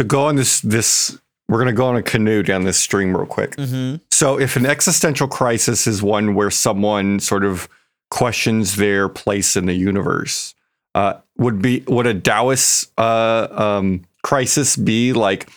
So 0.00 0.06
go 0.06 0.24
on 0.24 0.36
this 0.36 0.62
this 0.62 1.20
we're 1.46 1.58
going 1.58 1.66
to 1.66 1.74
go 1.74 1.84
on 1.84 1.94
a 1.94 2.02
canoe 2.02 2.42
down 2.42 2.64
this 2.64 2.78
stream 2.78 3.14
real 3.14 3.26
quick. 3.26 3.54
Mm-hmm. 3.56 3.96
So 4.10 4.40
if 4.40 4.56
an 4.56 4.64
existential 4.64 5.28
crisis 5.28 5.86
is 5.86 6.02
one 6.02 6.34
where 6.34 6.50
someone 6.50 7.20
sort 7.20 7.44
of 7.44 7.68
questions 8.10 8.76
their 8.76 9.10
place 9.10 9.56
in 9.56 9.66
the 9.66 9.74
universe, 9.74 10.54
uh, 10.94 11.18
would 11.36 11.60
be 11.60 11.84
would 11.86 12.06
a 12.06 12.14
Taoist 12.14 12.90
uh, 12.96 13.48
um, 13.50 14.06
crisis 14.22 14.74
be 14.74 15.12
like 15.12 15.50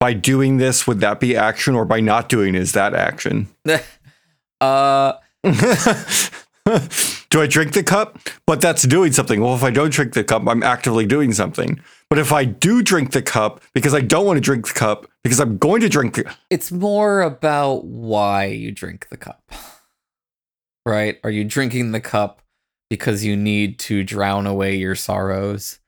by 0.00 0.14
doing 0.14 0.56
this 0.56 0.86
would 0.86 1.00
that 1.00 1.20
be 1.20 1.36
action 1.36 1.74
or 1.74 1.84
by 1.84 2.00
not 2.00 2.30
doing 2.30 2.54
is 2.54 2.72
that 2.72 2.94
action? 2.94 3.48
uh, 4.62 5.12
Do 7.28 7.42
I 7.42 7.46
drink 7.46 7.74
the 7.74 7.82
cup? 7.84 8.18
But 8.46 8.62
that's 8.62 8.84
doing 8.84 9.12
something. 9.12 9.42
Well, 9.42 9.54
if 9.54 9.62
I 9.62 9.70
don't 9.70 9.92
drink 9.92 10.14
the 10.14 10.24
cup, 10.24 10.48
I'm 10.48 10.62
actively 10.62 11.04
doing 11.04 11.34
something. 11.34 11.82
But 12.08 12.18
if 12.18 12.32
I 12.32 12.44
do 12.44 12.82
drink 12.82 13.12
the 13.12 13.22
cup 13.22 13.60
because 13.74 13.92
I 13.94 14.00
don't 14.00 14.26
want 14.26 14.36
to 14.36 14.40
drink 14.40 14.68
the 14.68 14.74
cup 14.74 15.06
because 15.24 15.40
I'm 15.40 15.58
going 15.58 15.80
to 15.80 15.88
drink 15.88 16.14
the 16.14 16.34
it's 16.50 16.70
more 16.70 17.22
about 17.22 17.84
why 17.84 18.46
you 18.46 18.70
drink 18.70 19.08
the 19.10 19.16
cup. 19.16 19.42
Right? 20.84 21.18
Are 21.24 21.30
you 21.30 21.42
drinking 21.42 21.90
the 21.90 22.00
cup 22.00 22.42
because 22.88 23.24
you 23.24 23.36
need 23.36 23.80
to 23.80 24.04
drown 24.04 24.46
away 24.46 24.76
your 24.76 24.94
sorrows 24.94 25.80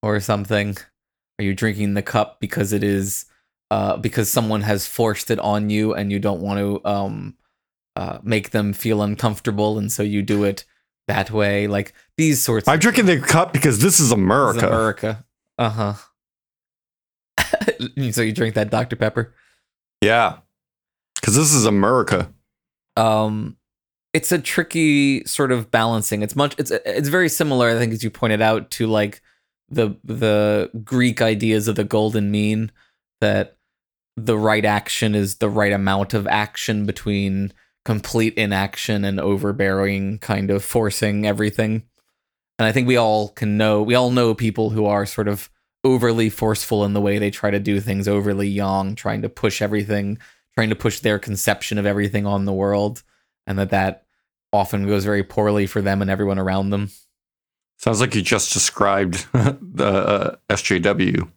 or 0.00 0.20
something? 0.20 0.76
Are 1.40 1.44
you 1.44 1.54
drinking 1.54 1.94
the 1.94 2.02
cup 2.02 2.38
because 2.38 2.72
it 2.72 2.84
is 2.84 3.26
uh 3.70 3.96
because 3.96 4.28
someone 4.30 4.62
has 4.62 4.86
forced 4.86 5.30
it 5.30 5.40
on 5.40 5.70
you 5.70 5.92
and 5.92 6.12
you 6.12 6.20
don't 6.20 6.40
want 6.40 6.60
to 6.60 6.88
um 6.88 7.34
uh, 7.96 8.18
make 8.22 8.50
them 8.50 8.72
feel 8.72 9.02
uncomfortable, 9.02 9.78
and 9.78 9.90
so 9.92 10.02
you 10.02 10.22
do 10.22 10.44
it 10.44 10.64
that 11.06 11.30
way. 11.30 11.66
Like 11.66 11.94
these 12.16 12.42
sorts. 12.42 12.66
I'm 12.68 12.78
drinking 12.78 13.06
the 13.06 13.20
cup 13.20 13.52
because 13.52 13.80
this 13.80 14.00
is 14.00 14.10
This 14.54 14.62
is 14.64 14.68
America. 14.68 15.24
Uh 15.58 15.70
huh. 15.70 15.94
so 18.12 18.22
you 18.22 18.32
drink 18.32 18.54
that 18.54 18.70
Dr 18.70 18.96
Pepper. 18.96 19.34
Yeah. 20.00 20.38
Because 21.14 21.36
this 21.36 21.52
is 21.54 21.64
America. 21.66 22.32
um 22.96 23.56
it's 24.12 24.30
a 24.30 24.38
tricky 24.38 25.24
sort 25.24 25.50
of 25.50 25.72
balancing 25.72 26.22
it's 26.22 26.36
much 26.36 26.54
it's 26.58 26.70
it's 26.70 27.08
very 27.08 27.28
similar 27.28 27.70
i 27.70 27.74
think 27.76 27.92
as 27.92 28.04
you 28.04 28.10
pointed 28.10 28.40
out 28.40 28.70
to 28.70 28.86
like 28.86 29.20
the 29.68 29.96
the 30.04 30.70
greek 30.84 31.20
ideas 31.20 31.66
of 31.66 31.74
the 31.74 31.82
golden 31.82 32.30
mean 32.30 32.70
that 33.20 33.56
the 34.16 34.38
right 34.38 34.64
action 34.64 35.16
is 35.16 35.36
the 35.38 35.48
right 35.50 35.72
amount 35.72 36.14
of 36.14 36.28
action 36.28 36.86
between 36.86 37.52
complete 37.84 38.34
inaction 38.34 39.04
and 39.04 39.18
overbearing 39.18 40.18
kind 40.20 40.48
of 40.52 40.62
forcing 40.64 41.26
everything 41.26 41.82
and 42.58 42.66
i 42.66 42.72
think 42.72 42.86
we 42.86 42.96
all 42.96 43.28
can 43.28 43.56
know 43.56 43.82
we 43.82 43.94
all 43.94 44.10
know 44.10 44.34
people 44.34 44.70
who 44.70 44.86
are 44.86 45.06
sort 45.06 45.28
of 45.28 45.50
overly 45.82 46.30
forceful 46.30 46.84
in 46.84 46.94
the 46.94 47.00
way 47.00 47.18
they 47.18 47.30
try 47.30 47.50
to 47.50 47.60
do 47.60 47.78
things 47.80 48.08
overly 48.08 48.48
yang 48.48 48.94
trying 48.94 49.22
to 49.22 49.28
push 49.28 49.60
everything 49.60 50.18
trying 50.54 50.70
to 50.70 50.76
push 50.76 51.00
their 51.00 51.18
conception 51.18 51.78
of 51.78 51.86
everything 51.86 52.26
on 52.26 52.44
the 52.44 52.52
world 52.52 53.02
and 53.46 53.58
that 53.58 53.70
that 53.70 54.04
often 54.52 54.86
goes 54.86 55.04
very 55.04 55.22
poorly 55.24 55.66
for 55.66 55.82
them 55.82 56.00
and 56.00 56.10
everyone 56.10 56.38
around 56.38 56.70
them 56.70 56.90
Sounds 57.78 58.00
like 58.00 58.14
you 58.14 58.22
just 58.22 58.52
described 58.52 59.26
the 59.32 59.86
uh, 59.86 60.36
SJW. 60.48 61.30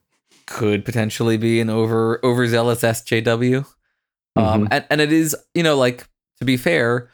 could 0.46 0.86
potentially 0.86 1.38
be 1.38 1.60
an 1.60 1.70
over 1.70 2.24
overzealous 2.24 2.82
SJW. 2.84 3.66
Um, 4.36 4.68
and, 4.72 4.86
and 4.90 5.02
it 5.02 5.12
is, 5.12 5.36
you 5.54 5.64
know, 5.64 5.76
like 5.76 6.08
to 6.40 6.46
be 6.46 6.58
fair, 6.58 7.10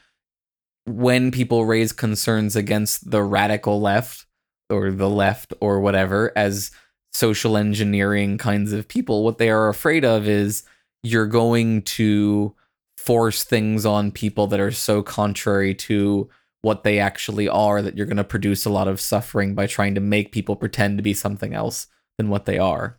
when 0.86 1.32
people 1.32 1.66
raise 1.66 1.94
concerns 1.94 2.56
against 2.56 3.10
the 3.10 3.24
radical 3.24 3.80
left 3.80 4.26
or 4.70 4.92
the 4.92 5.10
left 5.10 5.54
or 5.62 5.80
whatever 5.80 6.32
as 6.36 6.72
social 7.14 7.58
engineering 7.58 8.38
kinds 8.38 8.74
of 8.74 8.88
people, 8.88 9.24
what 9.24 9.38
they 9.38 9.50
are 9.50 9.70
afraid 9.70 10.04
of 10.04 10.28
is 10.28 10.64
you're 11.04 11.28
going 11.28 11.82
to 11.84 12.56
force 12.98 13.44
things 13.44 13.86
on 13.86 14.12
people 14.12 14.48
that 14.48 14.60
are 14.60 14.72
so 14.72 15.04
contrary 15.04 15.76
to 15.76 16.30
what 16.62 16.84
they 16.84 16.98
actually 16.98 17.48
are 17.48 17.82
that 17.82 17.98
you're 17.98 18.06
going 18.06 18.18
to 18.18 18.24
produce 18.24 18.66
a 18.66 18.70
lot 18.70 18.88
of 18.88 19.02
suffering 19.02 19.54
by 19.54 19.68
trying 19.68 19.94
to 19.94 20.02
make 20.02 20.32
people 20.32 20.56
pretend 20.56 20.98
to 20.98 21.04
be 21.04 21.14
something 21.14 21.54
else 21.54 21.88
than 22.18 22.30
what 22.30 22.46
they 22.46 22.58
are. 22.58 22.98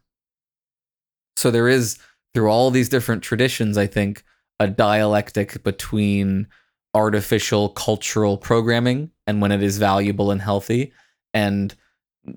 So 1.37 1.51
there 1.51 1.69
is 1.69 1.99
through 2.35 2.51
all 2.51 2.71
these 2.71 2.91
different 2.91 3.23
traditions, 3.23 3.79
I 3.79 3.87
think, 3.87 4.23
a 4.61 4.69
dialectic 4.69 5.63
between 5.65 6.47
artificial 6.95 7.71
cultural 7.71 8.39
programming 8.39 9.11
and 9.27 9.41
when 9.41 9.53
it 9.53 9.63
is 9.63 9.79
valuable 9.79 10.31
and 10.31 10.41
healthy, 10.41 10.93
and 11.33 11.75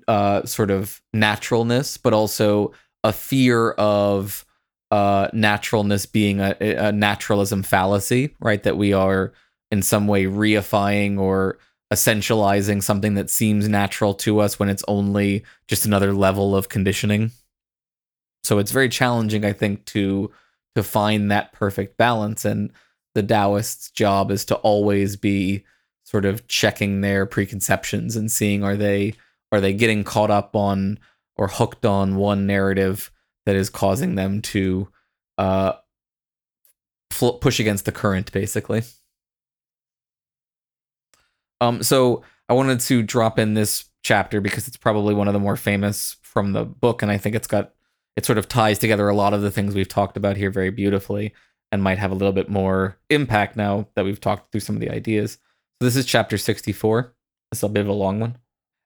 uh, 0.06 0.44
sort 0.44 0.70
of 0.70 1.00
naturalness, 1.12 1.96
but 1.96 2.12
also 2.12 2.72
a 3.04 3.12
fear 3.12 3.70
of 3.72 4.44
uh, 4.90 5.28
naturalness 5.32 6.06
being 6.06 6.40
a, 6.40 6.56
a 6.60 6.92
naturalism 6.92 7.62
fallacy, 7.62 8.34
right? 8.40 8.62
That 8.62 8.76
we 8.76 8.92
are 8.92 9.32
in 9.70 9.82
some 9.82 10.06
way 10.06 10.24
reifying 10.24 11.18
or 11.18 11.58
essentializing 11.92 12.82
something 12.82 13.14
that 13.14 13.30
seems 13.30 13.68
natural 13.68 14.14
to 14.14 14.40
us 14.40 14.58
when 14.58 14.68
it's 14.68 14.84
only 14.88 15.44
just 15.68 15.86
another 15.86 16.12
level 16.12 16.54
of 16.54 16.68
conditioning. 16.68 17.30
So 18.44 18.58
it's 18.58 18.72
very 18.72 18.88
challenging, 18.88 19.44
I 19.44 19.52
think, 19.52 19.84
to 19.86 20.30
to 20.74 20.82
find 20.82 21.30
that 21.30 21.52
perfect 21.52 21.96
balance. 21.96 22.44
And 22.44 22.72
the 23.14 23.22
Taoist's 23.22 23.90
job 23.90 24.30
is 24.30 24.44
to 24.46 24.56
always 24.56 25.16
be 25.16 25.64
sort 26.04 26.24
of 26.24 26.46
checking 26.48 27.00
their 27.00 27.26
preconceptions 27.26 28.16
and 28.16 28.30
seeing 28.30 28.64
are 28.64 28.76
they 28.76 29.14
are 29.52 29.60
they 29.60 29.72
getting 29.72 30.04
caught 30.04 30.30
up 30.30 30.54
on 30.56 30.98
or 31.36 31.48
hooked 31.48 31.86
on 31.86 32.16
one 32.16 32.46
narrative 32.46 33.10
that 33.46 33.56
is 33.56 33.70
causing 33.70 34.14
them 34.14 34.42
to 34.42 34.88
uh, 35.38 35.72
fl- 37.10 37.30
push 37.30 37.60
against 37.60 37.84
the 37.84 37.92
current, 37.92 38.30
basically. 38.32 38.82
Um, 41.60 41.82
so 41.82 42.22
I 42.48 42.52
wanted 42.52 42.80
to 42.80 43.02
drop 43.02 43.38
in 43.38 43.54
this 43.54 43.86
chapter 44.02 44.40
because 44.40 44.68
it's 44.68 44.76
probably 44.76 45.14
one 45.14 45.28
of 45.28 45.34
the 45.34 45.40
more 45.40 45.56
famous 45.56 46.16
from 46.22 46.52
the 46.52 46.64
book, 46.64 47.02
and 47.02 47.10
I 47.10 47.18
think 47.18 47.34
it's 47.34 47.46
got 47.46 47.72
it 48.16 48.26
sort 48.26 48.38
of 48.38 48.48
ties 48.48 48.78
together 48.78 49.08
a 49.08 49.14
lot 49.14 49.32
of 49.32 49.42
the 49.42 49.50
things 49.50 49.74
we've 49.74 49.88
talked 49.88 50.16
about 50.16 50.36
here 50.36 50.50
very 50.50 50.70
beautifully, 50.70 51.32
and 51.70 51.82
might 51.82 51.98
have 51.98 52.10
a 52.10 52.14
little 52.14 52.32
bit 52.32 52.48
more 52.48 52.98
impact 53.10 53.56
now 53.56 53.88
that 53.94 54.04
we've 54.04 54.20
talked 54.20 54.50
through 54.50 54.60
some 54.60 54.76
of 54.76 54.80
the 54.80 54.90
ideas. 54.90 55.38
So 55.80 55.86
this 55.86 55.96
is 55.96 56.06
chapter 56.06 56.38
sixty-four. 56.38 57.14
This 57.50 57.60
is 57.60 57.62
a 57.62 57.68
bit 57.68 57.80
of 57.80 57.88
a 57.88 57.92
long 57.92 58.20
one, 58.20 58.38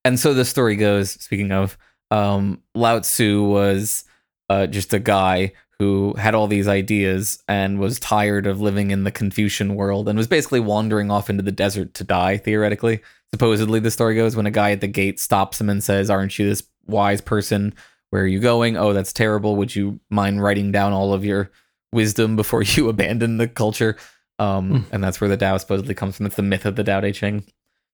and 0.05 0.19
so 0.19 0.35
the 0.35 0.45
story 0.45 0.77
goes. 0.77 1.13
Speaking 1.13 1.53
of, 1.53 1.77
um, 2.11 2.63
Lao 2.75 3.01
Tzu 3.01 3.43
was 3.43 4.05
uh, 4.49 4.67
just 4.67 4.93
a 4.93 4.99
guy 4.99 5.53
who 5.79 6.15
had 6.15 6.35
all 6.35 6.47
these 6.47 6.69
ideas 6.69 7.43
and 7.49 7.81
was 7.81 7.99
tired 7.99 8.47
of 8.47 8.61
living 8.61 8.93
in 8.93 9.03
the 9.03 9.11
Confucian 9.11 9.75
world 9.75 10.09
and 10.09 10.17
was 10.17 10.29
basically 10.29 10.61
wandering 10.61 11.11
off 11.11 11.29
into 11.29 11.43
the 11.43 11.51
desert 11.51 11.93
to 11.95 12.05
die, 12.05 12.37
theoretically. 12.37 13.01
Supposedly, 13.35 13.81
the 13.81 13.91
story 13.91 14.15
goes 14.15 14.37
when 14.37 14.47
a 14.47 14.51
guy 14.51 14.71
at 14.71 14.81
the 14.81 14.87
gate 14.87 15.19
stops 15.19 15.61
him 15.61 15.69
and 15.69 15.83
says, 15.83 16.09
Aren't 16.09 16.39
you 16.39 16.47
this 16.47 16.63
wise 16.87 17.21
person? 17.21 17.75
Where 18.11 18.23
are 18.23 18.27
you 18.27 18.39
going? 18.39 18.77
Oh, 18.77 18.93
that's 18.93 19.13
terrible. 19.13 19.57
Would 19.57 19.75
you 19.75 19.99
mind 20.11 20.43
writing 20.43 20.71
down 20.71 20.93
all 20.93 21.15
of 21.15 21.25
your 21.25 21.51
wisdom 21.93 22.37
before 22.37 22.63
you 22.63 22.89
abandon 22.89 23.37
the 23.37 23.49
culture? 23.49 23.97
Um, 24.39 24.87
And 24.91 25.05
that's 25.05 25.21
where 25.21 25.31
the 25.31 25.37
Tao 25.37 25.57
supposedly 25.59 25.95
comes 25.95 26.17
from. 26.17 26.27
It's 26.27 26.37
the 26.37 26.43
myth 26.43 26.67
of 26.67 26.77
the 26.77 26.85
Tao 26.85 27.01
Te 27.01 27.13
Ching. 27.13 27.43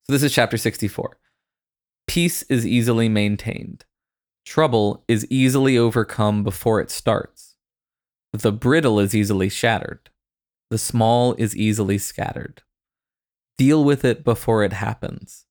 So, 0.04 0.12
this 0.12 0.22
is 0.22 0.32
chapter 0.32 0.56
64. 0.56 1.18
Peace 2.06 2.42
is 2.44 2.66
easily 2.66 3.08
maintained. 3.08 3.84
Trouble 4.46 5.04
is 5.08 5.26
easily 5.28 5.76
overcome 5.76 6.42
before 6.42 6.80
it 6.80 6.90
starts. 6.90 7.56
The 8.32 8.52
brittle 8.52 8.98
is 8.98 9.14
easily 9.14 9.50
shattered. 9.50 10.08
The 10.70 10.78
small 10.78 11.34
is 11.34 11.54
easily 11.56 11.98
scattered. 11.98 12.62
Deal 13.58 13.84
with 13.84 14.04
it 14.04 14.24
before 14.24 14.62
it 14.64 14.72
happens. 14.72 15.44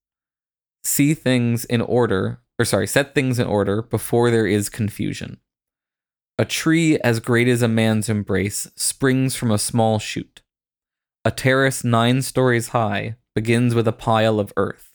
See 0.84 1.14
things 1.14 1.66
in 1.66 1.82
order, 1.82 2.40
or 2.58 2.66
sorry, 2.66 2.88
set 2.88 3.14
things 3.14 3.38
in 3.38 3.46
order 3.46 3.82
before 3.84 4.32
there 4.32 4.48
is 4.48 4.70
confusion. 4.70 5.40
A 6.40 6.46
tree 6.46 7.00
as 7.00 7.20
great 7.20 7.48
as 7.48 7.64
a 7.64 7.68
man's 7.68 8.10
embrace 8.10 8.70
springs 8.76 9.36
from 9.36 9.50
a 9.50 9.58
small 9.58 9.98
shoot. 9.98 10.44
A 11.26 11.32
terrace 11.32 11.84
nine 11.84 12.22
stories 12.22 12.70
high 12.70 13.16
begins 13.34 13.74
with 13.74 13.88
a 13.88 13.92
pile 13.92 14.40
of 14.40 14.54
earth. 14.56 14.92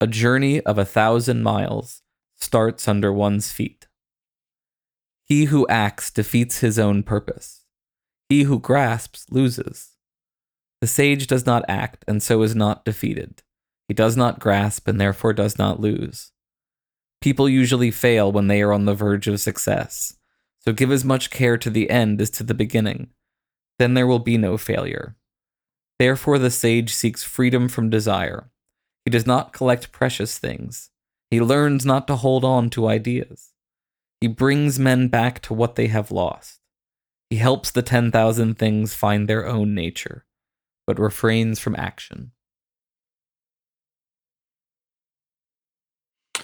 A 0.00 0.06
journey 0.06 0.62
of 0.62 0.78
a 0.78 0.84
thousand 0.86 1.42
miles 1.42 2.02
starts 2.36 2.88
under 2.88 3.12
one's 3.12 3.52
feet. 3.52 3.86
He 5.24 5.44
who 5.44 5.66
acts 5.68 6.10
defeats 6.10 6.60
his 6.60 6.78
own 6.78 7.02
purpose. 7.02 7.64
He 8.28 8.44
who 8.44 8.58
grasps 8.58 9.26
loses. 9.30 9.90
The 10.80 10.86
sage 10.86 11.26
does 11.26 11.44
not 11.44 11.64
act 11.68 12.04
and 12.08 12.22
so 12.22 12.42
is 12.42 12.54
not 12.54 12.84
defeated. 12.84 13.42
He 13.88 13.94
does 13.94 14.16
not 14.16 14.40
grasp 14.40 14.88
and 14.88 15.00
therefore 15.00 15.32
does 15.32 15.58
not 15.58 15.80
lose. 15.80 16.32
People 17.20 17.48
usually 17.48 17.90
fail 17.90 18.32
when 18.32 18.46
they 18.46 18.62
are 18.62 18.72
on 18.72 18.84
the 18.84 18.94
verge 18.94 19.28
of 19.28 19.40
success, 19.40 20.15
so 20.66 20.72
give 20.72 20.90
as 20.90 21.04
much 21.04 21.30
care 21.30 21.56
to 21.56 21.70
the 21.70 21.90
end 21.90 22.20
as 22.20 22.30
to 22.30 22.42
the 22.42 22.54
beginning. 22.54 23.08
Then 23.78 23.94
there 23.94 24.06
will 24.06 24.18
be 24.18 24.36
no 24.36 24.56
failure. 24.56 25.16
Therefore, 25.98 26.38
the 26.38 26.50
sage 26.50 26.92
seeks 26.92 27.22
freedom 27.22 27.68
from 27.68 27.88
desire. 27.88 28.50
He 29.04 29.10
does 29.10 29.26
not 29.26 29.52
collect 29.52 29.92
precious 29.92 30.38
things. 30.38 30.90
He 31.30 31.40
learns 31.40 31.86
not 31.86 32.06
to 32.08 32.16
hold 32.16 32.44
on 32.44 32.70
to 32.70 32.88
ideas. 32.88 33.52
He 34.20 34.28
brings 34.28 34.78
men 34.78 35.08
back 35.08 35.40
to 35.42 35.54
what 35.54 35.76
they 35.76 35.86
have 35.86 36.10
lost. 36.10 36.60
He 37.30 37.36
helps 37.36 37.70
the 37.70 37.82
10,000 37.82 38.58
things 38.58 38.94
find 38.94 39.28
their 39.28 39.46
own 39.46 39.74
nature, 39.74 40.24
but 40.86 40.98
refrains 40.98 41.58
from 41.58 41.76
action. 41.76 42.32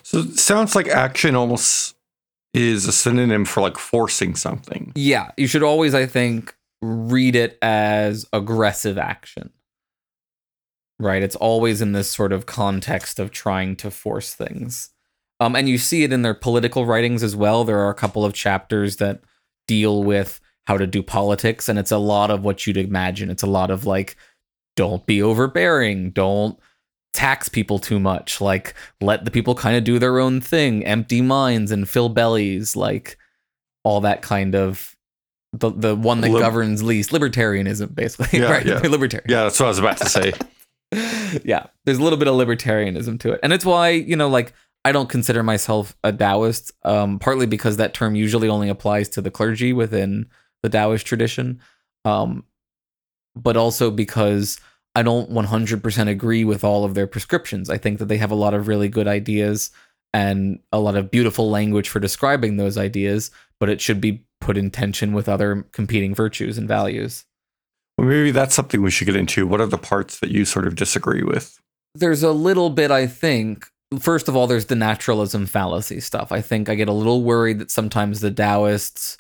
So 0.03 0.19
it 0.19 0.39
sounds 0.39 0.75
like 0.75 0.89
action 0.89 1.35
almost 1.35 1.95
is 2.55 2.87
a 2.87 2.93
synonym 2.93 3.45
for 3.45 3.61
like 3.61 3.79
forcing 3.79 4.35
something. 4.35 4.93
Yeah, 4.95 5.31
you 5.37 5.47
should 5.47 5.63
always, 5.63 5.95
I 5.95 6.07
think, 6.07 6.55
read 6.81 7.37
it 7.37 7.59
as 7.63 8.27
aggressive 8.33 8.99
action. 8.99 9.51
Right? 10.99 11.23
It's 11.23 11.37
always 11.37 11.81
in 11.81 11.93
this 11.93 12.11
sort 12.11 12.33
of 12.33 12.47
context 12.47 13.19
of 13.19 13.31
trying 13.31 13.77
to 13.77 13.91
force 13.91 14.35
things. 14.35 14.91
Um, 15.41 15.57
and 15.57 15.69
you 15.69 15.79
see 15.79 16.05
it 16.05 16.13
in 16.13 16.23
their 16.23 16.35
political 16.35 16.87
writings 16.87 17.25
as 17.25 17.35
well. 17.35 17.65
There 17.65 17.81
are 17.81 17.91
a 17.91 17.95
couple 17.95 18.25
of 18.25 18.35
chapters 18.35 18.97
that 18.97 19.23
deal 19.67 20.05
with 20.05 20.41
how 20.67 20.77
to 20.77 20.87
do 20.87 21.03
politics, 21.03 21.69
and 21.69 21.79
it's 21.79 21.91
a 21.91 21.99
lot 21.99 22.31
of 22.31 22.45
what 22.45 22.67
you'd 22.67 22.77
imagine. 22.77 23.31
It's 23.31 23.43
a 23.43 23.49
lot 23.49 23.71
of 23.71 23.85
like, 23.85 24.17
don't 24.77 25.05
be 25.05 25.21
overbearing, 25.21 26.11
don't 26.11 26.59
tax 27.13 27.49
people 27.49 27.79
too 27.79 28.01
much, 28.01 28.41
like, 28.41 28.75
let 29.01 29.25
the 29.25 29.31
people 29.31 29.55
kind 29.55 29.77
of 29.77 29.85
do 29.85 29.99
their 29.99 30.19
own 30.19 30.41
thing, 30.41 30.85
empty 30.85 31.21
minds 31.21 31.71
and 31.71 31.89
fill 31.89 32.09
bellies, 32.09 32.75
like, 32.77 33.19
all 33.85 34.01
that 34.01 34.23
kind 34.23 34.55
of 34.55 34.97
the 35.53 35.71
the 35.71 35.95
one 35.95 36.23
that 36.23 36.31
Lib- 36.31 36.41
governs 36.41 36.83
least, 36.83 37.11
libertarianism, 37.11 37.95
basically. 37.95 38.39
Yeah, 38.41 38.51
right? 38.51 38.67
yeah. 38.67 38.79
Libertarian. 38.85 39.29
Yeah, 39.29 39.43
that's 39.45 39.61
what 39.61 39.67
I 39.67 39.69
was 39.69 39.79
about 39.79 39.99
to 39.99 40.09
say. 40.09 40.33
yeah, 41.45 41.67
there's 41.85 41.99
a 41.99 42.03
little 42.03 42.19
bit 42.19 42.29
of 42.29 42.35
libertarianism 42.35 43.21
to 43.21 43.33
it, 43.33 43.41
and 43.43 43.53
it's 43.53 43.65
why 43.65 43.91
you 43.91 44.17
know, 44.17 44.29
like, 44.29 44.55
I 44.85 44.93
don't 44.93 45.09
consider 45.09 45.43
myself 45.43 45.95
a 46.03 46.13
Taoist. 46.13 46.73
Um, 46.85 47.19
partly 47.19 47.47
because 47.47 47.77
that 47.77 47.95
term 47.95 48.15
usually 48.15 48.49
only 48.49 48.69
applies 48.69 49.09
to 49.11 49.21
the 49.21 49.31
clergy 49.31 49.73
within 49.73 50.27
the 50.63 50.69
Taoist 50.71 51.07
tradition, 51.07 51.61
um, 52.05 52.45
but 53.37 53.57
also 53.57 53.91
because 53.91 54.59
I 54.95 55.03
don't 55.03 55.31
100% 55.31 56.09
agree 56.09 56.45
with 56.45 56.65
all 56.65 56.85
of 56.85 56.95
their 56.95 57.07
prescriptions. 57.07 57.71
I 57.71 57.79
think 57.79 57.99
that 57.99 58.07
they 58.07 58.19
have 58.19 58.31
a 58.31 58.37
lot 58.37 58.55
of 58.55 58.69
really 58.69 58.89
good 58.89 59.09
ideas 59.09 59.71
and 60.13 60.59
a 60.71 60.79
lot 60.79 60.97
of 60.97 61.11
beautiful 61.11 61.51
language 61.51 61.89
for 61.89 61.99
describing 61.99 62.57
those 62.57 62.77
ideas, 62.77 63.31
but 63.59 63.71
it 63.71 63.81
should 63.81 64.01
be 64.01 64.25
put 64.41 64.59
in 64.59 64.71
tension 64.71 65.13
with 65.13 65.29
other 65.29 65.65
competing 65.73 66.15
virtues 66.15 66.59
and 66.59 66.69
values. 66.69 67.25
Well, 67.97 68.07
maybe 68.07 68.31
that's 68.31 68.55
something 68.55 68.83
we 68.83 68.91
should 68.91 69.07
get 69.07 69.17
into. 69.17 69.47
What 69.47 69.61
are 69.61 69.67
the 69.67 69.79
parts 69.79 70.21
that 70.21 70.31
you 70.31 70.45
sort 70.45 70.67
of 70.67 70.75
disagree 70.75 71.23
with? 71.23 71.59
there's 71.95 72.23
a 72.23 72.33
little 72.33 72.71
bit 72.71 72.91
i 72.91 73.07
think 73.07 73.67
first 74.01 74.29
of 74.29 74.37
all 74.37 74.47
there's 74.47 74.67
the 74.67 74.75
naturalism 74.75 75.47
fallacy 75.47 76.01
stuff 76.01 76.33
i 76.33 76.41
think 76.41 76.69
i 76.69 76.75
get 76.75 76.89
a 76.89 76.93
little 76.93 77.23
worried 77.23 77.59
that 77.59 77.71
sometimes 77.71 78.21
the 78.21 78.31
taoists 78.31 79.19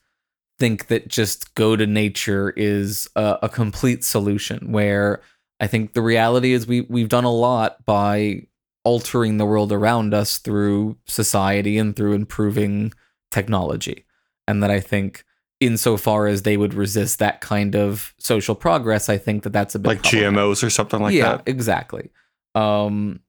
think 0.58 0.86
that 0.86 1.08
just 1.08 1.54
go 1.54 1.76
to 1.76 1.86
nature 1.86 2.50
is 2.56 3.08
a, 3.16 3.38
a 3.42 3.48
complete 3.48 4.04
solution 4.04 4.70
where 4.70 5.20
i 5.62 5.66
think 5.66 5.94
the 5.94 6.02
reality 6.02 6.52
is 6.52 6.66
we 6.66 6.82
we've 6.82 7.08
done 7.08 7.24
a 7.24 7.32
lot 7.32 7.82
by 7.86 8.46
altering 8.84 9.38
the 9.38 9.46
world 9.46 9.72
around 9.72 10.12
us 10.12 10.36
through 10.38 10.98
society 11.06 11.78
and 11.78 11.96
through 11.96 12.12
improving 12.12 12.92
technology 13.30 14.04
and 14.46 14.62
that 14.62 14.70
i 14.70 14.80
think 14.80 15.24
insofar 15.60 16.26
as 16.26 16.42
they 16.42 16.56
would 16.56 16.74
resist 16.74 17.18
that 17.20 17.40
kind 17.40 17.74
of 17.76 18.12
social 18.18 18.54
progress 18.54 19.08
i 19.08 19.16
think 19.16 19.44
that 19.44 19.52
that's 19.52 19.74
a 19.74 19.78
bit 19.78 19.88
Like 19.88 20.02
GMOs 20.02 20.62
or 20.62 20.70
something 20.70 21.00
like 21.00 21.14
yeah, 21.14 21.36
that? 21.36 21.42
exactly. 21.46 22.10
Um, 22.54 23.20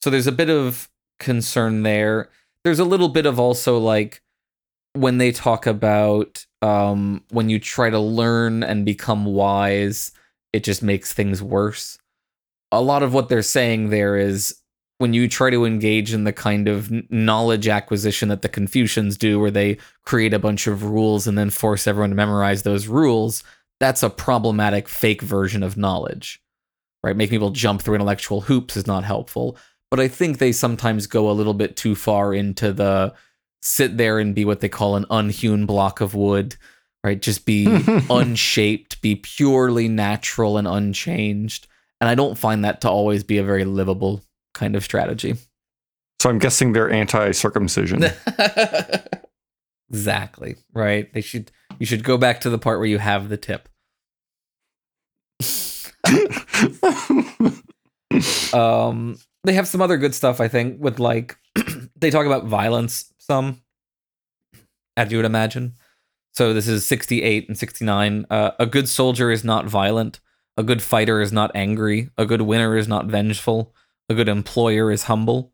so 0.00 0.08
there's 0.10 0.28
a 0.28 0.32
bit 0.32 0.48
of 0.48 0.88
concern 1.18 1.82
there. 1.82 2.30
There's 2.64 2.78
a 2.78 2.84
little 2.84 3.08
bit 3.08 3.26
of 3.26 3.40
also 3.40 3.76
like 3.78 4.22
when 4.94 5.18
they 5.18 5.32
talk 5.32 5.66
about 5.66 6.46
um, 6.62 7.24
when 7.30 7.50
you 7.50 7.58
try 7.58 7.90
to 7.90 7.98
learn 7.98 8.62
and 8.62 8.84
become 8.84 9.24
wise, 9.24 10.12
it 10.52 10.64
just 10.64 10.82
makes 10.82 11.12
things 11.12 11.42
worse. 11.42 11.98
A 12.72 12.80
lot 12.80 13.02
of 13.02 13.14
what 13.14 13.28
they're 13.28 13.42
saying 13.42 13.90
there 13.90 14.16
is 14.16 14.56
when 14.98 15.14
you 15.14 15.28
try 15.28 15.50
to 15.50 15.64
engage 15.64 16.12
in 16.12 16.24
the 16.24 16.32
kind 16.32 16.68
of 16.68 16.90
knowledge 17.10 17.68
acquisition 17.68 18.28
that 18.28 18.42
the 18.42 18.48
Confucians 18.48 19.16
do, 19.16 19.38
where 19.38 19.50
they 19.50 19.78
create 20.04 20.34
a 20.34 20.38
bunch 20.38 20.66
of 20.66 20.84
rules 20.84 21.26
and 21.26 21.38
then 21.38 21.50
force 21.50 21.86
everyone 21.86 22.10
to 22.10 22.16
memorize 22.16 22.62
those 22.62 22.88
rules, 22.88 23.44
that's 23.80 24.02
a 24.02 24.10
problematic 24.10 24.88
fake 24.88 25.22
version 25.22 25.62
of 25.62 25.76
knowledge 25.76 26.42
right? 27.02 27.16
Making 27.16 27.36
people 27.36 27.50
jump 27.50 27.82
through 27.82 27.94
intellectual 27.94 28.42
hoops 28.42 28.76
is 28.76 28.86
not 28.86 29.04
helpful. 29.04 29.56
But 29.90 30.00
I 30.00 30.08
think 30.08 30.38
they 30.38 30.52
sometimes 30.52 31.06
go 31.06 31.30
a 31.30 31.32
little 31.32 31.54
bit 31.54 31.76
too 31.76 31.94
far 31.94 32.34
into 32.34 32.72
the 32.72 33.14
sit 33.62 33.96
there 33.96 34.18
and 34.18 34.34
be 34.34 34.44
what 34.44 34.60
they 34.60 34.68
call 34.68 34.96
an 34.96 35.06
unhewn 35.10 35.66
block 35.66 36.00
of 36.00 36.14
wood, 36.14 36.56
right? 37.04 37.20
Just 37.20 37.46
be 37.46 37.66
unshaped, 38.10 39.00
be 39.02 39.16
purely 39.16 39.88
natural 39.88 40.58
and 40.58 40.66
unchanged. 40.66 41.66
And 42.00 42.08
I 42.08 42.14
don't 42.14 42.38
find 42.38 42.64
that 42.64 42.80
to 42.82 42.90
always 42.90 43.24
be 43.24 43.38
a 43.38 43.44
very 43.44 43.64
livable 43.64 44.22
kind 44.54 44.76
of 44.76 44.84
strategy. 44.84 45.36
So 46.20 46.30
I'm 46.30 46.38
guessing 46.38 46.72
they're 46.72 46.90
anti-circumcision. 46.90 48.04
exactly, 49.90 50.56
right? 50.72 51.12
They 51.12 51.20
should 51.20 51.50
you 51.78 51.86
should 51.86 52.02
go 52.02 52.18
back 52.18 52.40
to 52.40 52.50
the 52.50 52.58
part 52.58 52.78
where 52.78 52.88
you 52.88 52.98
have 52.98 53.28
the 53.28 53.36
tip. 53.36 53.68
um 58.52 59.16
they 59.44 59.52
have 59.52 59.68
some 59.68 59.82
other 59.82 59.98
good 59.98 60.14
stuff 60.14 60.40
i 60.40 60.48
think 60.48 60.80
with 60.80 60.98
like 60.98 61.36
they 61.96 62.10
talk 62.10 62.24
about 62.24 62.46
violence 62.46 63.12
some 63.18 63.60
as 64.96 65.12
you 65.12 65.18
would 65.18 65.26
imagine 65.26 65.74
so 66.38 66.54
this 66.54 66.68
is 66.68 66.86
68 66.86 67.48
and 67.48 67.58
69 67.58 68.24
uh, 68.30 68.52
a 68.60 68.64
good 68.64 68.88
soldier 68.88 69.32
is 69.32 69.42
not 69.42 69.66
violent. 69.66 70.20
A 70.56 70.62
good 70.62 70.80
fighter 70.80 71.20
is 71.20 71.32
not 71.32 71.50
angry. 71.52 72.10
A 72.16 72.24
good 72.26 72.42
winner 72.42 72.76
is 72.76 72.86
not 72.86 73.06
vengeful. 73.06 73.74
A 74.08 74.14
good 74.14 74.28
employer 74.28 74.92
is 74.92 75.02
humble. 75.04 75.52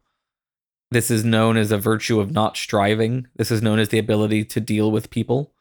This 0.91 1.11
is 1.11 1.25
known 1.25 1.57
as 1.57 1.73
a 1.73 1.79
virtue 1.79 2.21
of 2.21 2.33
not 2.33 2.59
striving. 2.59 3.29
This 3.35 3.51
is 3.51 3.63
known 3.63 3.79
as 3.79 3.89
the 3.89 3.99
ability 3.99 4.45
to 4.45 4.61
deal 4.61 4.91
with 4.91 5.09
people. 5.09 5.55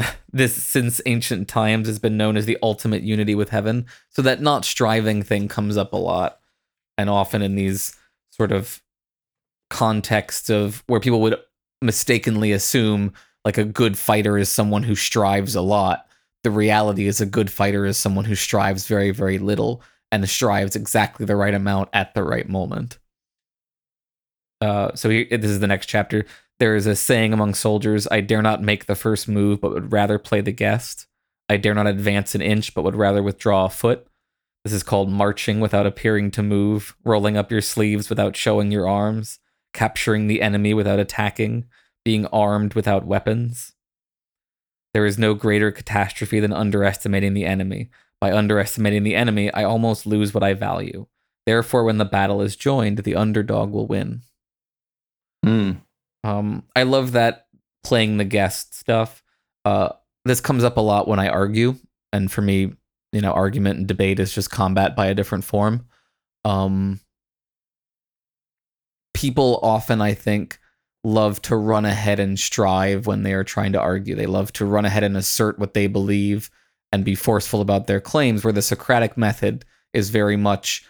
This 0.32 0.60
since 0.60 1.00
ancient 1.06 1.46
times 1.46 1.86
has 1.86 2.00
been 2.00 2.16
known 2.16 2.36
as 2.36 2.44
the 2.44 2.58
ultimate 2.60 3.02
unity 3.02 3.36
with 3.36 3.50
heaven 3.50 3.86
so 4.10 4.22
that 4.22 4.42
not 4.42 4.64
striving 4.64 5.22
thing 5.22 5.46
comes 5.46 5.76
up 5.76 5.92
a 5.92 5.96
lot 5.96 6.40
and 6.98 7.08
often 7.08 7.42
in 7.42 7.54
these 7.54 7.96
sort 8.30 8.50
of 8.50 8.82
contexts 9.70 10.50
of 10.50 10.82
where 10.88 11.00
people 11.00 11.20
would 11.20 11.38
mistakenly 11.80 12.52
assume 12.52 13.14
like 13.44 13.58
a 13.58 13.64
good 13.64 13.98
fighter 13.98 14.36
is 14.36 14.48
someone 14.48 14.82
who 14.82 14.94
strives 14.94 15.54
a 15.54 15.62
lot 15.62 16.06
the 16.44 16.50
reality 16.50 17.06
is 17.06 17.20
a 17.20 17.26
good 17.26 17.50
fighter 17.50 17.84
is 17.84 17.98
someone 17.98 18.24
who 18.24 18.34
strives 18.34 18.86
very 18.86 19.10
very 19.10 19.38
little 19.38 19.82
and 20.10 20.28
strives 20.28 20.76
exactly 20.76 21.26
the 21.26 21.36
right 21.36 21.54
amount 21.54 21.88
at 21.92 22.14
the 22.14 22.22
right 22.22 22.48
moment 22.48 22.98
uh, 24.60 24.92
so 24.94 25.08
here, 25.08 25.26
this 25.30 25.50
is 25.50 25.60
the 25.60 25.66
next 25.66 25.86
chapter 25.86 26.24
there 26.58 26.74
is 26.74 26.86
a 26.86 26.96
saying 26.96 27.32
among 27.32 27.54
soldiers 27.54 28.08
I 28.10 28.20
dare 28.20 28.42
not 28.42 28.62
make 28.62 28.86
the 28.86 28.96
first 28.96 29.28
move, 29.28 29.60
but 29.60 29.72
would 29.72 29.92
rather 29.92 30.18
play 30.18 30.40
the 30.40 30.52
guest. 30.52 31.06
I 31.48 31.56
dare 31.56 31.74
not 31.74 31.86
advance 31.86 32.34
an 32.34 32.42
inch, 32.42 32.74
but 32.74 32.82
would 32.82 32.96
rather 32.96 33.22
withdraw 33.22 33.66
a 33.66 33.70
foot. 33.70 34.06
This 34.64 34.72
is 34.72 34.82
called 34.82 35.08
marching 35.08 35.60
without 35.60 35.86
appearing 35.86 36.30
to 36.32 36.42
move, 36.42 36.96
rolling 37.04 37.36
up 37.36 37.50
your 37.50 37.60
sleeves 37.60 38.10
without 38.10 38.36
showing 38.36 38.72
your 38.72 38.88
arms, 38.88 39.38
capturing 39.72 40.26
the 40.26 40.42
enemy 40.42 40.74
without 40.74 40.98
attacking, 40.98 41.66
being 42.08 42.24
armed 42.28 42.72
without 42.72 43.04
weapons. 43.04 43.74
There 44.94 45.04
is 45.04 45.18
no 45.18 45.34
greater 45.34 45.70
catastrophe 45.70 46.40
than 46.40 46.54
underestimating 46.54 47.34
the 47.34 47.44
enemy. 47.44 47.90
By 48.18 48.32
underestimating 48.32 49.02
the 49.02 49.14
enemy, 49.14 49.52
I 49.52 49.64
almost 49.64 50.06
lose 50.06 50.32
what 50.32 50.42
I 50.42 50.54
value. 50.54 51.06
Therefore, 51.44 51.84
when 51.84 51.98
the 51.98 52.06
battle 52.06 52.40
is 52.40 52.56
joined, 52.56 52.96
the 53.00 53.14
underdog 53.14 53.72
will 53.72 53.86
win. 53.86 54.22
Hmm. 55.44 55.72
Um, 56.24 56.62
I 56.74 56.84
love 56.84 57.12
that 57.12 57.48
playing 57.84 58.16
the 58.16 58.24
guest 58.24 58.74
stuff. 58.74 59.22
Uh, 59.66 59.90
this 60.24 60.40
comes 60.40 60.64
up 60.64 60.78
a 60.78 60.80
lot 60.80 61.08
when 61.08 61.18
I 61.18 61.28
argue, 61.28 61.74
and 62.10 62.32
for 62.32 62.40
me, 62.40 62.72
you 63.12 63.20
know, 63.20 63.32
argument 63.32 63.80
and 63.80 63.86
debate 63.86 64.18
is 64.18 64.34
just 64.34 64.50
combat 64.50 64.96
by 64.96 65.08
a 65.08 65.14
different 65.14 65.44
form. 65.44 65.84
Um, 66.46 67.00
people 69.12 69.60
often, 69.62 70.00
I 70.00 70.14
think, 70.14 70.58
love 71.04 71.40
to 71.42 71.56
run 71.56 71.84
ahead 71.84 72.18
and 72.18 72.38
strive 72.38 73.06
when 73.06 73.22
they 73.22 73.32
are 73.32 73.44
trying 73.44 73.72
to 73.72 73.80
argue. 73.80 74.14
They 74.14 74.26
love 74.26 74.52
to 74.54 74.66
run 74.66 74.84
ahead 74.84 75.04
and 75.04 75.16
assert 75.16 75.58
what 75.58 75.74
they 75.74 75.86
believe 75.86 76.50
and 76.90 77.04
be 77.04 77.14
forceful 77.14 77.60
about 77.60 77.86
their 77.86 78.00
claims, 78.00 78.42
where 78.42 78.52
the 78.52 78.62
Socratic 78.62 79.16
method 79.16 79.64
is 79.92 80.10
very 80.10 80.36
much 80.36 80.84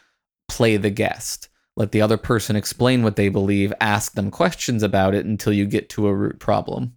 play 0.49 0.77
the 0.77 0.91
guest. 0.91 1.49
Let 1.77 1.93
the 1.93 2.01
other 2.01 2.17
person 2.17 2.57
explain 2.57 3.03
what 3.03 3.17
they 3.17 3.29
believe, 3.29 3.73
ask 3.81 4.15
them 4.15 4.31
questions 4.31 4.83
about 4.83 5.15
it 5.15 5.27
until 5.27 5.53
you 5.53 5.65
get 5.65 5.89
to 5.91 6.09
a 6.09 6.15
root 6.15 6.39
problem. 6.41 6.95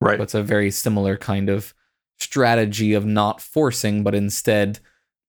Right. 0.00 0.20
It's 0.20 0.34
a 0.34 0.42
very 0.42 0.70
similar 0.70 1.16
kind 1.16 1.48
of 1.48 1.72
strategy 2.18 2.92
of 2.92 3.06
not 3.06 3.40
forcing, 3.40 4.02
but 4.02 4.14
instead 4.14 4.80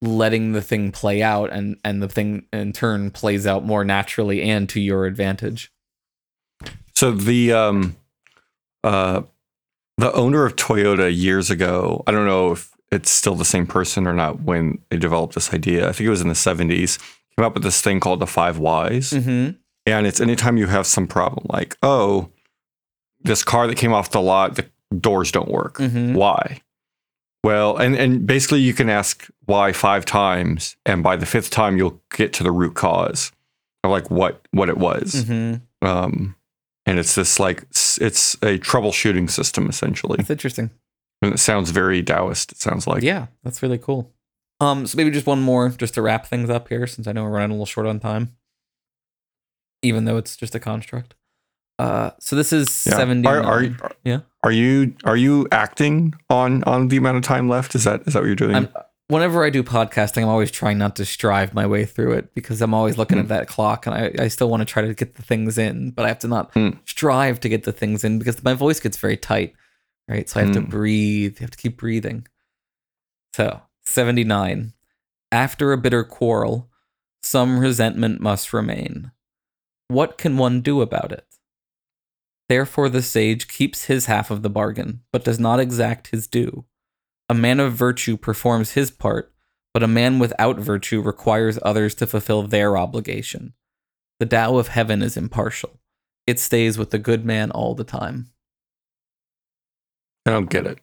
letting 0.01 0.51
the 0.51 0.61
thing 0.61 0.91
play 0.91 1.23
out 1.23 1.51
and, 1.51 1.77
and 1.83 2.03
the 2.03 2.09
thing 2.09 2.45
in 2.51 2.73
turn 2.73 3.09
plays 3.09 3.47
out 3.47 3.65
more 3.65 3.83
naturally 3.83 4.41
and 4.41 4.67
to 4.69 4.79
your 4.79 5.05
advantage. 5.05 5.71
So 6.97 7.11
the 7.11 7.53
um 7.53 7.95
uh 8.83 9.21
the 9.99 10.11
owner 10.13 10.45
of 10.47 10.55
Toyota 10.55 11.15
years 11.15 11.51
ago, 11.51 12.03
I 12.07 12.11
don't 12.11 12.25
know 12.25 12.53
if 12.53 12.71
it's 12.91 13.11
still 13.11 13.35
the 13.35 13.45
same 13.45 13.67
person 13.67 14.07
or 14.07 14.13
not 14.13 14.41
when 14.41 14.79
they 14.89 14.97
developed 14.97 15.35
this 15.35 15.53
idea. 15.53 15.87
I 15.87 15.91
think 15.91 16.07
it 16.07 16.09
was 16.09 16.21
in 16.21 16.27
the 16.27 16.33
70s. 16.33 16.97
Came 17.37 17.45
up 17.45 17.53
with 17.53 17.61
this 17.61 17.81
thing 17.81 17.99
called 17.99 18.19
the 18.19 18.25
five 18.25 18.57
whys. 18.57 19.11
Mm-hmm. 19.11 19.57
And 19.85 20.07
it's 20.07 20.19
anytime 20.19 20.57
you 20.57 20.65
have 20.65 20.87
some 20.87 21.05
problem 21.05 21.45
like, 21.49 21.77
oh, 21.83 22.31
this 23.21 23.43
car 23.43 23.67
that 23.67 23.77
came 23.77 23.93
off 23.93 24.09
the 24.09 24.19
lot, 24.19 24.55
the 24.55 24.65
doors 24.99 25.31
don't 25.31 25.51
work. 25.51 25.77
Mhm. 25.77 26.15
Why? 26.15 26.61
Well, 27.43 27.77
and, 27.77 27.95
and 27.95 28.25
basically 28.25 28.61
you 28.61 28.73
can 28.73 28.89
ask 28.89 29.29
why 29.45 29.71
five 29.71 30.03
times, 30.03 30.75
and 30.83 31.03
by 31.03 31.15
the 31.15 31.27
fifth 31.27 31.51
time 31.51 31.77
you'll 31.77 32.01
get 32.11 32.33
to 32.33 32.43
the 32.43 32.51
root 32.51 32.73
cause 32.73 33.31
of 33.83 33.91
like 33.91 34.09
what 34.09 34.41
what 34.49 34.67
it 34.67 34.79
was. 34.79 35.13
Mm-hmm. 35.13 35.87
Um, 35.87 36.36
and 36.87 36.97
it's 36.97 37.13
this 37.15 37.39
like 37.39 37.63
it's 38.01 38.33
a 38.35 38.57
troubleshooting 38.57 39.29
system 39.29 39.69
essentially. 39.69 40.17
That's 40.17 40.29
interesting. 40.31 40.71
And 41.21 41.33
it 41.33 41.37
sounds 41.39 41.69
very 41.71 42.01
Taoist. 42.03 42.51
It 42.53 42.57
sounds 42.59 42.87
like 42.87 43.03
yeah, 43.03 43.27
that's 43.43 43.61
really 43.61 43.77
cool. 43.77 44.11
Um, 44.59 44.87
so 44.87 44.97
maybe 44.97 45.11
just 45.11 45.27
one 45.27 45.41
more, 45.41 45.69
just 45.69 45.93
to 45.95 46.01
wrap 46.01 46.25
things 46.25 46.49
up 46.49 46.67
here, 46.69 46.87
since 46.87 47.07
I 47.07 47.11
know 47.11 47.23
we're 47.23 47.29
running 47.29 47.51
a 47.51 47.53
little 47.53 47.65
short 47.67 47.85
on 47.85 47.99
time, 47.99 48.35
even 49.83 50.05
though 50.05 50.17
it's 50.17 50.35
just 50.35 50.55
a 50.55 50.59
construct. 50.59 51.13
Uh, 51.79 52.09
so 52.19 52.35
this 52.35 52.51
is 52.51 52.85
Yeah. 52.89 52.95
seventy. 52.97 53.27
Are, 53.27 53.43
are, 53.43 53.65
Yeah. 54.03 54.19
Are 54.43 54.51
you 54.51 54.95
are 55.03 55.17
you 55.17 55.47
acting 55.51 56.15
on 56.29 56.63
on 56.63 56.87
the 56.87 56.97
amount 56.97 57.17
of 57.17 57.23
time 57.23 57.47
left? 57.49 57.75
Is 57.75 57.83
that 57.83 58.01
is 58.07 58.13
that 58.13 58.21
what 58.21 58.25
you're 58.25 58.35
doing? 58.35 58.55
I'm, 58.55 58.69
whenever 59.09 59.43
I 59.43 59.49
do 59.49 59.63
podcasting, 59.63 60.23
I'm 60.23 60.29
always 60.29 60.51
trying 60.51 60.77
not 60.77 60.95
to 60.97 61.05
strive 61.05 61.53
my 61.53 61.65
way 61.65 61.85
through 61.85 62.13
it 62.13 62.33
because 62.33 62.61
I'm 62.61 62.73
always 62.73 62.97
looking 62.97 63.17
Hmm. 63.17 63.21
at 63.23 63.27
that 63.29 63.47
clock 63.47 63.85
and 63.87 63.95
I, 63.95 64.11
I 64.23 64.27
still 64.27 64.49
want 64.49 64.61
to 64.61 64.65
try 64.65 64.81
to 64.83 64.93
get 64.93 65.15
the 65.15 65.21
things 65.23 65.57
in, 65.57 65.91
but 65.91 66.05
I 66.05 66.09
have 66.09 66.19
to 66.19 66.27
not 66.27 66.53
Hmm. 66.53 66.69
strive 66.85 67.39
to 67.41 67.49
get 67.49 67.63
the 67.63 67.71
things 67.71 68.03
in 68.03 68.19
because 68.19 68.43
my 68.43 68.53
voice 68.53 68.79
gets 68.79 68.97
very 68.97 69.17
tight, 69.17 69.53
right? 70.07 70.27
So 70.29 70.39
I 70.39 70.43
have 70.43 70.53
to 70.53 70.61
Hmm. 70.61 70.69
breathe, 70.69 71.37
you 71.39 71.43
have 71.43 71.51
to 71.51 71.57
keep 71.57 71.77
breathing. 71.77 72.27
So, 73.33 73.61
79. 73.85 74.73
After 75.31 75.71
a 75.73 75.77
bitter 75.77 76.03
quarrel, 76.03 76.69
some 77.21 77.59
resentment 77.59 78.21
must 78.21 78.53
remain. 78.53 79.11
What 79.89 80.17
can 80.17 80.37
one 80.37 80.61
do 80.61 80.81
about 80.81 81.11
it? 81.11 81.25
Therefore, 82.49 82.87
the 82.87 83.01
sage 83.01 83.47
keeps 83.49 83.85
his 83.85 84.05
half 84.05 84.31
of 84.31 84.41
the 84.41 84.49
bargain, 84.49 85.01
but 85.11 85.23
does 85.25 85.39
not 85.39 85.59
exact 85.59 86.07
his 86.07 86.27
due. 86.27 86.65
A 87.29 87.33
man 87.33 87.59
of 87.59 87.73
virtue 87.73 88.15
performs 88.17 88.71
his 88.71 88.89
part, 88.89 89.33
but 89.73 89.83
a 89.83 89.87
man 89.87 90.17
without 90.19 90.57
virtue 90.57 91.01
requires 91.01 91.59
others 91.61 91.93
to 91.95 92.07
fulfill 92.07 92.43
their 92.43 92.77
obligation. 92.77 93.53
The 94.19 94.25
Tao 94.25 94.57
of 94.57 94.69
heaven 94.69 95.01
is 95.01 95.17
impartial. 95.17 95.79
It 96.25 96.39
stays 96.39 96.77
with 96.77 96.91
the 96.91 96.97
good 96.97 97.25
man 97.25 97.51
all 97.51 97.75
the 97.75 97.83
time. 97.83 98.27
I 100.25 100.31
don't 100.31 100.49
get 100.49 100.65
it. 100.65 100.79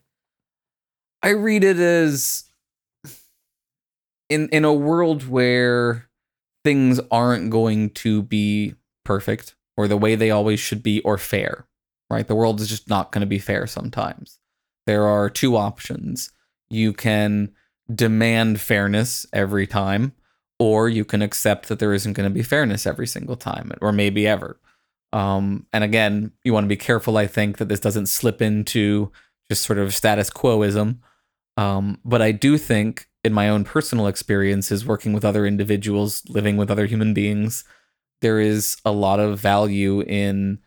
I 1.23 1.31
read 1.31 1.65
it 1.65 1.79
as 1.79 2.45
in 4.29 4.49
in 4.51 4.65
a 4.65 4.73
world 4.73 5.29
where 5.29 6.09
things 6.65 7.01
aren't 7.11 7.51
going 7.51 7.91
to 7.91 8.23
be 8.23 8.75
perfect 9.05 9.55
or 9.77 9.89
the 9.89 9.97
way 9.97 10.15
they 10.15 10.31
always 10.31 10.61
should 10.61 10.83
be 10.83 11.01
or 11.01 11.19
fair, 11.19 11.67
right? 12.11 12.27
The 12.27 12.35
world 12.35 12.61
is 12.61 12.69
just 12.69 12.89
not 12.89 13.13
going 13.13 13.21
to 13.21 13.27
be 13.27 13.39
fair 13.39 13.67
sometimes. 13.67 14.39
There 14.87 15.07
are 15.07 15.29
two 15.29 15.57
options. 15.57 16.31
You 16.75 16.93
can 16.93 17.53
demand 17.95 18.61
fairness 18.61 19.27
every 19.33 19.67
time 19.67 20.13
or 20.59 20.89
you 20.89 21.05
can 21.05 21.23
accept 21.23 21.69
that 21.69 21.79
there 21.79 21.95
isn't 21.95 22.15
going 22.15 22.29
to 22.29 22.35
be 22.35 22.43
fairness 22.43 22.87
every 22.87 23.07
single 23.07 23.37
time 23.37 23.71
or 23.81 23.93
maybe 23.93 24.27
ever. 24.27 24.59
Um, 25.13 25.67
and 25.73 25.85
again, 25.85 26.33
you 26.43 26.53
want 26.53 26.65
to 26.65 26.69
be 26.69 26.77
careful, 26.77 27.17
I 27.17 27.27
think, 27.27 27.59
that 27.59 27.69
this 27.69 27.81
doesn't 27.81 28.07
slip 28.07 28.43
into 28.43 29.13
just 29.49 29.63
sort 29.63 29.79
of 29.79 29.95
status 29.95 30.31
quoism. 30.31 30.99
Um, 31.57 32.01
but 32.05 32.21
I 32.21 32.33
do 32.33 32.59
think, 32.59 33.09
in 33.23 33.33
my 33.33 33.49
own 33.49 33.65
personal 33.65 34.07
experiences, 34.09 34.85
working 34.85 35.13
with 35.13 35.25
other 35.25 35.47
individuals, 35.47 36.23
living 36.29 36.57
with 36.57 36.71
other 36.71 36.87
human 36.87 37.15
beings, 37.15 37.65
there 38.21 38.41
is 38.41 38.77
a 38.85 38.91
lot 38.91 39.21
of 39.21 39.39
value 39.39 40.01
in 40.03 40.59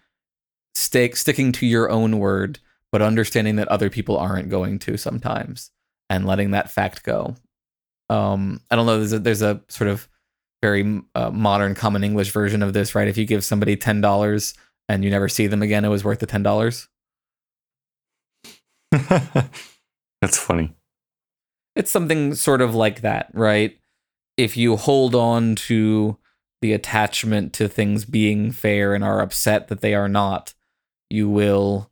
stick 0.73 1.15
sticking 1.15 1.51
to 1.51 1.65
your 1.65 1.89
own 1.89 2.17
word, 2.19 2.59
but 2.91 3.01
understanding 3.01 3.57
that 3.57 3.67
other 3.67 3.89
people 3.89 4.17
aren't 4.17 4.49
going 4.49 4.79
to 4.79 4.95
sometimes, 4.95 5.71
and 6.09 6.25
letting 6.25 6.51
that 6.51 6.71
fact 6.71 7.03
go. 7.03 7.35
Um, 8.09 8.61
I 8.71 8.75
don't 8.75 8.85
know. 8.85 8.97
There's 8.97 9.13
a, 9.13 9.19
there's 9.19 9.41
a 9.41 9.61
sort 9.67 9.89
of 9.89 10.07
very 10.61 11.01
uh, 11.13 11.29
modern 11.29 11.75
common 11.75 12.03
English 12.03 12.31
version 12.31 12.63
of 12.63 12.73
this, 12.73 12.95
right? 12.95 13.07
If 13.07 13.17
you 13.17 13.25
give 13.25 13.43
somebody 13.43 13.75
ten 13.75 14.01
dollars 14.01 14.53
and 14.89 15.03
you 15.03 15.09
never 15.09 15.29
see 15.29 15.47
them 15.47 15.61
again, 15.61 15.85
it 15.85 15.89
was 15.89 16.03
worth 16.03 16.19
the 16.19 16.25
ten 16.25 16.43
dollars. 16.43 16.87
That's 18.91 20.37
funny. 20.37 20.73
it's 21.75 21.91
something 21.91 22.33
sort 22.33 22.61
of 22.61 22.73
like 22.73 23.01
that, 23.01 23.29
right? 23.33 23.77
If 24.37 24.57
you 24.57 24.77
hold 24.77 25.13
on 25.13 25.55
to 25.55 26.17
the 26.61 26.73
attachment 26.73 27.53
to 27.53 27.67
things 27.67 28.05
being 28.05 28.51
fair 28.51 28.95
and 28.95 29.03
are 29.03 29.21
upset 29.21 29.67
that 29.67 29.81
they 29.81 29.93
are 29.93 30.09
not, 30.09 30.53
you 31.09 31.29
will 31.29 31.91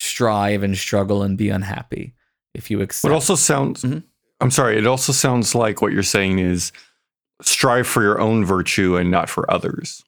strive 0.00 0.62
and 0.62 0.76
struggle 0.76 1.22
and 1.22 1.38
be 1.38 1.48
unhappy. 1.48 2.14
If 2.54 2.70
you 2.70 2.80
accept, 2.82 3.10
It 3.10 3.14
also 3.14 3.34
sounds. 3.34 3.82
Mhm. 3.82 4.02
I'm 4.40 4.50
sorry. 4.50 4.76
It 4.76 4.86
also 4.86 5.12
sounds 5.12 5.54
like 5.54 5.80
what 5.80 5.92
you're 5.92 6.02
saying 6.02 6.38
is 6.38 6.72
strive 7.40 7.86
for 7.86 8.02
your 8.02 8.20
own 8.20 8.44
virtue 8.44 8.96
and 8.96 9.10
not 9.10 9.28
for 9.30 9.50
others. 9.50 10.04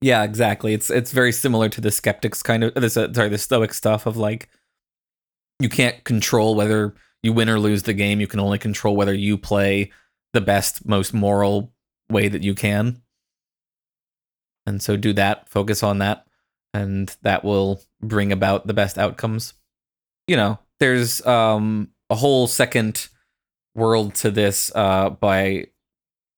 yeah, 0.00 0.22
exactly. 0.22 0.74
It's 0.74 0.90
it's 0.90 1.10
very 1.12 1.32
similar 1.32 1.68
to 1.70 1.80
the 1.80 1.90
skeptics 1.90 2.42
kind 2.42 2.62
of 2.64 2.74
this. 2.74 2.96
Uh, 2.96 3.12
sorry, 3.12 3.28
the 3.30 3.38
stoic 3.38 3.74
stuff 3.74 4.06
of 4.06 4.16
like 4.16 4.48
you 5.58 5.68
can't 5.68 6.04
control 6.04 6.54
whether 6.54 6.94
you 7.22 7.32
win 7.32 7.48
or 7.48 7.58
lose 7.58 7.82
the 7.82 7.94
game. 7.94 8.20
You 8.20 8.28
can 8.28 8.38
only 8.40 8.58
control 8.58 8.94
whether 8.94 9.12
you 9.14 9.36
play 9.36 9.90
the 10.34 10.40
best, 10.40 10.86
most 10.86 11.12
moral 11.12 11.72
way 12.10 12.28
that 12.28 12.42
you 12.44 12.54
can. 12.54 13.02
And 14.66 14.80
so 14.82 14.96
do 14.96 15.12
that, 15.14 15.48
focus 15.48 15.82
on 15.82 15.98
that, 15.98 16.26
and 16.74 17.14
that 17.22 17.42
will 17.44 17.82
bring 18.00 18.30
about 18.32 18.66
the 18.66 18.74
best 18.74 18.98
outcomes. 18.98 19.54
You 20.28 20.36
know, 20.36 20.58
there's 20.80 21.24
um 21.26 21.90
a 22.10 22.14
whole 22.14 22.46
second 22.46 23.08
world 23.74 24.14
to 24.16 24.30
this 24.30 24.72
uh 24.74 25.10
by 25.10 25.66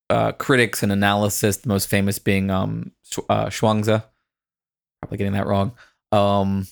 uh 0.08 0.32
critics 0.32 0.82
and 0.82 0.92
analysis, 0.92 1.58
the 1.58 1.68
most 1.68 1.88
famous 1.88 2.18
being 2.18 2.50
um 2.50 2.92
uh. 3.28 3.50
Probably 3.50 5.18
getting 5.18 5.32
that 5.32 5.46
wrong. 5.46 5.72
Um 6.12 6.66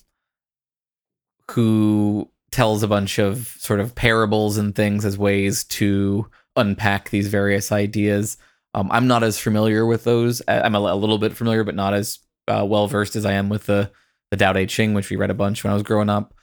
who 1.50 2.30
tells 2.50 2.82
a 2.82 2.88
bunch 2.88 3.18
of 3.18 3.48
sort 3.58 3.80
of 3.80 3.94
parables 3.94 4.56
and 4.58 4.74
things 4.74 5.04
as 5.04 5.18
ways 5.18 5.64
to 5.64 6.28
unpack 6.56 7.10
these 7.10 7.28
various 7.28 7.72
ideas. 7.72 8.36
Um, 8.74 8.88
I'm 8.90 9.06
not 9.06 9.22
as 9.22 9.38
familiar 9.38 9.86
with 9.86 10.04
those. 10.04 10.42
I'm 10.46 10.74
a, 10.74 10.78
a 10.78 10.94
little 10.94 11.18
bit 11.18 11.36
familiar, 11.36 11.64
but 11.64 11.74
not 11.74 11.94
as 11.94 12.18
uh, 12.48 12.64
well 12.66 12.86
versed 12.86 13.16
as 13.16 13.24
I 13.24 13.32
am 13.32 13.48
with 13.48 13.66
the 13.66 13.90
the 14.30 14.36
Tao 14.36 14.52
Te 14.52 14.66
Ching, 14.66 14.92
which 14.92 15.08
we 15.08 15.16
read 15.16 15.30
a 15.30 15.34
bunch 15.34 15.64
when 15.64 15.70
I 15.70 15.74
was 15.74 15.82
growing 15.82 16.10
up. 16.10 16.34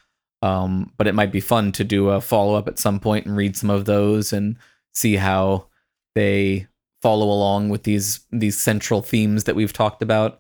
Um, 0.46 0.92
but 0.98 1.08
it 1.08 1.16
might 1.16 1.32
be 1.32 1.40
fun 1.40 1.72
to 1.72 1.84
do 1.84 2.10
a 2.10 2.22
follow 2.22 2.54
up 2.54 2.68
at 2.68 2.78
some 2.78 3.00
point 3.00 3.26
and 3.26 3.36
read 3.36 3.58
some 3.58 3.72
of 3.72 3.86
those 3.86 4.32
and 4.32 4.58
see 4.94 5.16
how 5.16 5.66
they 6.14 6.68
follow 7.02 7.26
along 7.26 7.70
with 7.70 7.82
these 7.82 8.20
these 8.32 8.56
central 8.56 9.02
themes 9.02 9.46
that 9.46 9.56
we've 9.56 9.74
talked 9.74 10.04
about. 10.04 10.40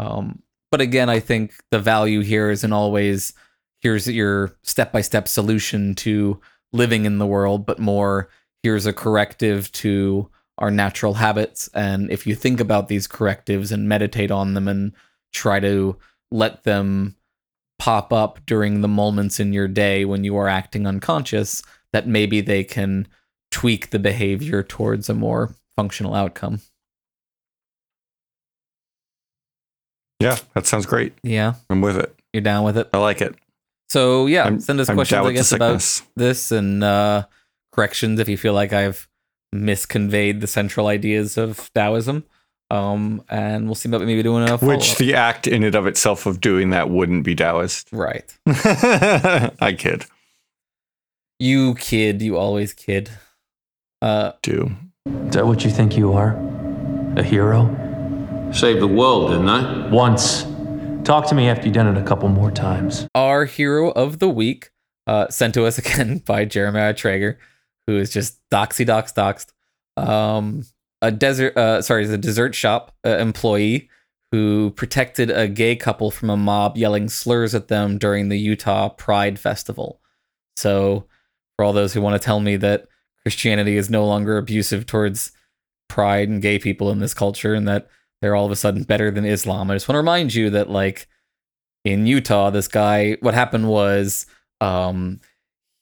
Um, 0.00 0.42
but 0.72 0.80
again, 0.80 1.08
I 1.08 1.20
think 1.20 1.54
the 1.70 1.78
value 1.78 2.22
here 2.22 2.50
isn't 2.50 2.72
always 2.72 3.34
here's 3.82 4.08
your 4.08 4.56
step 4.64 4.90
by 4.90 5.00
step 5.00 5.28
solution 5.28 5.94
to 5.94 6.40
living 6.72 7.04
in 7.04 7.18
the 7.18 7.26
world, 7.26 7.66
but 7.66 7.78
more 7.78 8.28
here's 8.64 8.84
a 8.84 8.92
corrective 8.92 9.70
to 9.72 10.28
our 10.58 10.72
natural 10.72 11.14
habits. 11.14 11.70
And 11.72 12.10
if 12.10 12.26
you 12.26 12.34
think 12.34 12.58
about 12.58 12.88
these 12.88 13.06
correctives 13.06 13.70
and 13.70 13.88
meditate 13.88 14.32
on 14.32 14.54
them 14.54 14.66
and 14.66 14.92
try 15.32 15.60
to 15.60 15.96
let 16.32 16.64
them 16.64 17.14
pop 17.78 18.12
up 18.12 18.40
during 18.46 18.80
the 18.80 18.88
moments 18.88 19.38
in 19.38 19.52
your 19.52 19.68
day 19.68 20.04
when 20.04 20.24
you 20.24 20.36
are 20.36 20.48
acting 20.48 20.86
unconscious, 20.86 21.62
that 21.92 22.06
maybe 22.06 22.40
they 22.40 22.64
can 22.64 23.06
tweak 23.50 23.90
the 23.90 23.98
behavior 23.98 24.62
towards 24.62 25.08
a 25.08 25.14
more 25.14 25.54
functional 25.76 26.14
outcome. 26.14 26.60
Yeah, 30.20 30.38
that 30.54 30.66
sounds 30.66 30.86
great. 30.86 31.12
Yeah, 31.22 31.54
I'm 31.68 31.80
with 31.80 31.98
it. 31.98 32.14
you're 32.32 32.40
down 32.40 32.64
with 32.64 32.78
it. 32.78 32.88
I 32.92 32.98
like 32.98 33.20
it. 33.20 33.34
So 33.88 34.26
yeah, 34.26 34.44
I'm, 34.44 34.60
send 34.60 34.80
us 34.80 34.88
I'm 34.88 34.96
questions, 34.96 35.26
I 35.26 35.32
guess, 35.32 35.52
about 35.52 36.02
this 36.16 36.50
and 36.50 36.82
uh, 36.82 37.26
corrections 37.72 38.18
if 38.18 38.28
you 38.28 38.36
feel 38.36 38.54
like 38.54 38.72
I've 38.72 39.08
misconveyed 39.54 40.40
the 40.40 40.46
central 40.46 40.86
ideas 40.88 41.36
of 41.36 41.70
Taoism. 41.74 42.24
Um, 42.70 43.22
and 43.28 43.66
we'll 43.66 43.76
see 43.76 43.88
about 43.88 44.00
maybe 44.02 44.22
doing 44.24 44.48
a 44.48 44.56
Which 44.56 44.60
follow-up. 44.86 44.98
the 44.98 45.14
act 45.14 45.46
in 45.46 45.62
and 45.62 45.74
of 45.76 45.86
itself 45.86 46.26
of 46.26 46.40
doing 46.40 46.70
that 46.70 46.90
wouldn't 46.90 47.22
be 47.24 47.34
Taoist. 47.36 47.88
right. 47.92 48.36
I 48.46 49.74
kid. 49.78 50.06
You 51.38 51.74
kid, 51.74 52.22
you 52.22 52.36
always 52.36 52.72
kid. 52.72 53.10
Uh, 54.02 54.32
Do. 54.42 54.72
Is 55.06 55.34
that 55.34 55.46
what 55.46 55.64
you 55.64 55.70
think 55.70 55.96
you 55.96 56.12
are? 56.12 56.30
A 57.16 57.22
hero? 57.22 57.66
Saved 58.52 58.80
the 58.80 58.86
world, 58.88 59.30
didn't 59.30 59.48
I? 59.48 59.88
Once. 59.88 60.44
Talk 61.04 61.26
to 61.28 61.34
me 61.34 61.48
after 61.48 61.66
you've 61.66 61.74
done 61.74 61.94
it 61.94 62.00
a 62.00 62.04
couple 62.04 62.28
more 62.28 62.50
times. 62.50 63.06
our 63.14 63.44
hero 63.44 63.90
of 63.92 64.18
the 64.18 64.28
week, 64.28 64.70
uh, 65.06 65.28
sent 65.28 65.54
to 65.54 65.64
us 65.66 65.78
again 65.82 66.18
by 66.18 66.44
Jeremiah 66.44 66.94
Traeger, 66.94 67.38
who 67.86 67.96
is 67.96 68.12
just 68.12 68.40
doxy 68.50 68.84
dox 68.84 69.12
doxed. 69.12 69.52
Um, 69.96 70.64
a 71.06 71.12
desert, 71.12 71.56
uh, 71.56 71.80
sorry, 71.82 72.04
the 72.04 72.18
dessert 72.18 72.54
shop 72.54 72.92
uh, 73.06 73.10
employee 73.18 73.88
who 74.32 74.72
protected 74.72 75.30
a 75.30 75.46
gay 75.46 75.76
couple 75.76 76.10
from 76.10 76.30
a 76.30 76.36
mob 76.36 76.76
yelling 76.76 77.08
slurs 77.08 77.54
at 77.54 77.68
them 77.68 77.96
during 77.96 78.28
the 78.28 78.38
Utah 78.38 78.88
Pride 78.88 79.38
Festival. 79.38 80.00
So, 80.56 81.06
for 81.56 81.64
all 81.64 81.72
those 81.72 81.92
who 81.92 82.00
want 82.02 82.20
to 82.20 82.24
tell 82.24 82.40
me 82.40 82.56
that 82.56 82.88
Christianity 83.22 83.76
is 83.76 83.88
no 83.88 84.04
longer 84.04 84.36
abusive 84.36 84.84
towards 84.84 85.30
pride 85.88 86.28
and 86.28 86.42
gay 86.42 86.58
people 86.58 86.90
in 86.90 86.98
this 86.98 87.14
culture 87.14 87.54
and 87.54 87.68
that 87.68 87.88
they're 88.20 88.34
all 88.34 88.46
of 88.46 88.50
a 88.50 88.56
sudden 88.56 88.82
better 88.82 89.12
than 89.12 89.24
Islam, 89.24 89.70
I 89.70 89.76
just 89.76 89.86
want 89.86 89.94
to 89.94 90.00
remind 90.00 90.34
you 90.34 90.50
that, 90.50 90.68
like, 90.68 91.06
in 91.84 92.08
Utah, 92.08 92.50
this 92.50 92.66
guy, 92.66 93.16
what 93.20 93.34
happened 93.34 93.68
was, 93.68 94.26
um, 94.60 95.20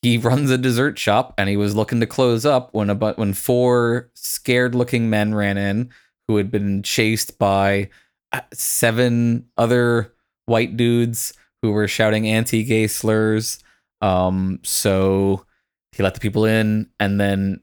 he 0.04 0.18
runs 0.18 0.50
a 0.50 0.58
dessert 0.58 0.98
shop 0.98 1.32
and 1.38 1.48
he 1.48 1.56
was 1.56 1.74
looking 1.74 1.98
to 1.98 2.06
close 2.06 2.44
up 2.44 2.74
when 2.74 2.90
about 2.90 3.16
when 3.16 3.32
four 3.32 4.10
scared 4.14 4.74
looking 4.74 5.08
men 5.08 5.34
ran 5.34 5.56
in 5.56 5.90
who 6.28 6.36
had 6.36 6.50
been 6.50 6.82
chased 6.82 7.38
by 7.38 7.88
uh, 8.32 8.40
seven 8.52 9.46
other 9.56 10.12
white 10.44 10.76
dudes 10.76 11.32
who 11.62 11.72
were 11.72 11.88
shouting 11.88 12.28
anti-gay 12.28 12.86
slurs. 12.86 13.58
Um, 14.02 14.60
so 14.62 15.46
he 15.92 16.02
let 16.02 16.12
the 16.12 16.20
people 16.20 16.44
in, 16.44 16.90
and 17.00 17.18
then 17.18 17.62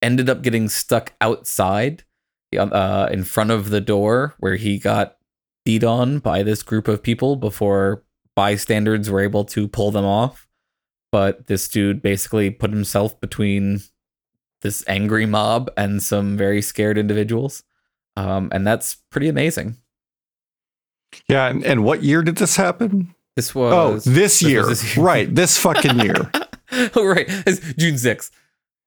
ended 0.00 0.30
up 0.30 0.40
getting 0.40 0.70
stuck 0.70 1.12
outside, 1.20 2.04
uh, 2.56 3.08
in 3.10 3.24
front 3.24 3.50
of 3.50 3.68
the 3.68 3.80
door 3.80 4.34
where 4.38 4.56
he 4.56 4.78
got 4.78 5.16
beat 5.64 5.84
on 5.84 6.20
by 6.20 6.42
this 6.42 6.62
group 6.62 6.88
of 6.88 7.02
people 7.02 7.36
before 7.36 8.02
bystanders 8.34 9.10
were 9.10 9.20
able 9.20 9.44
to 9.44 9.68
pull 9.68 9.90
them 9.90 10.04
off. 10.04 10.48
But 11.12 11.46
this 11.46 11.68
dude 11.68 12.02
basically 12.02 12.50
put 12.50 12.70
himself 12.70 13.20
between 13.20 13.82
this 14.62 14.82
angry 14.88 15.26
mob 15.26 15.70
and 15.76 16.02
some 16.02 16.36
very 16.36 16.62
scared 16.62 16.96
individuals. 16.98 17.62
Um, 18.16 18.48
and 18.52 18.66
that's 18.66 18.96
pretty 19.10 19.28
amazing. 19.28 19.76
Yeah, 21.28 21.48
and, 21.48 21.64
and 21.64 21.84
what 21.84 22.02
year 22.02 22.22
did 22.22 22.36
this 22.36 22.56
happen? 22.56 23.14
This 23.36 23.54
Oh, 23.54 23.92
was 23.94 24.04
this 24.04 24.42
was 24.42 24.50
year. 24.50 24.64
this 24.66 24.96
year. 24.96 25.04
Right, 25.04 25.34
this 25.34 25.58
fucking 25.58 25.98
year. 26.00 26.30
oh, 26.94 27.04
right. 27.04 27.26
It's 27.28 27.60
June 27.74 27.94
6th. 27.96 28.30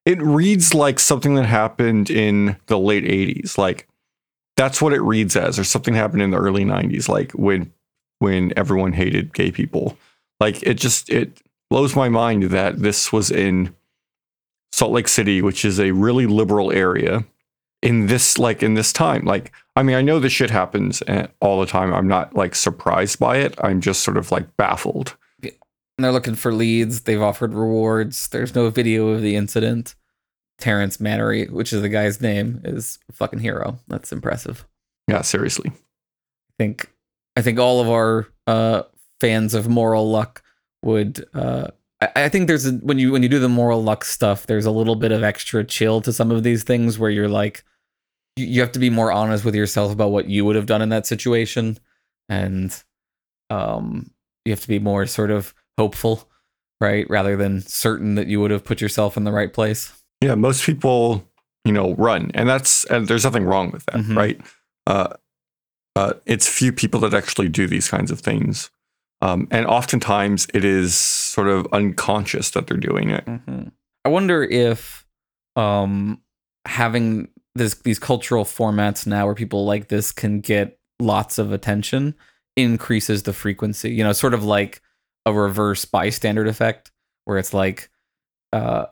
it 0.06 0.22
reads 0.22 0.74
like 0.74 1.00
something 1.00 1.36
that 1.36 1.46
happened 1.46 2.10
in 2.10 2.56
the 2.68 2.78
late 2.80 3.04
80s. 3.04 3.58
Like 3.58 3.88
that's 4.58 4.82
what 4.82 4.94
it 4.94 5.02
reads 5.02 5.36
as, 5.36 5.60
or 5.60 5.64
something 5.64 5.94
happened 5.94 6.22
in 6.24 6.32
the 6.32 6.38
early 6.38 6.64
90s, 6.66 7.08
like 7.10 7.32
when 7.34 7.72
when 8.20 8.54
everyone 8.56 8.94
hated 8.94 9.34
gay 9.34 9.52
people. 9.52 9.98
Like 10.40 10.64
it 10.64 10.76
just 10.76 11.10
it 11.10 11.42
blows 11.70 11.96
my 11.96 12.10
mind 12.10 12.44
that 12.44 12.80
this 12.80 13.12
was 13.12 13.32
in 13.32 13.76
Salt 14.72 14.92
Lake 14.92 15.08
City, 15.08 15.42
which 15.42 15.64
is 15.66 15.80
a 15.80 15.92
really 15.92 16.26
liberal 16.26 16.72
area 16.72 17.26
in 17.82 18.08
this 18.08 18.38
like 18.38 18.64
in 18.64 18.74
this 18.74 18.92
time. 18.92 19.26
Like 19.26 19.52
I 19.76 19.84
mean, 19.84 19.96
I 19.96 20.02
know 20.02 20.20
this 20.20 20.34
shit 20.34 20.50
happens 20.50 21.02
eh, 21.08 21.28
all 21.40 21.60
the 21.60 21.66
time. 21.66 21.94
I'm 21.94 22.08
not 22.08 22.36
like 22.36 22.56
surprised 22.56 23.20
by 23.20 23.38
it. 23.38 23.56
I'm 23.64 23.82
just 23.82 24.02
sort 24.02 24.18
of 24.18 24.32
like 24.32 24.58
baffled. 24.58 25.16
And 25.98 26.04
they're 26.04 26.12
looking 26.12 26.36
for 26.36 26.52
leads. 26.52 27.02
They've 27.02 27.22
offered 27.22 27.54
rewards. 27.54 28.28
There's 28.28 28.54
no 28.54 28.70
video 28.70 29.10
of 29.10 29.22
the 29.22 29.38
incident. 29.38 29.96
Terrence 30.58 31.00
Mannery, 31.00 31.50
which 31.50 31.72
is 31.72 31.82
the 31.82 31.90
guy's 31.90 32.20
name, 32.20 32.62
is 32.66 33.00
a 33.10 33.14
fucking 33.14 33.40
hero. 33.40 33.78
That's 33.88 34.12
impressive. 34.12 34.66
Yeah, 35.08 35.22
seriously. 35.22 35.72
I 35.72 36.54
think 36.58 36.92
I 37.36 37.42
think 37.42 37.60
all 37.60 37.82
of 37.82 37.90
our 37.90 38.28
uh, 38.48 38.84
fans 39.22 39.54
of 39.54 39.70
moral 39.70 40.10
luck 40.10 40.42
would. 40.86 41.26
Uh, 41.34 41.68
I, 42.02 42.10
I 42.16 42.30
think 42.30 42.48
there's 42.48 42.66
a, 42.66 42.72
when 42.74 42.98
you 43.00 43.12
when 43.12 43.24
you 43.24 43.30
do 43.30 43.40
the 43.40 43.50
moral 43.50 43.84
luck 43.84 44.06
stuff, 44.06 44.48
there's 44.48 44.66
a 44.66 44.72
little 44.72 44.96
bit 44.96 45.12
of 45.12 45.24
extra 45.24 45.64
chill 45.66 46.00
to 46.02 46.14
some 46.14 46.32
of 46.32 46.44
these 46.44 46.64
things 46.64 46.98
where 46.98 47.10
you're 47.10 47.28
like, 47.28 47.64
you, 48.38 48.46
you 48.46 48.62
have 48.62 48.72
to 48.74 48.80
be 48.80 48.90
more 48.90 49.12
honest 49.12 49.44
with 49.44 49.56
yourself 49.56 49.92
about 49.92 50.12
what 50.12 50.30
you 50.30 50.46
would 50.46 50.56
have 50.56 50.66
done 50.66 50.82
in 50.82 50.90
that 50.90 51.06
situation, 51.06 51.78
and 52.30 52.82
um, 53.50 54.10
you 54.46 54.52
have 54.54 54.62
to 54.62 54.68
be 54.68 54.80
more 54.80 55.06
sort 55.06 55.32
of 55.32 55.54
hopeful, 55.78 56.30
right, 56.82 57.10
rather 57.10 57.36
than 57.36 57.62
certain 57.62 58.16
that 58.16 58.28
you 58.28 58.40
would 58.40 58.52
have 58.52 58.64
put 58.64 58.82
yourself 58.82 59.18
in 59.18 59.24
the 59.24 59.32
right 59.32 59.54
place. 59.54 59.92
Yeah, 60.22 60.36
most 60.36 60.64
people, 60.66 61.28
you 61.66 61.72
know, 61.74 61.94
run, 61.96 62.32
and 62.34 62.48
that's 62.48 62.86
and 62.86 63.08
there's 63.08 63.24
nothing 63.26 63.44
wrong 63.46 63.72
with 63.72 63.86
that, 63.88 63.96
Mhm. 63.96 64.16
right? 64.16 64.42
Uh, 64.88 65.14
uh, 65.96 66.14
it's 66.26 66.48
few 66.48 66.72
people 66.74 67.00
that 67.02 67.14
actually 67.14 67.48
do 67.50 67.68
these 67.68 67.88
kinds 67.88 68.12
of 68.12 68.20
things, 68.20 68.70
um, 69.22 69.48
and 69.52 69.66
oftentimes 69.66 70.48
it 70.54 70.66
is 70.66 70.96
sort 70.96 71.48
of 71.48 71.68
unconscious 71.72 72.52
that 72.52 72.68
they're 72.68 72.78
doing 72.78 73.10
it. 73.10 73.24
hmm 73.28 73.64
I 74.04 74.10
wonder 74.10 74.44
if 74.44 75.04
um, 75.56 76.22
having 76.66 77.28
this 77.56 77.76
these 77.76 77.98
cultural 77.98 78.46
formats 78.46 79.08
now 79.08 79.26
where 79.26 79.34
people 79.34 79.66
like 79.66 79.88
this 79.88 80.12
can 80.12 80.42
get 80.42 80.78
lots 81.00 81.38
of 81.40 81.52
attention 81.52 82.14
increases 82.56 83.24
the 83.24 83.34
frequency. 83.34 83.92
You 83.92 84.04
know, 84.04 84.14
sort 84.14 84.34
of 84.34 84.44
like 84.44 84.82
a 85.26 85.34
reverse 85.34 85.86
bystander 85.86 86.46
effect, 86.46 86.92
where 87.24 87.38
it's 87.38 87.54
like, 87.54 87.90
uh, 88.54 88.86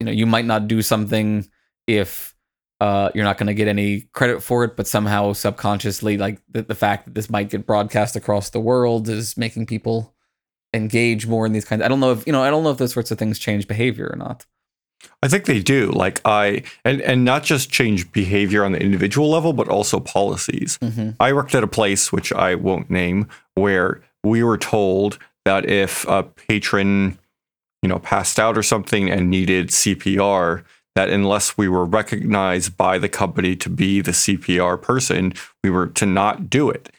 you 0.00 0.06
know, 0.06 0.12
you 0.12 0.26
might 0.26 0.44
not 0.44 0.66
do 0.66 0.82
something 0.82 1.48
if 1.86 2.35
uh, 2.80 3.10
you're 3.14 3.24
not 3.24 3.38
going 3.38 3.46
to 3.46 3.54
get 3.54 3.68
any 3.68 4.02
credit 4.12 4.42
for 4.42 4.64
it, 4.64 4.76
but 4.76 4.86
somehow 4.86 5.32
subconsciously, 5.32 6.18
like 6.18 6.40
the, 6.50 6.62
the 6.62 6.74
fact 6.74 7.06
that 7.06 7.14
this 7.14 7.30
might 7.30 7.48
get 7.48 7.66
broadcast 7.66 8.16
across 8.16 8.50
the 8.50 8.60
world 8.60 9.08
is 9.08 9.36
making 9.36 9.66
people 9.66 10.14
engage 10.74 11.26
more 11.26 11.46
in 11.46 11.52
these 11.52 11.64
kinds. 11.64 11.82
I 11.82 11.88
don't 11.88 12.00
know 12.00 12.12
if 12.12 12.26
you 12.26 12.32
know. 12.32 12.42
I 12.42 12.50
don't 12.50 12.62
know 12.62 12.70
if 12.70 12.78
those 12.78 12.92
sorts 12.92 13.10
of 13.10 13.18
things 13.18 13.38
change 13.38 13.66
behavior 13.66 14.08
or 14.12 14.16
not. 14.16 14.44
I 15.22 15.28
think 15.28 15.46
they 15.46 15.60
do. 15.60 15.90
Like 15.90 16.20
I 16.24 16.62
and 16.84 17.00
and 17.00 17.24
not 17.24 17.42
just 17.42 17.70
change 17.70 18.12
behavior 18.12 18.64
on 18.64 18.72
the 18.72 18.80
individual 18.80 19.30
level, 19.30 19.52
but 19.52 19.68
also 19.68 20.00
policies. 20.00 20.78
Mm-hmm. 20.78 21.10
I 21.18 21.32
worked 21.32 21.54
at 21.54 21.64
a 21.64 21.68
place 21.68 22.12
which 22.12 22.32
I 22.32 22.54
won't 22.54 22.90
name 22.90 23.28
where 23.54 24.02
we 24.22 24.42
were 24.42 24.58
told 24.58 25.18
that 25.44 25.68
if 25.68 26.06
a 26.08 26.24
patron, 26.24 27.18
you 27.82 27.88
know, 27.88 27.98
passed 27.98 28.38
out 28.38 28.58
or 28.58 28.62
something 28.62 29.10
and 29.10 29.30
needed 29.30 29.68
CPR, 29.68 30.64
that 30.96 31.10
unless 31.10 31.58
we 31.58 31.68
were 31.68 31.84
recognized 31.84 32.76
by 32.76 32.98
the 32.98 33.08
company 33.08 33.54
to 33.54 33.68
be 33.68 34.00
the 34.00 34.12
CPR 34.12 34.80
person, 34.80 35.34
we 35.62 35.68
were 35.68 35.86
to 35.88 36.06
not 36.06 36.48
do 36.48 36.70
it 36.70 36.90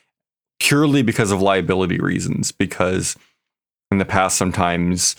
purely 0.60 1.02
because 1.02 1.32
of 1.32 1.42
liability 1.42 1.98
reasons. 1.98 2.52
Because 2.52 3.18
in 3.92 3.98
the 3.98 4.06
past, 4.06 4.38
sometimes 4.38 5.16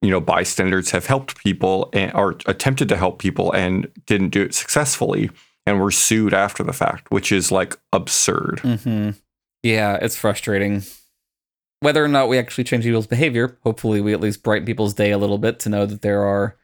you 0.00 0.10
know 0.10 0.20
bystanders 0.20 0.92
have 0.92 1.06
helped 1.06 1.36
people 1.38 1.90
and, 1.92 2.14
or 2.14 2.36
attempted 2.46 2.88
to 2.88 2.96
help 2.96 3.18
people 3.18 3.52
and 3.52 3.90
didn't 4.06 4.28
do 4.28 4.42
it 4.42 4.54
successfully 4.54 5.28
and 5.66 5.80
were 5.80 5.90
sued 5.90 6.32
after 6.32 6.62
the 6.62 6.72
fact, 6.72 7.10
which 7.10 7.32
is 7.32 7.50
like 7.50 7.76
absurd. 7.92 8.60
Mm-hmm. 8.62 9.10
Yeah, 9.64 9.98
it's 10.00 10.16
frustrating. 10.16 10.84
Whether 11.80 12.04
or 12.04 12.08
not 12.08 12.28
we 12.28 12.38
actually 12.38 12.64
change 12.64 12.84
people's 12.84 13.08
behavior, 13.08 13.58
hopefully 13.64 14.00
we 14.00 14.12
at 14.12 14.20
least 14.20 14.44
brighten 14.44 14.66
people's 14.66 14.94
day 14.94 15.10
a 15.10 15.18
little 15.18 15.38
bit 15.38 15.58
to 15.60 15.68
know 15.68 15.84
that 15.84 16.02
there 16.02 16.22
are 16.22 16.56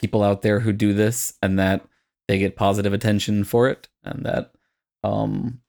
people 0.00 0.22
out 0.22 0.42
there 0.42 0.60
who 0.60 0.72
do 0.72 0.92
this 0.92 1.34
and 1.42 1.58
that 1.58 1.86
they 2.28 2.38
get 2.38 2.56
positive 2.56 2.92
attention 2.92 3.44
for 3.44 3.68
it 3.68 3.88
and 4.02 4.24
that 4.24 4.52
um 5.02 5.60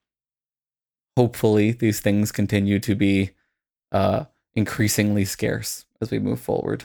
hopefully 1.18 1.72
these 1.72 2.00
things 2.00 2.32
continue 2.32 2.80
to 2.80 2.96
be 2.96 3.32
uh 3.92 4.26
increasingly 4.56 5.26
scarce 5.26 5.86
as 6.02 6.12
we 6.12 6.20
move 6.20 6.40
forward. 6.40 6.84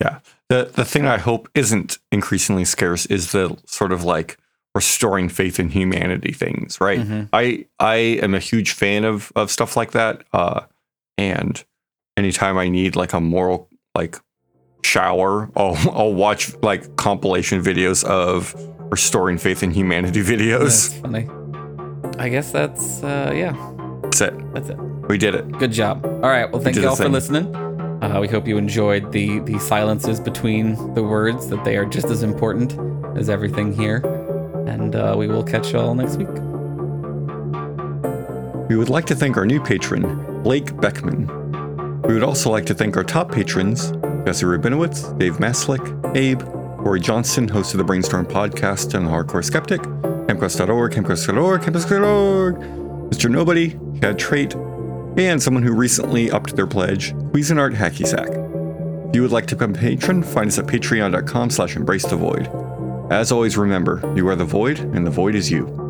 Yeah. 0.00 0.20
The 0.48 0.70
the 0.74 0.84
thing 0.84 1.06
I 1.06 1.18
hope 1.18 1.48
isn't 1.54 1.98
increasingly 2.12 2.64
scarce 2.64 3.06
is 3.06 3.32
the 3.32 3.56
sort 3.66 3.92
of 3.92 4.04
like 4.04 4.36
restoring 4.74 5.28
faith 5.30 5.58
in 5.58 5.70
humanity 5.70 6.32
things, 6.32 6.80
right? 6.80 7.00
Mhm. 7.00 7.28
I 7.32 7.66
I 7.78 7.96
am 8.22 8.34
a 8.34 8.38
huge 8.38 8.72
fan 8.72 9.04
of 9.04 9.32
of 9.34 9.50
stuff 9.50 9.76
like 9.76 9.92
that. 9.92 10.24
Uh 10.32 10.62
and 11.18 11.64
anytime 12.16 12.58
I 12.58 12.68
need 12.68 12.94
like 12.94 13.12
a 13.14 13.20
moral 13.20 13.68
like 13.94 14.18
shower, 14.86 15.50
I'll 15.56 15.76
I'll 15.92 16.14
watch 16.14 16.54
like 16.62 16.96
compilation 16.96 17.60
videos 17.62 18.04
of 18.04 18.54
restoring 18.90 19.36
faith 19.38 19.62
in 19.62 19.70
humanity 19.72 20.20
That's 20.22 20.42
videos. 20.42 21.00
funny. 21.02 21.28
I 22.18 22.28
guess 22.30 22.50
that's 22.52 23.02
uh 23.02 23.32
yeah, 23.34 23.52
That's 24.04 24.20
it. 24.22 24.54
that's 24.54 24.68
it. 24.70 24.78
We 25.08 25.18
did 25.18 25.34
it. 25.34 25.50
Good 25.58 25.72
job. 25.72 26.04
All 26.06 26.30
right. 26.30 26.50
Well, 26.50 26.62
thank 26.62 26.74
did 26.76 26.82
you 26.84 26.88
all 26.88 26.96
for 26.96 27.08
listening. 27.08 27.54
Uh, 28.02 28.18
we 28.20 28.28
hope 28.28 28.46
you 28.46 28.56
enjoyed 28.58 29.12
the 29.12 29.40
the 29.40 29.58
silences 29.58 30.20
between 30.20 30.94
the 30.94 31.02
words; 31.02 31.48
that 31.48 31.64
they 31.64 31.76
are 31.76 31.84
just 31.84 32.06
as 32.06 32.22
important 32.22 32.76
as 33.18 33.28
everything 33.28 33.72
here. 33.72 33.98
And 34.66 34.94
uh, 34.96 35.14
we 35.18 35.26
will 35.26 35.44
catch 35.44 35.72
y'all 35.72 35.94
next 35.94 36.16
week. 36.16 36.28
We 38.68 38.76
would 38.76 38.88
like 38.90 39.06
to 39.06 39.14
thank 39.14 39.36
our 39.36 39.46
new 39.46 39.60
patron, 39.62 40.42
Blake 40.42 40.76
Beckman. 40.80 41.26
We 42.02 42.14
would 42.14 42.24
also 42.24 42.50
like 42.50 42.66
to 42.66 42.74
thank 42.74 42.96
our 42.96 43.04
top 43.04 43.30
patrons, 43.30 43.92
Jesse 44.26 44.44
Rubinowitz, 44.44 45.16
Dave 45.20 45.34
Maslick, 45.34 46.16
Abe, 46.16 46.42
Corey 46.82 46.98
Johnson, 46.98 47.46
host 47.46 47.74
of 47.74 47.78
the 47.78 47.84
Brainstorm 47.84 48.26
podcast 48.26 48.94
and 48.94 49.06
the 49.06 49.10
Hardcore 49.10 49.44
Skeptic, 49.44 49.80
Campquest.org, 49.80 50.92
Campquest.org, 50.92 51.62
Campquest.org, 51.62 52.56
Mr. 52.56 53.30
Nobody, 53.30 53.78
Chad 54.00 54.18
Trait, 54.18 54.52
and 55.16 55.40
someone 55.40 55.62
who 55.62 55.72
recently 55.72 56.28
upped 56.32 56.56
their 56.56 56.66
pledge, 56.66 57.12
Cuisinart 57.30 57.76
Hacky 57.76 58.04
Sack. 58.04 58.30
If 59.10 59.14
you 59.14 59.22
would 59.22 59.30
like 59.30 59.46
to 59.46 59.54
become 59.54 59.76
a 59.76 59.78
patron, 59.78 60.24
find 60.24 60.48
us 60.48 60.58
at 60.58 60.66
patreon.com 60.66 61.50
slash 61.50 61.76
embrace 61.76 62.04
the 62.04 62.16
void. 62.16 62.50
As 63.12 63.30
always, 63.30 63.56
remember, 63.56 64.02
you 64.16 64.26
are 64.26 64.34
the 64.34 64.44
void, 64.44 64.80
and 64.80 65.06
the 65.06 65.10
void 65.12 65.36
is 65.36 65.52
you. 65.52 65.85